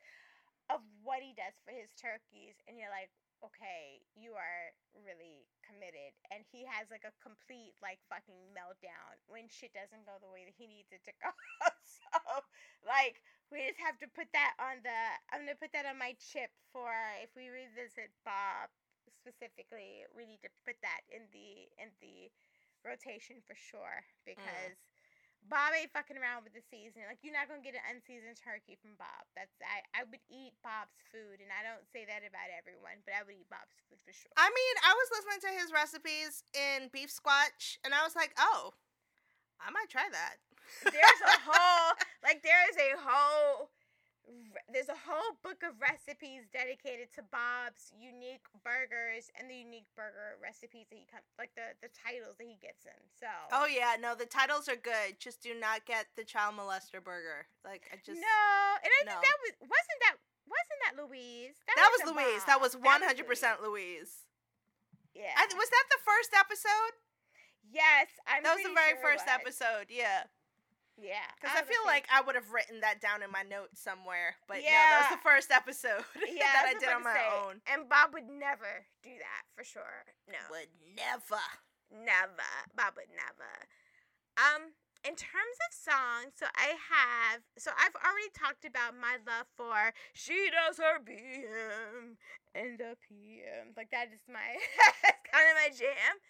[0.70, 3.10] of what he does for his turkeys and you're like
[3.42, 9.48] okay you are really committed and he has like a complete like fucking meltdown when
[9.48, 11.32] shit doesn't go the way that he needs it to go
[11.82, 12.44] so
[12.84, 14.98] like we just have to put that on the
[15.34, 16.90] i'm gonna put that on my chip for
[17.22, 18.70] if we revisit bob
[19.20, 22.30] specifically we need to put that in the in the
[22.86, 24.34] rotation for sure mm.
[24.34, 24.78] because
[25.48, 27.00] Bob ain't fucking around with the season.
[27.08, 29.24] Like you're not gonna get an unseasoned turkey from Bob.
[29.32, 33.16] That's I I would eat Bob's food, and I don't say that about everyone, but
[33.16, 34.32] I would eat Bob's food for sure.
[34.36, 38.76] I mean, I was listening to his recipes in Beefsquatch and I was like, "Oh,
[39.56, 40.44] I might try that."
[40.84, 43.70] There's a whole like there is a whole
[44.70, 50.38] there's a whole book of recipes dedicated to Bob's unique burgers and the unique burger
[50.38, 53.00] recipes that he comes like the the titles that he gets in.
[53.18, 55.18] So Oh yeah, no, the titles are good.
[55.18, 57.50] Just do not get the child molester burger.
[57.66, 58.46] Like I just no,
[58.80, 59.18] and I no.
[59.18, 60.16] think that was wasn't that
[60.46, 61.56] wasn't that Louise?
[61.66, 62.42] That was wasn't Louise.
[62.42, 62.50] Bob.
[62.50, 63.70] That was 100% Louise.
[63.70, 64.12] Louise.
[65.14, 65.34] Yeah.
[65.34, 66.94] I, was that the first episode?
[67.70, 68.42] yes, I'm.
[68.42, 69.38] that was the very sure first was.
[69.38, 70.26] episode, yeah.
[71.00, 72.04] Yeah, Because I, was feel like.
[72.12, 74.36] I would have written that down in my notes somewhere.
[74.46, 77.26] But yeah, that was the first episode Yeah, that I I did on my say,
[77.32, 77.54] own.
[77.64, 80.04] And Bob would never do that for sure.
[80.28, 81.40] No, Would never.
[81.88, 82.52] never.
[82.76, 83.52] Bob would never.
[84.36, 89.48] Um, in terms of songs, so I have, so I've already talked about my love
[89.56, 92.20] for "She Does Her BM"
[92.54, 93.72] and the PM.
[93.76, 94.44] Like that is my,
[95.02, 96.20] that's kind of my jam.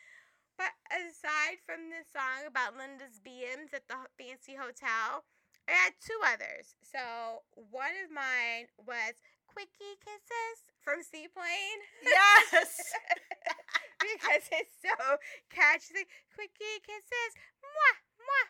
[0.61, 5.25] But aside from this song about Linda's BMs at the fancy hotel,
[5.65, 6.77] I had two others.
[6.85, 9.17] So one of mine was
[9.49, 11.81] "Quickie Kisses" from Seaplane.
[12.05, 12.93] Yes.
[14.05, 15.17] because it's so
[15.49, 16.05] catchy.
[16.37, 17.33] Quickie kisses,
[17.65, 18.49] mwah, mwah,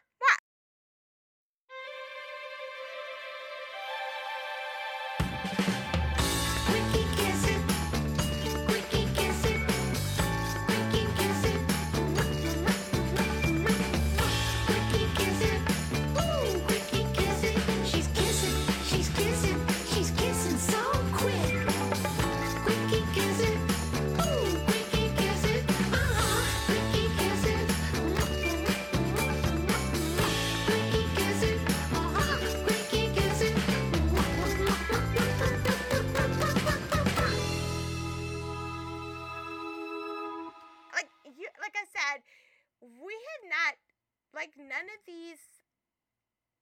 [44.41, 45.61] like none of these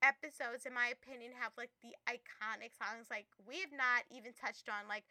[0.02, 4.66] episodes in my opinion have like the iconic songs like we have not even touched
[4.66, 5.06] on like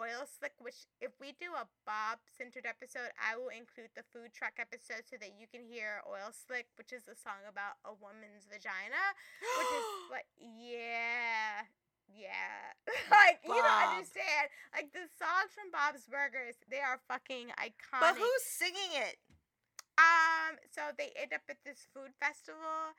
[0.00, 4.32] oil slick which if we do a bob centered episode i will include the food
[4.32, 7.92] truck episode so that you can hear oil slick which is a song about a
[8.00, 9.04] woman's vagina
[9.60, 9.84] which is
[10.16, 11.68] like yeah
[12.08, 12.72] yeah.
[13.12, 14.48] Like you don't understand.
[14.72, 18.00] Like the songs from bob's burgers they are fucking iconic.
[18.00, 19.20] But who's singing it?
[19.98, 22.94] Um, so they end up at this food festival,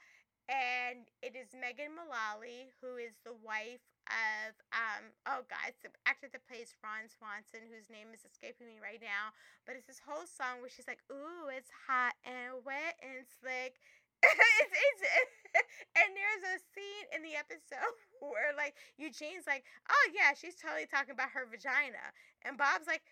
[0.50, 5.94] and it is Megan Mullally, who is the wife of um oh god, it's the
[6.10, 9.32] actor that plays Ron Swanson, whose name is escaping me right now.
[9.70, 13.78] But it's this whole song where she's like, "Ooh, it's hot and wet and slick."
[14.26, 15.36] it's, it's
[16.00, 17.96] and there's a scene in the episode
[18.26, 22.14] where like Eugene's like, "Oh yeah, she's totally talking about her vagina,"
[22.44, 23.04] and Bob's like.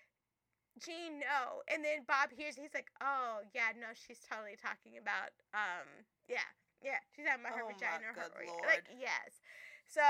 [0.79, 1.65] Gene, no.
[1.67, 5.85] And then Bob hears, he's like, oh, yeah, no, she's totally talking about, um,
[6.29, 6.45] yeah,
[6.81, 8.13] yeah, she's talking about her Oh vagina.
[8.13, 8.33] her, good
[8.65, 9.41] Like, yes.
[9.89, 10.03] So,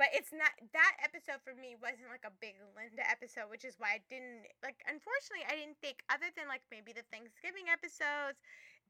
[0.00, 3.76] but it's not, that episode for me wasn't like a big Linda episode, which is
[3.76, 8.40] why I didn't, like, unfortunately, I didn't think, other than like maybe the Thanksgiving episodes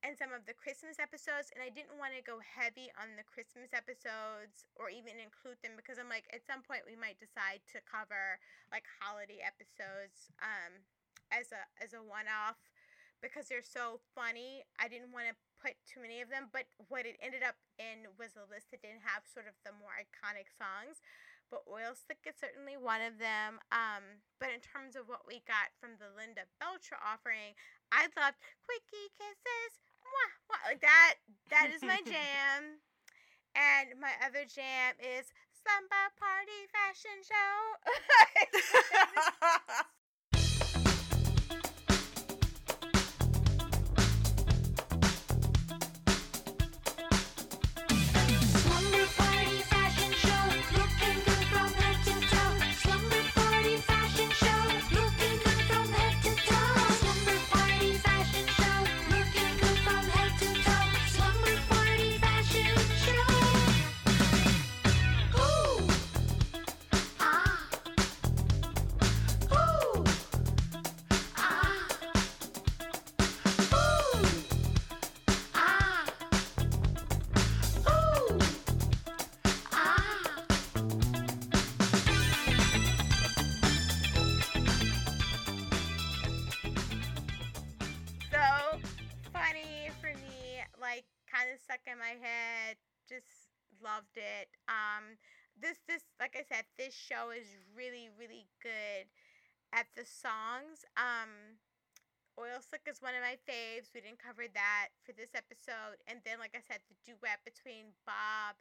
[0.07, 3.27] and some of the Christmas episodes, and I didn't want to go heavy on the
[3.27, 7.67] Christmas episodes or even include them because I'm like, at some point we might decide
[7.75, 8.39] to cover
[8.71, 10.87] like holiday episodes um
[11.35, 12.57] as a as a one off
[13.19, 14.63] because they're so funny.
[14.79, 18.07] I didn't want to put too many of them, but what it ended up in
[18.15, 21.03] was a list that didn't have sort of the more iconic songs.
[21.51, 23.59] But Oil Slick is certainly one of them.
[23.73, 27.57] Um, but in terms of what we got from the Linda Belcher offering,
[27.91, 29.88] I loved Quickie Kisses.
[30.09, 30.63] Mwah, mwah.
[30.69, 31.15] Like that,
[31.51, 32.81] that is my jam.
[33.55, 37.53] And my other jam is Slumber Party Fashion Show.
[96.89, 99.05] this show is really really good
[99.77, 101.61] at the songs um
[102.41, 106.25] oil slick is one of my faves we didn't cover that for this episode and
[106.25, 108.57] then like i said the duet between bob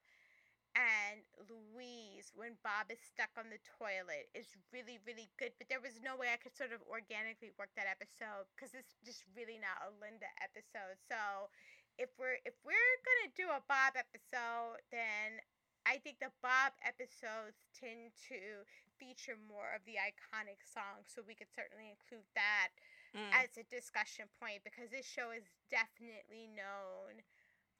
[0.76, 5.50] and Louise when Bob is stuck on the toilet is really, really good.
[5.58, 8.94] But there was no way I could sort of organically work that episode because it's
[9.02, 11.02] just really not a Linda episode.
[11.10, 11.50] So
[11.98, 15.42] if we're if we're gonna do a Bob episode, then
[15.88, 18.68] I think the Bob episodes tend to
[19.00, 21.08] feature more of the iconic songs.
[21.08, 22.76] So we could certainly include that
[23.16, 23.32] Mm.
[23.32, 27.24] as a discussion point because this show is definitely known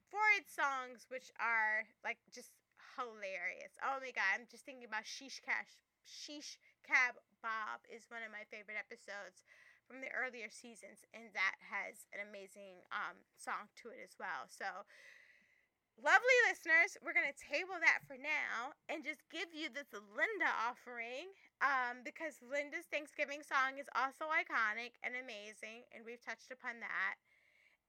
[0.08, 2.52] for its songs, which are like just
[2.96, 3.76] hilarious.
[3.84, 5.76] Oh my god, I'm just thinking about Sheesh Cash.
[6.08, 9.44] Sheesh Cab Bob is one of my favorite episodes
[9.86, 14.48] from the earlier seasons, and that has an amazing um, song to it as well.
[14.48, 14.64] So,
[15.98, 21.34] lovely listeners, we're gonna table that for now and just give you this Linda offering
[21.58, 27.18] um, because Linda's Thanksgiving song is also iconic and amazing, and we've touched upon that.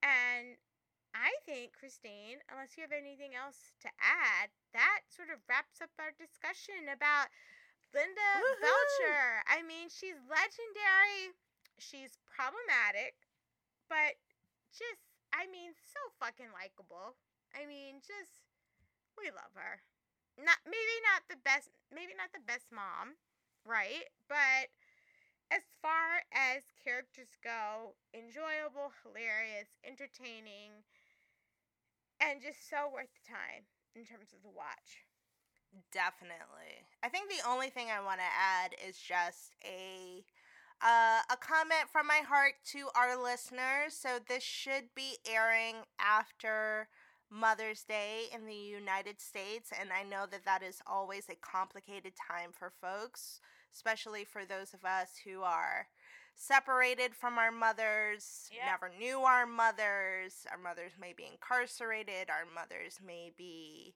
[0.01, 0.57] And
[1.13, 5.93] I think, Christine, unless you have anything else to add, that sort of wraps up
[5.97, 7.29] our discussion about
[7.93, 8.61] Linda Woohoo!
[8.61, 9.41] Belcher.
[9.49, 11.33] I mean, she's legendary,
[11.81, 13.17] she's problematic,
[13.89, 14.21] but
[14.69, 15.01] just,
[15.33, 17.17] I mean, so fucking likable.
[17.53, 18.41] I mean, just,
[19.17, 19.81] we love her.
[20.39, 23.19] Not maybe not the best, maybe not the best mom,
[23.65, 24.07] right?
[24.29, 24.71] But
[25.51, 30.85] as far as characters go, enjoyable, hilarious, entertaining,
[32.19, 33.63] and just so worth the time
[33.95, 35.05] in terms of the watch.
[35.93, 36.87] Definitely.
[37.03, 40.23] I think the only thing I want to add is just a
[40.81, 43.93] uh, a comment from my heart to our listeners.
[43.93, 46.89] So this should be airing after
[47.31, 52.13] Mother's Day in the United States, and I know that that is always a complicated
[52.15, 53.39] time for folks,
[53.73, 55.87] especially for those of us who are
[56.35, 58.65] separated from our mothers, Yep.
[58.65, 60.47] never knew our mothers.
[60.49, 62.29] Our mothers may be incarcerated.
[62.29, 63.93] Our mothers may be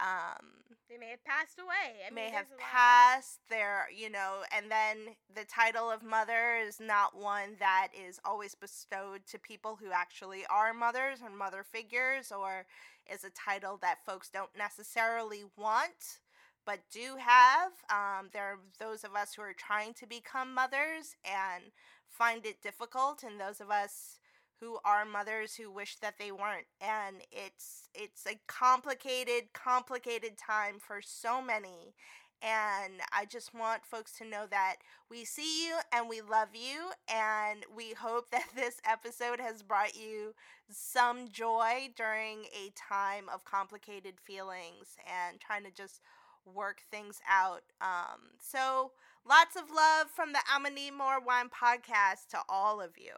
[0.00, 0.46] um,
[0.88, 2.00] They may have passed away.
[2.06, 2.60] I mean, may have a lot.
[2.60, 8.18] passed their you know and then the title of mother is not one that is
[8.24, 12.66] always bestowed to people who actually are mothers or mother figures or
[13.12, 16.20] is a title that folks don't necessarily want
[16.64, 21.16] but do have um, there are those of us who are trying to become mothers
[21.24, 21.64] and
[22.08, 24.17] find it difficult and those of us
[24.60, 30.78] who are mothers who wish that they weren't and it's it's a complicated complicated time
[30.78, 31.94] for so many
[32.40, 34.76] and I just want folks to know that
[35.10, 39.96] we see you and we love you and we hope that this episode has brought
[39.96, 40.34] you
[40.70, 46.00] some joy during a time of complicated feelings and trying to just
[46.44, 47.62] work things out.
[47.80, 48.92] Um, so
[49.28, 53.12] lots of love from the I'ma More Wine podcast to all of you.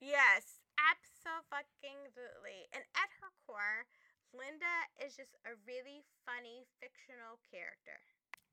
[0.00, 0.59] Yes,
[2.20, 2.66] absolutely.
[2.72, 3.86] And at her core,
[4.34, 7.98] Linda is just a really funny fictional character.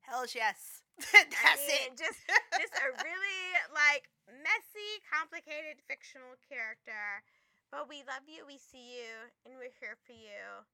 [0.02, 0.82] Hells yes.
[1.14, 2.00] I That's mean, it.
[2.00, 2.22] Just,
[2.56, 7.22] just a really like messy, complicated fictional character.
[7.68, 10.64] But we love you, we see you, and we're here for you,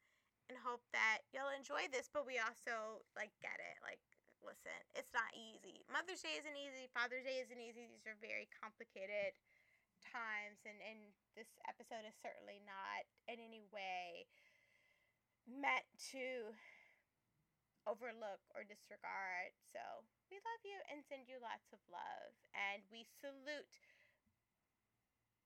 [0.47, 2.07] and hope that you'll enjoy this.
[2.07, 3.77] But we also like get it.
[3.83, 3.99] Like,
[4.47, 5.83] listen, it's not easy.
[5.91, 6.87] Mother's Day isn't easy.
[6.95, 7.91] Father's Day isn't easy.
[7.91, 9.35] These are very complicated
[10.15, 14.31] times, and and this episode is certainly not in any way
[15.51, 15.85] meant
[16.15, 16.55] to
[17.85, 19.53] overlook or disregard.
[19.61, 19.83] So
[20.33, 22.33] we love you and send you lots of love.
[22.57, 23.77] And we salute.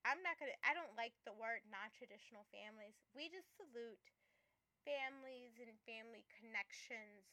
[0.07, 2.95] I'm not going to, I don't like the word non traditional families.
[3.11, 3.99] We just salute
[4.87, 7.27] families and family connections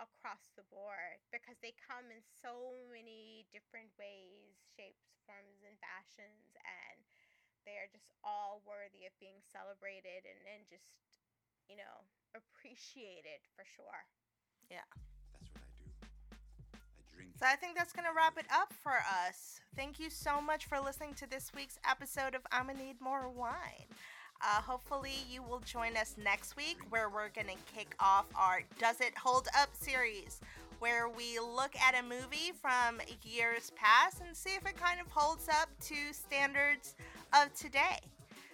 [0.00, 6.56] across the board because they come in so many different ways, shapes, forms, and fashions.
[6.64, 7.04] And
[7.68, 11.20] they are just all worthy of being celebrated and, and just,
[11.68, 14.08] you know, appreciated for sure.
[14.72, 14.88] Yeah.
[14.96, 15.92] That's what I do.
[16.72, 17.36] I drink.
[17.36, 19.60] So I think that's going to wrap it up for us.
[19.76, 23.92] Thank you so much for listening to this week's episode of I'ma Need More Wine.
[24.42, 28.62] Uh, hopefully, you will join us next week where we're going to kick off our
[28.78, 30.40] Does It Hold Up series,
[30.78, 35.08] where we look at a movie from years past and see if it kind of
[35.08, 36.94] holds up to standards
[37.34, 37.98] of today.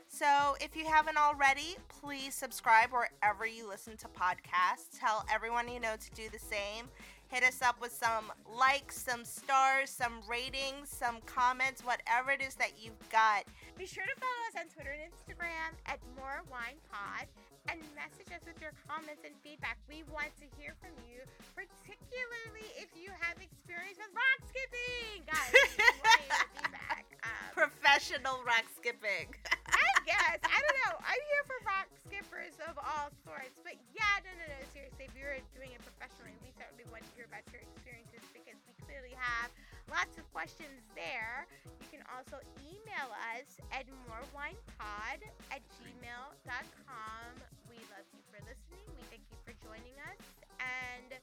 [0.09, 4.99] So, if you haven't already, please subscribe wherever you listen to podcasts.
[4.99, 6.87] Tell everyone you know to do the same.
[7.29, 12.55] Hit us up with some likes, some stars, some ratings, some comments, whatever it is
[12.55, 13.45] that you've got.
[13.77, 17.27] Be sure to follow us on Twitter and Instagram at More Wine Pod
[17.69, 19.77] and message us with your comments and feedback.
[19.91, 21.19] We want to hear from you,
[21.59, 25.27] particularly if you have experience with rock skipping.
[25.27, 27.05] Guys, we want your feedback.
[27.27, 29.35] Um, Professional rock skipping.
[30.07, 30.39] Guess.
[30.47, 30.95] I don't know.
[31.03, 33.59] I'm here for rock skippers of all sorts.
[33.67, 34.61] But yeah, no, no, no.
[34.71, 38.55] Seriously, if you're doing it professionally, we certainly want to hear about your experiences because
[38.71, 39.51] we clearly have
[39.91, 41.51] lots of questions there.
[41.83, 47.31] You can also email us at morewinepod at gmail.com.
[47.67, 48.87] We love you for listening.
[48.95, 50.23] We thank you for joining us.
[50.63, 51.19] And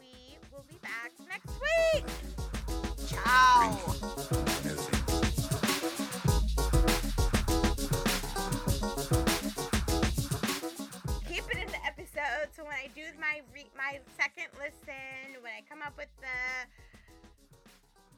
[0.00, 2.08] we will be back next week.
[3.12, 4.56] Ciao.
[12.62, 16.30] So when I do my re- my second listen, when I come up with the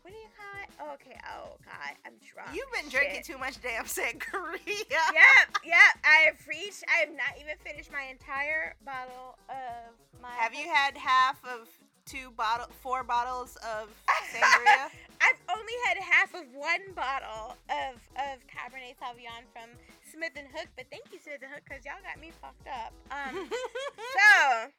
[0.05, 0.69] what do you call it?
[0.77, 1.17] Oh, okay.
[1.25, 2.53] Oh God, I'm drunk.
[2.53, 4.61] You've been drinking too much damn sangria.
[4.69, 5.93] Yep, yep.
[6.05, 6.85] I have reached.
[6.93, 10.29] I have not even finished my entire bottle of my.
[10.37, 11.65] Have you had half of
[12.05, 13.89] two bottle, four bottles of
[14.29, 14.93] sangria?
[15.25, 19.73] I've only had half of one bottle of of Cabernet Sauvignon from
[20.15, 22.93] Smith and Hook, but thank you Smith and Hook because y'all got me fucked up.
[23.11, 23.51] Um,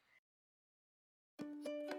[1.83, 1.94] so.